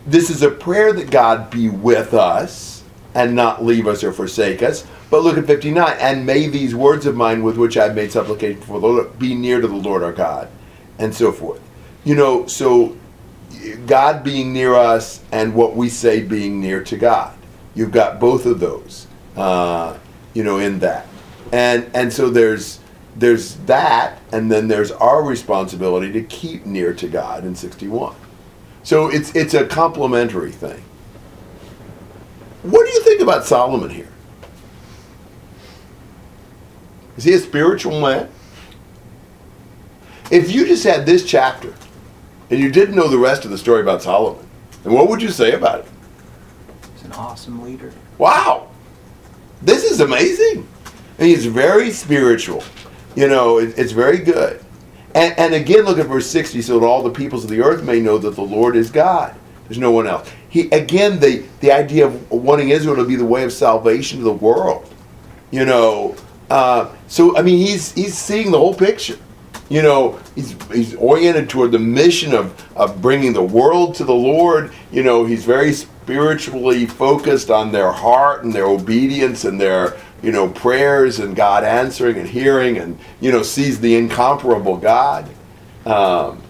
This 0.06 0.30
is 0.30 0.42
a 0.42 0.50
prayer 0.50 0.92
that 0.92 1.10
God 1.10 1.50
be 1.50 1.68
with 1.68 2.14
us 2.14 2.75
and 3.16 3.34
not 3.34 3.64
leave 3.64 3.88
us 3.88 4.04
or 4.04 4.12
forsake 4.12 4.62
us. 4.62 4.86
But 5.10 5.22
look 5.22 5.38
at 5.38 5.46
59. 5.46 5.96
And 5.98 6.26
may 6.26 6.48
these 6.48 6.74
words 6.74 7.06
of 7.06 7.16
mine 7.16 7.42
with 7.42 7.56
which 7.56 7.76
I've 7.76 7.94
made 7.94 8.12
supplication 8.12 8.60
for 8.60 8.78
the 8.78 8.86
Lord 8.86 9.18
be 9.18 9.34
near 9.34 9.60
to 9.60 9.66
the 9.66 9.74
Lord 9.74 10.02
our 10.02 10.12
God, 10.12 10.48
and 10.98 11.14
so 11.14 11.32
forth. 11.32 11.60
You 12.04 12.14
know, 12.14 12.46
so 12.46 12.96
God 13.86 14.22
being 14.22 14.52
near 14.52 14.74
us 14.74 15.22
and 15.32 15.54
what 15.54 15.74
we 15.74 15.88
say 15.88 16.22
being 16.22 16.60
near 16.60 16.84
to 16.84 16.96
God. 16.96 17.36
You've 17.74 17.90
got 17.90 18.20
both 18.20 18.44
of 18.44 18.60
those, 18.60 19.06
uh, 19.34 19.98
you 20.34 20.44
know, 20.44 20.58
in 20.58 20.78
that. 20.80 21.06
And 21.52 21.90
and 21.94 22.12
so 22.12 22.28
there's 22.28 22.80
there's 23.16 23.54
that, 23.66 24.20
and 24.30 24.52
then 24.52 24.68
there's 24.68 24.92
our 24.92 25.22
responsibility 25.22 26.12
to 26.12 26.22
keep 26.22 26.66
near 26.66 26.92
to 26.94 27.08
God 27.08 27.44
in 27.44 27.54
61. 27.54 28.14
So 28.82 29.08
it's 29.08 29.34
it's 29.34 29.54
a 29.54 29.66
complementary 29.66 30.52
thing. 30.52 30.82
What 32.70 32.84
do 32.84 32.92
you 32.92 33.02
think 33.02 33.20
about 33.20 33.44
Solomon 33.44 33.90
here? 33.90 34.08
Is 37.16 37.22
he 37.22 37.32
a 37.34 37.38
spiritual 37.38 38.00
man? 38.00 38.28
If 40.32 40.50
you 40.50 40.66
just 40.66 40.82
had 40.82 41.06
this 41.06 41.24
chapter 41.24 41.72
and 42.50 42.58
you 42.58 42.70
didn't 42.72 42.96
know 42.96 43.06
the 43.06 43.18
rest 43.18 43.44
of 43.44 43.52
the 43.52 43.58
story 43.58 43.82
about 43.82 44.02
Solomon, 44.02 44.44
then 44.82 44.92
what 44.92 45.08
would 45.08 45.22
you 45.22 45.30
say 45.30 45.52
about 45.52 45.80
it? 45.80 45.86
He's 46.94 47.04
an 47.04 47.12
awesome 47.12 47.62
leader. 47.62 47.92
Wow, 48.18 48.68
this 49.62 49.84
is 49.84 50.00
amazing. 50.00 50.66
And 51.18 51.28
he's 51.28 51.46
very 51.46 51.92
spiritual. 51.92 52.64
You 53.14 53.28
know, 53.28 53.58
it, 53.58 53.78
it's 53.78 53.92
very 53.92 54.18
good. 54.18 54.62
And, 55.14 55.38
and 55.38 55.54
again, 55.54 55.84
look 55.84 55.98
at 55.98 56.06
verse 56.06 56.28
60 56.28 56.60
so 56.62 56.80
that 56.80 56.86
all 56.86 57.02
the 57.02 57.10
peoples 57.10 57.44
of 57.44 57.50
the 57.50 57.62
earth 57.62 57.84
may 57.84 58.00
know 58.00 58.18
that 58.18 58.34
the 58.34 58.42
Lord 58.42 58.74
is 58.74 58.90
God. 58.90 59.34
There's 59.64 59.78
no 59.78 59.92
one 59.92 60.06
else. 60.06 60.30
He 60.48 60.68
Again, 60.70 61.20
the, 61.20 61.44
the 61.60 61.72
idea 61.72 62.06
of 62.06 62.30
wanting 62.30 62.70
Israel 62.70 62.96
to 62.96 63.04
be 63.04 63.16
the 63.16 63.24
way 63.24 63.44
of 63.44 63.52
salvation 63.52 64.18
to 64.18 64.24
the 64.24 64.32
world. 64.32 64.92
You 65.50 65.64
know, 65.64 66.16
uh, 66.50 66.94
so, 67.08 67.36
I 67.36 67.42
mean, 67.42 67.58
he's, 67.58 67.92
he's 67.92 68.16
seeing 68.16 68.50
the 68.50 68.58
whole 68.58 68.74
picture. 68.74 69.18
You 69.68 69.82
know, 69.82 70.20
he's, 70.34 70.54
he's 70.70 70.94
oriented 70.94 71.50
toward 71.50 71.72
the 71.72 71.78
mission 71.78 72.32
of, 72.34 72.64
of 72.76 73.02
bringing 73.02 73.32
the 73.32 73.42
world 73.42 73.96
to 73.96 74.04
the 74.04 74.14
Lord. 74.14 74.72
You 74.92 75.02
know, 75.02 75.24
he's 75.24 75.44
very 75.44 75.72
spiritually 75.72 76.86
focused 76.86 77.50
on 77.50 77.72
their 77.72 77.90
heart 77.90 78.44
and 78.44 78.52
their 78.52 78.66
obedience 78.66 79.44
and 79.44 79.60
their, 79.60 79.96
you 80.22 80.30
know, 80.30 80.48
prayers 80.48 81.18
and 81.18 81.34
God 81.34 81.64
answering 81.64 82.16
and 82.16 82.28
hearing 82.28 82.78
and, 82.78 82.96
you 83.20 83.32
know, 83.32 83.42
sees 83.42 83.80
the 83.80 83.96
incomparable 83.96 84.76
God. 84.76 85.28
Um, 85.84 86.42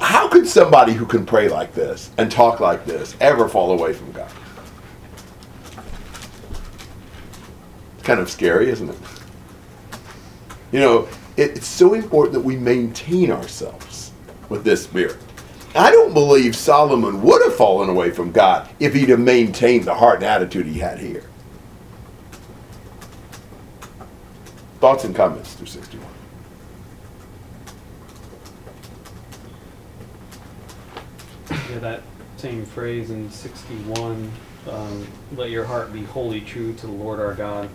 how 0.00 0.28
could 0.28 0.46
somebody 0.46 0.92
who 0.92 1.06
can 1.06 1.24
pray 1.24 1.48
like 1.48 1.74
this 1.74 2.10
and 2.18 2.30
talk 2.30 2.60
like 2.60 2.84
this 2.84 3.16
ever 3.20 3.48
fall 3.48 3.72
away 3.72 3.92
from 3.92 4.12
God? 4.12 4.30
It's 7.94 8.02
kind 8.02 8.20
of 8.20 8.30
scary, 8.30 8.70
isn't 8.70 8.88
it? 8.88 8.96
You 10.72 10.80
know, 10.80 11.08
it, 11.36 11.56
it's 11.56 11.66
so 11.66 11.94
important 11.94 12.34
that 12.34 12.40
we 12.40 12.56
maintain 12.56 13.30
ourselves 13.30 14.12
with 14.48 14.64
this 14.64 14.84
spirit. 14.84 15.16
I 15.74 15.90
don't 15.90 16.12
believe 16.12 16.56
Solomon 16.56 17.22
would 17.22 17.42
have 17.42 17.54
fallen 17.54 17.88
away 17.88 18.10
from 18.10 18.32
God 18.32 18.68
if 18.80 18.94
he'd 18.94 19.10
have 19.10 19.20
maintained 19.20 19.84
the 19.84 19.94
heart 19.94 20.16
and 20.16 20.24
attitude 20.24 20.66
he 20.66 20.78
had 20.78 20.98
here. 20.98 21.24
Thoughts 24.80 25.04
and 25.04 25.14
comments 25.14 25.54
through 25.54 25.66
61. 25.66 26.17
Yeah, 31.70 31.78
that 31.80 32.02
same 32.36 32.64
phrase 32.64 33.10
in 33.10 33.30
61, 33.30 34.30
um, 34.70 35.06
let 35.36 35.50
your 35.50 35.64
heart 35.64 35.92
be 35.92 36.02
wholly 36.02 36.40
true 36.40 36.72
to 36.74 36.86
the 36.86 36.92
Lord 36.92 37.20
our 37.20 37.34
God. 37.34 37.68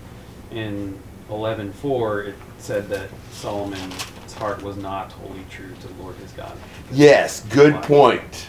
In 0.52 0.98
11.4, 1.30 2.28
it 2.28 2.36
said 2.58 2.88
that 2.90 3.10
Solomon's 3.32 4.34
heart 4.34 4.62
was 4.62 4.78
not 4.78 5.12
wholly 5.12 5.46
true 5.50 5.74
to 5.82 5.88
the 5.88 6.02
Lord 6.02 6.16
his 6.16 6.32
God. 6.32 6.58
Yes, 6.92 7.42
good 7.48 7.76
point. 7.84 8.48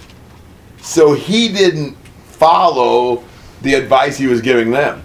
So 0.80 1.14
he 1.14 1.48
didn't 1.48 1.96
follow 2.24 3.24
the 3.62 3.74
advice 3.74 4.16
he 4.16 4.26
was 4.26 4.40
giving 4.40 4.70
them. 4.70 5.02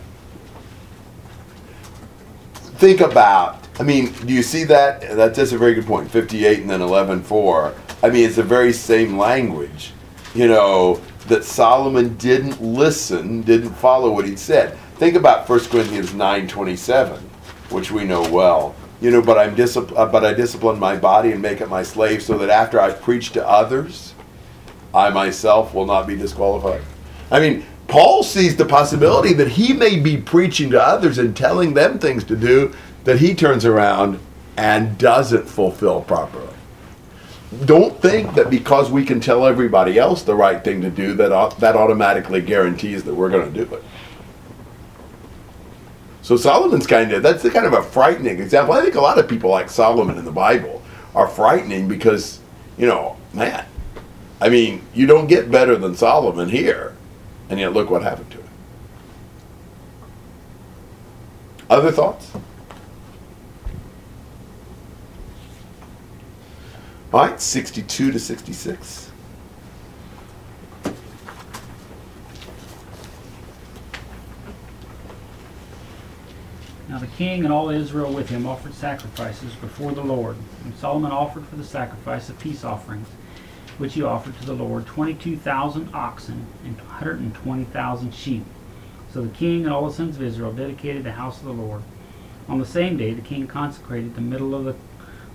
Think 2.54 3.02
about, 3.02 3.68
I 3.80 3.84
mean, 3.84 4.12
do 4.26 4.34
you 4.34 4.44
see 4.44 4.64
that? 4.66 5.02
That's 5.02 5.38
just 5.38 5.54
a 5.54 5.58
very 5.58 5.74
good 5.74 5.86
point. 5.86 6.10
58 6.12 6.60
and 6.60 6.70
then 6.70 6.82
11.4. 6.82 7.76
I 8.02 8.10
mean, 8.10 8.26
it's 8.26 8.38
the 8.38 8.44
very 8.44 8.72
same 8.72 9.18
language, 9.18 9.94
you 10.40 10.48
know, 10.48 11.02
that 11.28 11.44
Solomon 11.44 12.16
didn't 12.16 12.62
listen, 12.62 13.42
didn't 13.42 13.74
follow 13.74 14.10
what 14.10 14.26
he'd 14.26 14.40
said. 14.40 14.78
Think 14.96 15.16
about 15.16 15.50
1 15.50 15.60
Corinthians 15.66 16.12
9.27, 16.12 17.20
which 17.72 17.92
we 17.92 18.06
know 18.06 18.22
well. 18.32 18.74
You 19.02 19.12
know, 19.12 19.22
but 19.22 19.38
I'm 19.38 19.54
discipl- 19.54 19.98
uh, 19.98 20.06
but 20.06 20.24
I 20.24 20.34
discipline 20.34 20.80
my 20.80 20.96
body 20.96 21.34
and 21.34 21.42
make 21.42 21.60
it 21.60 21.68
my 21.68 21.84
slave, 21.84 22.24
so 22.24 22.38
that 22.38 22.50
after 22.50 22.80
I've 22.80 23.02
preached 23.02 23.34
to 23.34 23.46
others, 23.46 24.14
I 24.94 25.10
myself 25.10 25.74
will 25.74 25.86
not 25.86 26.08
be 26.08 26.16
disqualified. 26.16 26.84
I 27.32 27.42
mean, 27.42 27.66
Paul 27.90 28.24
sees 28.24 28.56
the 28.56 28.66
possibility 28.66 29.34
that 29.34 29.50
he 29.50 29.74
may 29.74 30.00
be 30.00 30.16
preaching 30.16 30.70
to 30.70 30.82
others 30.82 31.18
and 31.18 31.36
telling 31.36 31.74
them 31.74 32.00
things 32.00 32.24
to 32.24 32.38
do 32.38 32.74
that 33.04 33.20
he 33.20 33.36
turns 33.36 33.66
around 33.66 34.22
and 34.56 34.98
doesn't 34.98 35.50
fulfill 35.50 36.00
properly. 36.00 36.56
Don't 37.66 38.00
think 38.00 38.36
that 38.36 38.52
because 38.52 38.92
we 38.92 39.04
can 39.04 39.20
tell 39.20 39.46
everybody 39.46 39.98
else 39.98 40.22
the 40.22 40.36
right 40.36 40.64
thing 40.64 40.82
to 40.82 40.92
do, 40.92 41.16
that 41.16 41.58
that 41.60 41.76
automatically 41.76 42.42
guarantees 42.42 43.04
that 43.06 43.14
we're 43.16 43.30
going 43.30 43.52
to 43.52 43.66
do 43.66 43.74
it. 43.74 43.84
So 46.22 46.38
Solomon's 46.38 46.86
kind 46.86 47.12
of 47.12 47.24
that's 47.24 47.42
the 47.42 47.50
kind 47.50 47.66
of 47.66 47.74
a 47.74 47.82
frightening 47.82 48.40
example. 48.40 48.76
I 48.76 48.82
think 48.82 48.94
a 48.94 49.02
lot 49.02 49.18
of 49.18 49.28
people 49.28 49.50
like 49.50 49.70
Solomon 49.70 50.20
in 50.20 50.26
the 50.26 50.32
Bible 50.32 50.84
are 51.16 51.28
frightening 51.28 51.88
because, 51.88 52.40
you 52.78 52.86
know, 52.86 53.18
man, 53.34 53.66
I 54.40 54.50
mean, 54.50 54.84
you 54.94 55.08
don't 55.08 55.26
get 55.26 55.50
better 55.50 55.76
than 55.76 55.96
Solomon 55.96 56.50
here, 56.50 56.96
and 57.50 57.60
yet 57.60 57.74
look 57.74 57.90
what 57.90 58.04
happened 58.04 58.30
to 58.32 58.38
him. 58.38 58.50
Other 61.68 61.92
thoughts? 61.92 62.32
All 67.12 67.22
right, 67.22 67.42
62 67.42 68.12
to 68.12 68.20
66. 68.20 69.12
Now 76.88 77.00
the 77.00 77.08
king 77.08 77.46
and 77.46 77.52
all 77.52 77.72
Israel 77.72 78.14
with 78.14 78.30
him 78.30 78.46
offered 78.46 78.76
sacrifices 78.76 79.56
before 79.56 79.94
the 79.94 80.04
Lord. 80.04 80.38
And 80.64 80.76
Solomon 80.76 81.12
offered 81.12 81.48
for 81.48 81.56
the 81.56 81.64
sacrifice 81.64 82.30
of 82.30 82.38
peace 82.38 82.64
offerings, 82.64 83.08
which 83.80 83.96
he 83.96 84.04
offered 84.04 84.40
to 84.42 84.46
the 84.46 84.54
Lord, 84.54 84.86
22,000 84.86 85.90
oxen 85.96 86.46
and 86.64 86.78
120,000 86.78 88.14
sheep. 88.14 88.46
So 89.12 89.24
the 89.24 89.30
king 89.30 89.64
and 89.64 89.74
all 89.74 89.88
the 89.88 89.94
sons 89.96 90.18
of 90.18 90.22
Israel 90.22 90.54
dedicated 90.54 91.06
the 91.06 91.14
house 91.14 91.40
of 91.40 91.46
the 91.46 91.54
Lord. 91.54 91.82
On 92.48 92.60
the 92.60 92.68
same 92.68 92.98
day, 92.98 93.16
the 93.16 93.22
king 93.22 93.48
consecrated 93.48 94.14
the 94.14 94.22
middle 94.22 94.54
of 94.54 94.66
the 94.66 94.76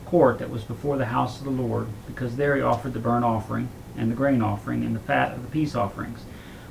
court 0.07 0.39
that 0.39 0.51
was 0.51 0.65
before 0.65 0.97
the 0.97 1.07
house 1.07 1.39
of 1.39 1.45
the 1.45 1.51
Lord, 1.51 1.89
because 2.07 2.37
there 2.37 2.57
he 2.57 2.63
offered 2.63 2.93
the 2.93 2.99
burnt 2.99 3.25
offering 3.25 3.69
and 3.97 4.11
the 4.11 4.17
grain 4.17 4.43
offering 4.43 4.85
and 4.85 4.95
the 4.95 5.01
fat 5.01 5.33
of 5.33 5.43
the 5.43 5.49
peace 5.49 5.75
offerings. 5.75 6.21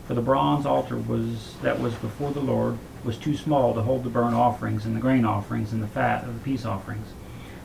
For 0.07 0.13
the 0.13 0.21
bronze 0.21 0.65
altar 0.65 0.97
was 0.97 1.55
that 1.61 1.79
was 1.79 1.93
before 1.95 2.31
the 2.31 2.41
Lord 2.41 2.77
was 3.03 3.17
too 3.17 3.35
small 3.35 3.73
to 3.73 3.81
hold 3.81 4.03
the 4.03 4.09
burnt 4.09 4.35
offerings 4.35 4.85
and 4.85 4.95
the 4.95 5.01
grain 5.01 5.25
offerings 5.25 5.71
and 5.71 5.81
the 5.81 5.87
fat 5.87 6.23
of 6.25 6.33
the 6.33 6.39
peace 6.41 6.65
offerings. 6.65 7.07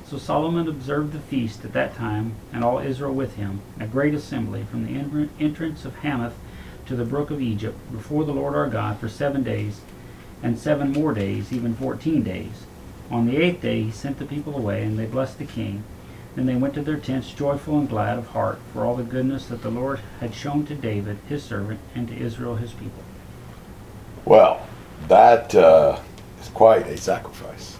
So 0.06 0.16
Solomon 0.18 0.68
observed 0.68 1.12
the 1.12 1.18
feast 1.18 1.64
at 1.64 1.74
that 1.74 1.94
time, 1.94 2.36
and 2.52 2.64
all 2.64 2.78
Israel 2.78 3.12
with 3.12 3.34
him, 3.36 3.60
a 3.78 3.86
great 3.86 4.14
assembly 4.14 4.64
from 4.64 4.86
the 4.86 5.28
entrance 5.38 5.84
of 5.84 5.96
Hamath 5.96 6.34
to 6.86 6.96
the 6.96 7.04
brook 7.04 7.30
of 7.30 7.42
Egypt, 7.42 7.76
before 7.92 8.24
the 8.24 8.32
Lord 8.32 8.54
our 8.54 8.68
God 8.68 8.98
for 8.98 9.08
seven 9.08 9.42
days, 9.42 9.82
and 10.42 10.58
seven 10.58 10.92
more 10.92 11.12
days, 11.12 11.52
even 11.52 11.74
fourteen 11.74 12.22
days. 12.22 12.64
On 13.10 13.26
the 13.26 13.36
eighth 13.38 13.62
day 13.62 13.82
he 13.82 13.90
sent 13.90 14.18
the 14.18 14.26
people 14.26 14.56
away, 14.56 14.82
and 14.82 14.98
they 14.98 15.06
blessed 15.06 15.38
the 15.38 15.44
king. 15.44 15.84
Then 16.34 16.46
they 16.46 16.56
went 16.56 16.74
to 16.74 16.82
their 16.82 16.98
tents 16.98 17.32
joyful 17.32 17.78
and 17.78 17.88
glad 17.88 18.18
of 18.18 18.28
heart 18.28 18.60
for 18.72 18.84
all 18.84 18.94
the 18.94 19.02
goodness 19.02 19.46
that 19.46 19.62
the 19.62 19.70
Lord 19.70 20.00
had 20.20 20.34
shown 20.34 20.66
to 20.66 20.74
David 20.74 21.18
his 21.28 21.42
servant 21.42 21.80
and 21.94 22.06
to 22.08 22.16
Israel 22.16 22.56
his 22.56 22.72
people. 22.72 23.02
Well, 24.24 24.66
that 25.08 25.54
uh, 25.54 25.98
is 26.40 26.48
quite 26.48 26.86
a 26.86 26.96
sacrifice. 26.96 27.78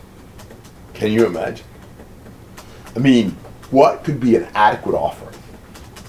Can 0.94 1.12
you 1.12 1.26
imagine? 1.26 1.66
I 2.96 3.00
mean, 3.00 3.36
what 3.70 4.02
could 4.02 4.18
be 4.18 4.34
an 4.34 4.48
adequate 4.54 4.96
offering 4.96 5.38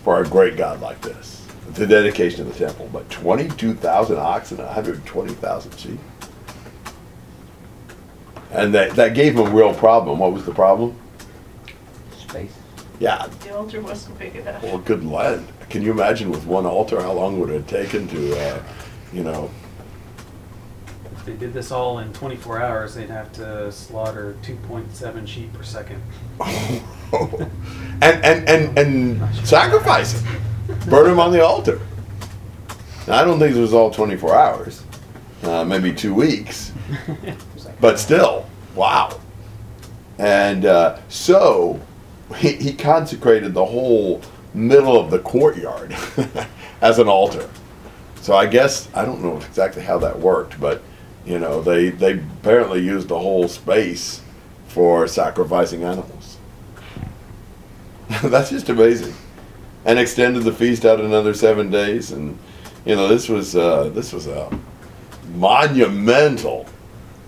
for 0.03 0.21
a 0.21 0.27
great 0.27 0.55
God 0.55 0.79
like 0.81 1.01
this? 1.01 1.45
The 1.73 1.85
dedication 1.85 2.41
of 2.41 2.53
the 2.53 2.65
temple, 2.65 2.89
but 2.91 3.07
22,000 3.09 4.17
oxen, 4.17 4.57
and 4.57 4.65
120,000 4.65 5.77
sheep. 5.77 5.99
And 8.51 8.73
that, 8.73 8.91
that 8.95 9.13
gave 9.13 9.35
him 9.37 9.47
a 9.47 9.49
real 9.49 9.73
problem. 9.73 10.19
What 10.19 10.33
was 10.33 10.45
the 10.45 10.53
problem? 10.53 10.95
Space. 12.17 12.53
Yeah, 12.99 13.27
The 13.43 13.55
altar 13.55 13.81
wasn't 13.81 14.17
big 14.19 14.35
enough. 14.35 14.61
well, 14.63 14.77
good 14.79 15.05
land. 15.05 15.47
Can 15.69 15.83
you 15.83 15.91
imagine 15.91 16.29
with 16.31 16.45
one 16.45 16.65
altar 16.65 16.99
how 17.01 17.13
long 17.13 17.39
would 17.39 17.49
it 17.49 17.53
have 17.53 17.67
taken 17.67 18.07
to, 18.09 18.39
uh, 18.39 18.61
you 19.13 19.23
know, 19.23 19.49
If 21.13 21.25
they 21.25 21.33
did 21.33 21.53
this 21.53 21.71
all 21.71 21.99
in 21.99 22.11
24 22.11 22.61
hours, 22.61 22.95
they'd 22.95 23.09
have 23.09 23.31
to 23.33 23.71
slaughter 23.71 24.35
2.7 24.43 25.27
sheep 25.27 25.53
per 25.53 25.63
second. 25.63 26.01
and 26.41 28.01
and 28.01 28.49
and 28.49 28.77
and 28.77 29.35
sacrifice 29.47 30.19
him, 30.19 30.41
burn 30.89 31.09
him 31.11 31.19
on 31.19 31.31
the 31.31 31.43
altar. 31.43 31.79
Now, 33.07 33.21
I 33.21 33.23
don't 33.25 33.39
think 33.39 33.55
it 33.55 33.59
was 33.59 33.73
all 33.73 33.91
24 33.91 34.35
hours, 34.35 34.83
uh, 35.43 35.63
maybe 35.63 35.93
two 35.93 36.13
weeks, 36.13 36.71
but 37.79 37.99
still, 37.99 38.47
wow. 38.75 39.19
And 40.17 40.65
uh, 40.65 40.99
so 41.07 41.79
he, 42.37 42.53
he 42.53 42.73
consecrated 42.73 43.53
the 43.53 43.65
whole 43.65 44.21
middle 44.53 44.99
of 44.99 45.11
the 45.11 45.19
courtyard 45.19 45.95
as 46.81 46.99
an 46.99 47.07
altar. 47.07 47.49
So 48.21 48.35
I 48.35 48.45
guess 48.45 48.89
I 48.93 49.05
don't 49.05 49.21
know 49.21 49.37
exactly 49.37 49.81
how 49.81 49.97
that 49.99 50.19
worked, 50.19 50.59
but 50.59 50.81
you 51.25 51.39
know 51.39 51.61
they 51.61 51.89
they 51.89 52.13
apparently 52.13 52.81
used 52.81 53.07
the 53.07 53.19
whole 53.19 53.47
space 53.47 54.21
for 54.67 55.07
sacrificing 55.07 55.83
animals. 55.83 56.37
That's 58.23 58.49
just 58.49 58.69
amazing. 58.69 59.13
And 59.85 59.97
extended 59.97 60.43
the 60.43 60.51
feast 60.51 60.85
out 60.85 60.99
another 60.99 61.33
seven 61.33 61.71
days, 61.71 62.11
and 62.11 62.37
you 62.85 62.95
know 62.95 63.07
this 63.07 63.29
was 63.29 63.55
uh, 63.55 63.89
this 63.89 64.11
was 64.11 64.27
a 64.27 64.49
monumental, 65.33 66.65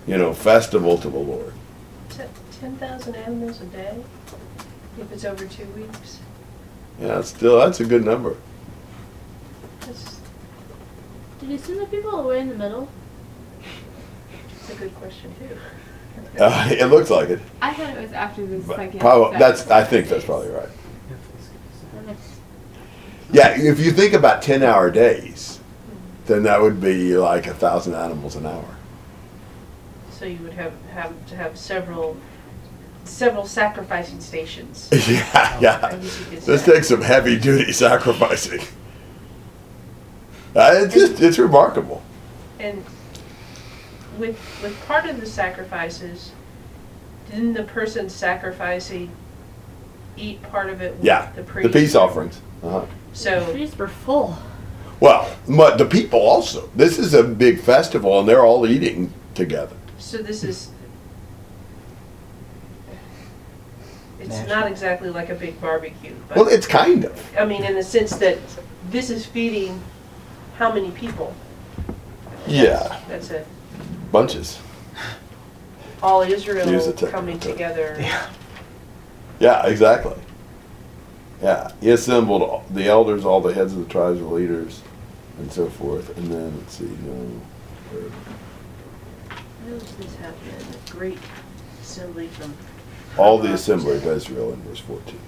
you 0.06 0.16
know, 0.18 0.32
festival 0.32 0.98
to 0.98 1.08
the 1.08 1.18
Lord. 1.18 1.52
Ten 2.60 2.76
thousand 2.76 3.16
animals 3.16 3.60
a 3.60 3.64
day, 3.66 4.02
if 5.00 5.10
it's 5.10 5.24
over 5.24 5.44
two 5.46 5.66
weeks. 5.68 6.20
Yeah, 7.00 7.20
still 7.22 7.58
that's 7.58 7.80
a 7.80 7.84
good 7.84 8.04
number. 8.04 8.36
That's, 9.80 10.20
Did 11.40 11.50
you 11.50 11.58
send 11.58 11.80
the 11.80 11.86
people 11.86 12.20
away 12.20 12.40
in 12.40 12.48
the 12.50 12.54
middle? 12.54 12.88
that's 14.60 14.70
a 14.70 14.76
good 14.76 14.94
question 14.96 15.34
too. 15.40 15.56
Uh, 16.38 16.68
it 16.70 16.86
looks 16.86 17.10
like 17.10 17.30
it, 17.30 17.40
I 17.60 17.72
thought 17.74 17.90
it 17.96 18.00
was 18.00 18.12
after 18.12 18.46
the 18.46 18.58
but 18.58 18.76
second. 18.76 19.00
probably 19.00 19.32
set 19.32 19.38
that's 19.40 19.70
I 19.70 19.82
think 19.82 20.08
that's 20.08 20.24
probably 20.24 20.48
right. 20.50 20.68
That 21.94 22.06
makes 22.06 22.38
Yeah, 23.32 23.48
if 23.60 23.80
you 23.80 23.90
think 23.90 24.12
about 24.14 24.40
ten-hour 24.40 24.92
days, 24.92 25.58
then 26.26 26.44
that 26.44 26.60
would 26.60 26.80
be 26.80 27.16
like 27.16 27.48
a 27.48 27.54
thousand 27.54 27.94
animals 27.94 28.36
an 28.36 28.46
hour. 28.46 28.76
So 30.22 30.28
you 30.28 30.38
would 30.44 30.52
have, 30.52 30.72
have 30.92 31.26
to 31.30 31.34
have 31.34 31.58
several, 31.58 32.16
several 33.02 33.44
sacrificing 33.44 34.20
stations. 34.20 34.88
yeah, 35.08 35.28
I 35.34 35.58
yeah. 35.60 35.80
guess 35.80 36.20
you 36.20 36.26
could 36.26 36.42
This 36.42 36.64
say. 36.64 36.74
takes 36.74 36.88
some 36.90 37.02
heavy-duty 37.02 37.72
sacrificing. 37.72 38.60
Uh, 40.54 40.74
it's 40.76 40.94
just 40.94 41.20
it's 41.20 41.40
remarkable. 41.40 42.04
And 42.60 42.84
with, 44.16 44.38
with 44.62 44.80
part 44.86 45.06
of 45.06 45.18
the 45.18 45.26
sacrifices, 45.26 46.30
didn't 47.28 47.54
the 47.54 47.64
person 47.64 48.08
sacrificing 48.08 49.10
eat 50.16 50.40
part 50.44 50.70
of 50.70 50.80
it 50.82 50.94
with 50.94 51.04
Yeah, 51.04 51.32
the 51.32 51.42
the 51.42 51.48
priest? 51.48 51.72
peace 51.72 51.94
offerings. 51.96 52.40
Uh-huh. 52.62 52.86
So 53.12 53.44
Feasts 53.46 53.76
were 53.76 53.88
full. 53.88 54.38
Well, 55.00 55.28
but 55.48 55.78
the 55.78 55.86
people 55.86 56.20
also. 56.20 56.70
This 56.76 57.00
is 57.00 57.12
a 57.12 57.24
big 57.24 57.58
festival, 57.58 58.20
and 58.20 58.28
they're 58.28 58.44
all 58.46 58.68
eating 58.68 59.12
together. 59.34 59.74
So 60.12 60.18
this 60.18 60.44
is. 60.44 60.68
It's 64.20 64.28
National. 64.28 64.56
not 64.56 64.66
exactly 64.70 65.08
like 65.08 65.30
a 65.30 65.34
big 65.34 65.58
barbecue, 65.58 66.14
but 66.28 66.36
Well, 66.36 66.48
it's 66.48 66.66
kind 66.66 67.06
of. 67.06 67.34
I 67.34 67.46
mean, 67.46 67.64
in 67.64 67.74
the 67.74 67.82
sense 67.82 68.10
that 68.16 68.36
this 68.90 69.08
is 69.08 69.24
feeding 69.24 69.82
how 70.58 70.70
many 70.70 70.90
people? 70.90 71.34
Yeah, 72.46 73.00
That's 73.08 73.30
it. 73.30 73.46
bunches. 74.12 74.60
All 76.02 76.22
Use 76.26 76.40
Israel 76.46 76.66
the 76.66 76.72
technical 76.92 77.08
coming 77.08 77.40
term. 77.40 77.52
together. 77.52 77.96
Yeah, 79.40 79.64
exactly. 79.66 80.16
Yeah, 81.42 81.72
he 81.80 81.88
assembled 81.88 82.42
all- 82.42 82.64
the 82.68 82.84
elders, 82.86 83.24
all 83.24 83.40
the 83.40 83.54
heads 83.54 83.72
of 83.72 83.78
the 83.78 83.90
tribes, 83.90 84.18
the 84.18 84.26
leaders, 84.26 84.82
and 85.38 85.50
so 85.50 85.68
forth. 85.70 86.14
And 86.18 86.26
then 86.30 86.58
let's 86.58 86.76
see, 86.76 86.84
no. 87.02 87.40
Where- 89.72 89.80
Where 89.80 90.28
was 90.58 90.66
this 90.68 90.90
great 90.90 91.18
assembly 91.82 92.28
from. 92.28 92.54
all 93.18 93.38
the 93.38 93.52
assembly 93.52 93.96
of 93.96 94.06
Israel 94.06 94.52
in 94.52 94.62
verse 94.62 94.80
14. 94.80 95.18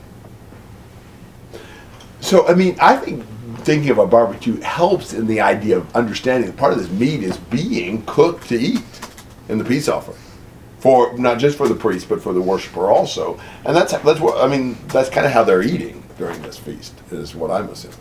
So, 2.20 2.46
I 2.48 2.54
mean, 2.54 2.76
I 2.80 2.96
think 2.96 3.24
thinking 3.58 3.90
of 3.90 3.98
a 3.98 4.06
barbecue 4.06 4.58
helps 4.60 5.12
in 5.12 5.26
the 5.26 5.40
idea 5.40 5.76
of 5.76 5.94
understanding 5.94 6.50
that 6.50 6.56
part 6.56 6.72
of 6.72 6.78
this 6.78 6.90
meat 6.90 7.22
is 7.22 7.36
being 7.36 8.02
cooked 8.06 8.48
to 8.48 8.58
eat 8.58 8.82
in 9.48 9.58
the 9.58 9.64
peace 9.64 9.88
offering. 9.88 10.18
For 10.78 11.16
not 11.18 11.38
just 11.38 11.56
for 11.56 11.68
the 11.68 11.74
priest, 11.74 12.08
but 12.08 12.22
for 12.22 12.32
the 12.32 12.40
worshiper 12.42 12.90
also. 12.90 13.38
And 13.64 13.74
that's 13.76 13.92
that's 13.92 14.20
what 14.20 14.42
I 14.42 14.48
mean, 14.48 14.76
that's 14.88 15.08
kind 15.08 15.26
of 15.26 15.32
how 15.32 15.42
they're 15.44 15.62
eating 15.62 16.02
during 16.18 16.40
this 16.42 16.58
feast, 16.58 16.94
is 17.10 17.34
what 17.34 17.50
I'm 17.50 17.68
assuming. 17.70 17.96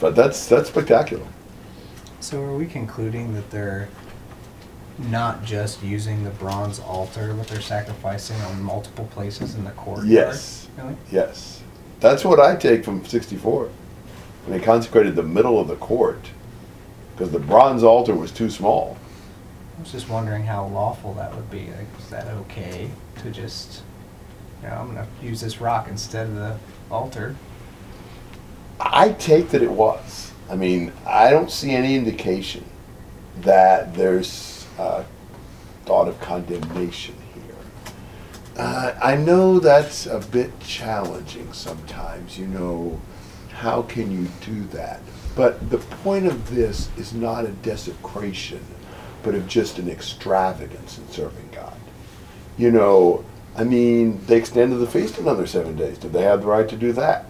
But 0.00 0.16
that's 0.16 0.46
that's 0.46 0.68
spectacular. 0.68 1.26
So 2.32 2.42
are 2.42 2.56
we 2.56 2.64
concluding 2.64 3.34
that 3.34 3.50
they're 3.50 3.90
not 4.98 5.44
just 5.44 5.82
using 5.82 6.24
the 6.24 6.30
bronze 6.30 6.80
altar, 6.80 7.34
but 7.34 7.46
they're 7.46 7.60
sacrificing 7.60 8.40
on 8.40 8.62
multiple 8.62 9.04
places 9.12 9.54
in 9.54 9.64
the 9.64 9.70
courtyard? 9.72 10.08
Yes. 10.08 10.66
Really? 10.78 10.96
Yes. 11.10 11.62
That's 12.00 12.24
what 12.24 12.40
I 12.40 12.56
take 12.56 12.86
from 12.86 13.04
64. 13.04 13.68
When 14.46 14.58
they 14.58 14.64
consecrated 14.64 15.14
the 15.14 15.22
middle 15.22 15.60
of 15.60 15.68
the 15.68 15.76
court, 15.76 16.30
because 17.14 17.30
the 17.32 17.38
bronze 17.38 17.82
altar 17.82 18.14
was 18.14 18.32
too 18.32 18.48
small. 18.48 18.96
I 19.76 19.82
was 19.82 19.92
just 19.92 20.08
wondering 20.08 20.44
how 20.44 20.68
lawful 20.68 21.12
that 21.12 21.36
would 21.36 21.50
be. 21.50 21.66
Like, 21.66 21.86
is 21.98 22.08
that 22.08 22.28
okay 22.28 22.88
to 23.22 23.30
just, 23.30 23.82
you 24.62 24.68
know, 24.68 24.76
I'm 24.76 24.86
gonna 24.86 25.06
use 25.20 25.42
this 25.42 25.60
rock 25.60 25.86
instead 25.86 26.28
of 26.28 26.36
the 26.36 26.56
altar? 26.90 27.36
I 28.80 29.10
take 29.10 29.50
that 29.50 29.60
it 29.60 29.70
was. 29.70 30.31
I 30.50 30.56
mean, 30.56 30.92
I 31.06 31.30
don't 31.30 31.50
see 31.50 31.70
any 31.70 31.96
indication 31.96 32.64
that 33.40 33.94
there's 33.94 34.66
uh, 34.78 35.04
thought 35.84 36.08
of 36.08 36.20
condemnation 36.20 37.14
here. 37.34 37.54
Uh, 38.56 38.94
I 39.02 39.16
know 39.16 39.58
that's 39.58 40.06
a 40.06 40.20
bit 40.20 40.58
challenging 40.60 41.52
sometimes, 41.52 42.38
you 42.38 42.46
know, 42.46 43.00
how 43.50 43.82
can 43.82 44.10
you 44.10 44.28
do 44.44 44.64
that? 44.76 45.00
But 45.34 45.70
the 45.70 45.78
point 45.78 46.26
of 46.26 46.54
this 46.54 46.90
is 46.98 47.14
not 47.14 47.44
a 47.44 47.50
desecration, 47.50 48.60
but 49.22 49.34
of 49.34 49.48
just 49.48 49.78
an 49.78 49.88
extravagance 49.88 50.98
in 50.98 51.08
serving 51.08 51.48
God. 51.52 51.76
You 52.58 52.70
know, 52.70 53.24
I 53.56 53.64
mean, 53.64 54.20
they 54.26 54.36
extended 54.36 54.76
the 54.76 54.86
feast 54.86 55.18
another 55.18 55.46
seven 55.46 55.76
days. 55.76 55.98
Did 55.98 56.12
they 56.12 56.22
have 56.22 56.42
the 56.42 56.48
right 56.48 56.68
to 56.68 56.76
do 56.76 56.92
that? 56.92 57.26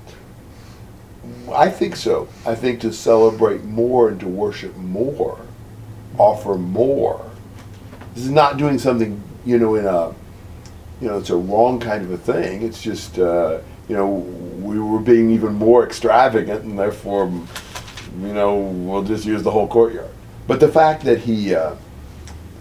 I 1.55 1.71
think 1.71 1.97
so. 1.97 2.29
I 2.47 2.55
think 2.55 2.81
to 2.81 2.93
celebrate 2.93 3.65
more 3.65 4.09
and 4.09 4.19
to 4.21 4.29
worship 4.29 4.77
more, 4.77 5.39
offer 6.19 6.55
more. 6.55 7.31
This 8.15 8.25
is 8.25 8.31
not 8.31 8.57
doing 8.57 8.79
something, 8.79 9.23
you 9.45 9.59
know, 9.59 9.75
in 9.77 9.87
a, 9.87 10.15
you 11.01 11.09
know, 11.09 11.19
it's 11.19 11.31
a 11.31 11.37
wrong 11.37 11.81
kind 11.81 12.05
of 12.05 12.11
a 12.11 12.19
thing. 12.19 12.63
It's 12.63 12.83
just, 12.83 13.19
uh, 13.19 13.61
you 13.89 13.97
know, 13.97 14.09
we 14.09 14.79
were 14.79 15.01
being 15.01 15.31
even 15.31 15.55
more 15.55 15.85
extravagant, 15.85 16.65
and 16.65 16.79
therefore, 16.79 17.27
you 18.21 18.33
know, 18.33 18.57
we'll 18.57 19.03
just 19.03 19.25
use 19.25 19.43
the 19.43 19.51
whole 19.51 19.67
courtyard. 19.67 20.11
But 20.47 20.61
the 20.61 20.69
fact 20.69 21.05
that 21.05 21.21
he, 21.21 21.55
uh, 21.55 21.77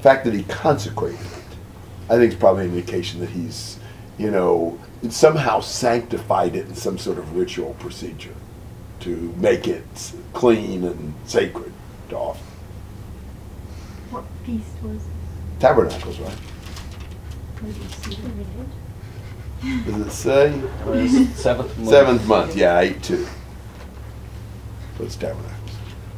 fact 0.01 0.25
that 0.25 0.33
he 0.33 0.43
consecrated 0.43 1.19
it, 1.19 2.09
I 2.09 2.17
think 2.17 2.33
is 2.33 2.39
probably 2.39 2.65
an 2.65 2.71
indication 2.71 3.19
that 3.19 3.29
he's, 3.29 3.79
you 4.17 4.31
know, 4.31 4.79
somehow 5.09 5.59
sanctified 5.59 6.55
it 6.55 6.67
in 6.67 6.75
some 6.75 6.97
sort 6.97 7.17
of 7.17 7.35
ritual 7.35 7.73
procedure 7.75 8.35
to 9.01 9.33
make 9.37 9.67
it 9.67 9.83
clean 10.33 10.83
and 10.83 11.13
sacred 11.25 11.71
to 12.09 12.17
offer. 12.17 12.43
What 14.11 14.25
feast 14.45 14.67
was 14.83 14.97
this? 14.97 15.07
Tabernacles, 15.59 16.19
right? 16.19 16.37
was 17.63 17.77
it? 17.77 19.85
Does 19.85 20.07
it 20.07 20.11
say? 20.11 20.49
It 20.53 20.85
was 20.85 21.29
seventh 21.35 21.77
month. 21.77 21.89
Seventh 21.89 22.27
month, 22.27 22.55
yeah, 22.55 22.79
eight 22.79 23.01
two. 23.03 23.25
So 24.97 25.03
it's 25.05 25.15
tabernacles. 25.15 25.55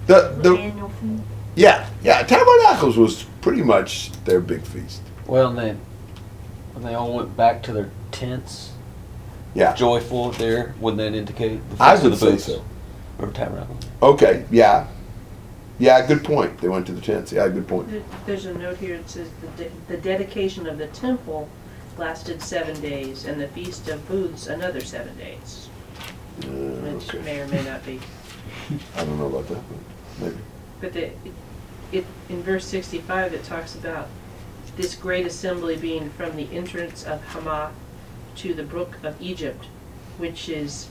The, 0.07 0.38
the, 0.41 0.55
annual 0.57 0.89
feast. 0.89 1.23
yeah, 1.55 1.89
yeah, 2.03 2.23
tabernacles 2.23 2.97
was 2.97 3.23
pretty 3.41 3.61
much 3.61 4.11
their 4.23 4.39
big 4.39 4.61
feast. 4.63 5.01
Well, 5.27 5.49
and 5.49 5.57
then 5.57 5.79
when 6.73 6.84
they 6.86 6.95
all 6.95 7.13
went 7.13 7.36
back 7.38 7.61
to 7.63 7.73
their 7.73 7.91
tents, 8.11 8.71
Yeah. 9.53 9.73
joyful 9.73 10.31
there, 10.31 10.73
wouldn't 10.79 10.97
that 10.99 11.17
indicate 11.17 11.59
the 11.69 11.84
I 11.84 11.91
feast 11.91 12.03
would 12.03 12.13
of 12.13 12.19
the 12.19 12.25
say 12.25 12.31
booths 12.31 12.45
so. 12.45 12.65
Or 13.20 13.28
tabernacle? 13.32 13.78
Okay, 14.01 14.45
yeah. 14.51 14.88
Yeah, 15.80 16.05
good 16.05 16.24
point. 16.24 16.57
They 16.59 16.68
went 16.70 16.86
to 16.88 16.91
the 16.93 17.01
tents. 17.01 17.32
Yeah, 17.32 17.47
good 17.49 17.68
point. 17.68 17.89
There- 17.89 18.03
There's 18.26 18.45
a 18.45 18.53
note 18.53 18.78
here 18.78 18.97
that 18.97 19.09
says 19.09 19.30
the, 19.41 19.64
de- 19.64 19.72
the 19.88 19.97
dedication 19.97 20.68
of 20.68 20.78
the 20.78 20.88
temple 20.88 21.49
lasted 21.97 22.41
seven 22.41 22.80
days 22.82 23.26
and 23.26 23.39
the 23.41 23.47
feast 23.49 23.88
of 23.89 24.07
booths 24.07 24.47
another 24.47 24.82
seven 24.82 25.16
days, 25.18 25.70
Uh, 26.43 26.47
which 26.47 27.09
okay. 27.09 27.24
may 27.24 27.39
or 27.39 27.47
may 27.47 27.64
not 27.64 27.86
be. 27.86 27.99
I 28.95 29.03
don't 29.05 29.18
know 29.18 29.28
about 29.28 29.47
that, 29.49 29.61
but 29.70 30.24
maybe. 30.26 30.38
But 30.82 30.93
the, 30.93 31.11
it, 31.91 32.05
in 32.30 32.41
verse 32.43 32.66
sixty-five, 32.66 33.34
it 33.34 33.43
talks 33.43 33.76
about 33.76 34.07
this 34.76 34.95
great 34.95 35.26
assembly 35.28 35.76
being 35.78 36.09
from 36.11 36.36
the 36.36 36.47
entrance 36.51 37.03
of 37.03 37.22
Hamath 37.28 37.72
to 38.38 38.53
the 38.55 38.64
brook 38.64 38.97
of 39.03 39.20
Egypt, 39.22 39.66
which 40.18 40.49
is 40.49 40.88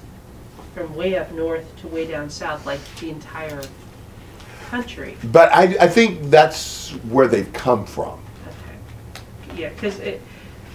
from 0.75 0.95
way 0.95 1.17
up 1.19 1.31
north 1.33 1.77
to 1.81 1.89
way 1.89 2.07
down 2.07 2.31
south, 2.31 2.65
like 2.67 2.81
the 2.97 3.11
entire 3.11 3.63
country. 4.71 5.17
But 5.25 5.53
I, 5.53 5.65
I 5.81 5.89
think 5.89 6.31
that's 6.31 6.91
where 7.11 7.27
they've 7.29 7.53
come 7.53 7.85
from. 7.85 8.21
Okay. 8.47 9.61
Yeah, 9.63 9.69
because 9.71 9.99
it, 10.01 10.23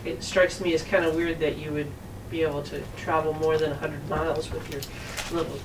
it 0.06 0.24
strikes 0.24 0.62
me 0.62 0.74
as 0.74 0.84
kind 0.84 1.04
of 1.06 1.16
weird 1.16 1.40
that 1.40 1.58
you 1.58 1.72
would 1.72 1.92
be 2.30 2.44
able 2.44 2.62
to 2.64 2.82
travel 2.98 3.34
more 3.34 3.58
than 3.58 3.72
hundred 3.72 4.08
miles 4.10 4.52
with 4.52 4.72
your 4.72 4.82
little 5.38 5.60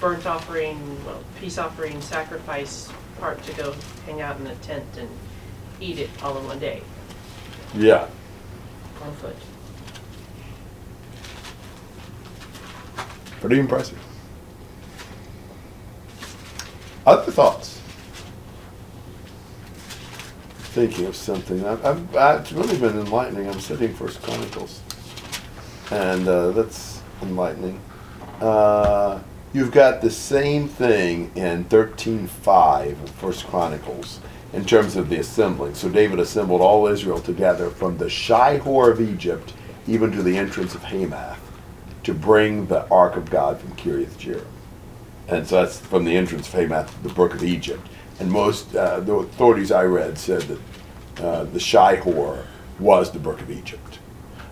burnt 0.00 0.26
offering, 0.26 1.04
well, 1.04 1.22
peace 1.38 1.58
offering, 1.58 2.00
sacrifice 2.00 2.90
part 3.20 3.40
to 3.44 3.52
go 3.54 3.74
hang 4.06 4.20
out 4.20 4.40
in 4.40 4.46
a 4.48 4.54
tent 4.56 4.84
and 4.98 5.08
eat 5.80 5.98
it 5.98 6.10
all 6.22 6.36
in 6.38 6.44
one 6.46 6.58
day, 6.58 6.82
Yeah. 7.74 8.08
on 9.04 9.14
foot. 9.16 9.36
Pretty 13.42 13.58
impressive. 13.58 13.98
Other 17.04 17.32
thoughts? 17.32 17.80
Thinking 20.70 21.06
of 21.06 21.16
something. 21.16 21.66
I've, 21.66 21.84
I've, 21.84 22.40
it's 22.40 22.52
really 22.52 22.78
been 22.78 23.00
enlightening. 23.00 23.48
I'm 23.48 23.58
studying 23.58 23.94
First 23.94 24.22
Chronicles, 24.22 24.80
and 25.90 26.28
uh, 26.28 26.52
that's 26.52 27.02
enlightening. 27.20 27.80
Uh, 28.40 29.20
you've 29.52 29.72
got 29.72 30.02
the 30.02 30.10
same 30.10 30.68
thing 30.68 31.32
in 31.34 31.64
13:5 31.64 33.02
of 33.02 33.10
First 33.10 33.48
Chronicles 33.48 34.20
in 34.52 34.64
terms 34.64 34.94
of 34.94 35.08
the 35.08 35.16
assembling. 35.16 35.74
So 35.74 35.88
David 35.88 36.20
assembled 36.20 36.60
all 36.60 36.86
Israel 36.86 37.18
together 37.18 37.70
from 37.70 37.98
the 37.98 38.04
Shihor 38.04 38.92
of 38.92 39.00
Egypt 39.00 39.52
even 39.88 40.12
to 40.12 40.22
the 40.22 40.38
entrance 40.38 40.76
of 40.76 40.84
Hamath 40.84 41.51
to 42.04 42.14
bring 42.14 42.66
the 42.66 42.86
ark 42.88 43.16
of 43.16 43.30
God 43.30 43.60
from 43.60 43.74
Kiriath 43.76 44.16
Jearim. 44.18 44.46
And 45.28 45.46
so 45.46 45.62
that's 45.62 45.78
from 45.78 46.04
the 46.04 46.16
entrance 46.16 46.48
of 46.48 46.54
Hamath 46.54 46.94
to 46.96 47.08
the 47.08 47.14
brook 47.14 47.34
of 47.34 47.42
Egypt. 47.44 47.88
And 48.18 48.30
most, 48.30 48.74
uh, 48.74 49.00
the 49.00 49.14
authorities 49.14 49.70
I 49.70 49.84
read 49.84 50.18
said 50.18 50.42
that 50.42 51.24
uh, 51.24 51.44
the 51.44 51.58
Shihor 51.58 52.44
was 52.78 53.10
the 53.10 53.18
brook 53.18 53.40
of 53.40 53.50
Egypt. 53.50 53.98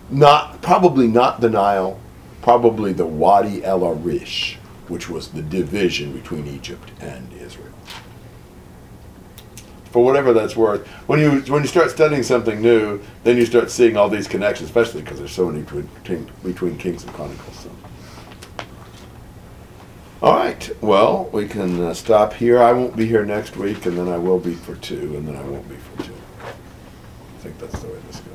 Not, 0.09 0.61
probably 0.61 1.07
not 1.07 1.41
the 1.41 1.49
Nile, 1.49 1.99
probably 2.41 2.93
the 2.93 3.05
Wadi 3.05 3.63
El 3.63 3.83
Arish, 3.83 4.57
which 4.87 5.09
was 5.09 5.29
the 5.29 5.41
division 5.41 6.13
between 6.13 6.47
Egypt 6.47 6.91
and. 6.99 7.31
For 9.91 10.03
whatever 10.03 10.33
that's 10.33 10.55
worth. 10.55 10.87
When 11.07 11.19
you 11.19 11.41
when 11.51 11.61
you 11.61 11.67
start 11.67 11.91
studying 11.91 12.23
something 12.23 12.61
new, 12.61 13.01
then 13.23 13.37
you 13.37 13.45
start 13.45 13.69
seeing 13.69 13.97
all 13.97 14.09
these 14.09 14.27
connections, 14.27 14.69
especially 14.69 15.01
because 15.01 15.19
there's 15.19 15.31
so 15.31 15.47
many 15.47 15.61
between, 15.61 16.31
between 16.43 16.77
Kings 16.77 17.03
and 17.03 17.13
Chronicles. 17.13 17.59
So. 17.59 17.69
All 20.21 20.35
right. 20.35 20.69
Well, 20.81 21.29
we 21.31 21.47
can 21.47 21.83
uh, 21.83 21.93
stop 21.93 22.33
here. 22.33 22.61
I 22.61 22.71
won't 22.73 22.95
be 22.95 23.07
here 23.07 23.25
next 23.25 23.57
week, 23.57 23.85
and 23.85 23.97
then 23.97 24.07
I 24.07 24.17
will 24.17 24.39
be 24.39 24.53
for 24.53 24.75
two, 24.75 25.15
and 25.17 25.27
then 25.27 25.35
I 25.35 25.43
won't 25.43 25.67
be 25.67 25.75
for 25.75 26.03
two. 26.03 26.13
I 26.41 27.41
think 27.41 27.59
that's 27.59 27.79
the 27.79 27.87
way 27.87 27.99
this 28.07 28.19
goes. 28.19 28.30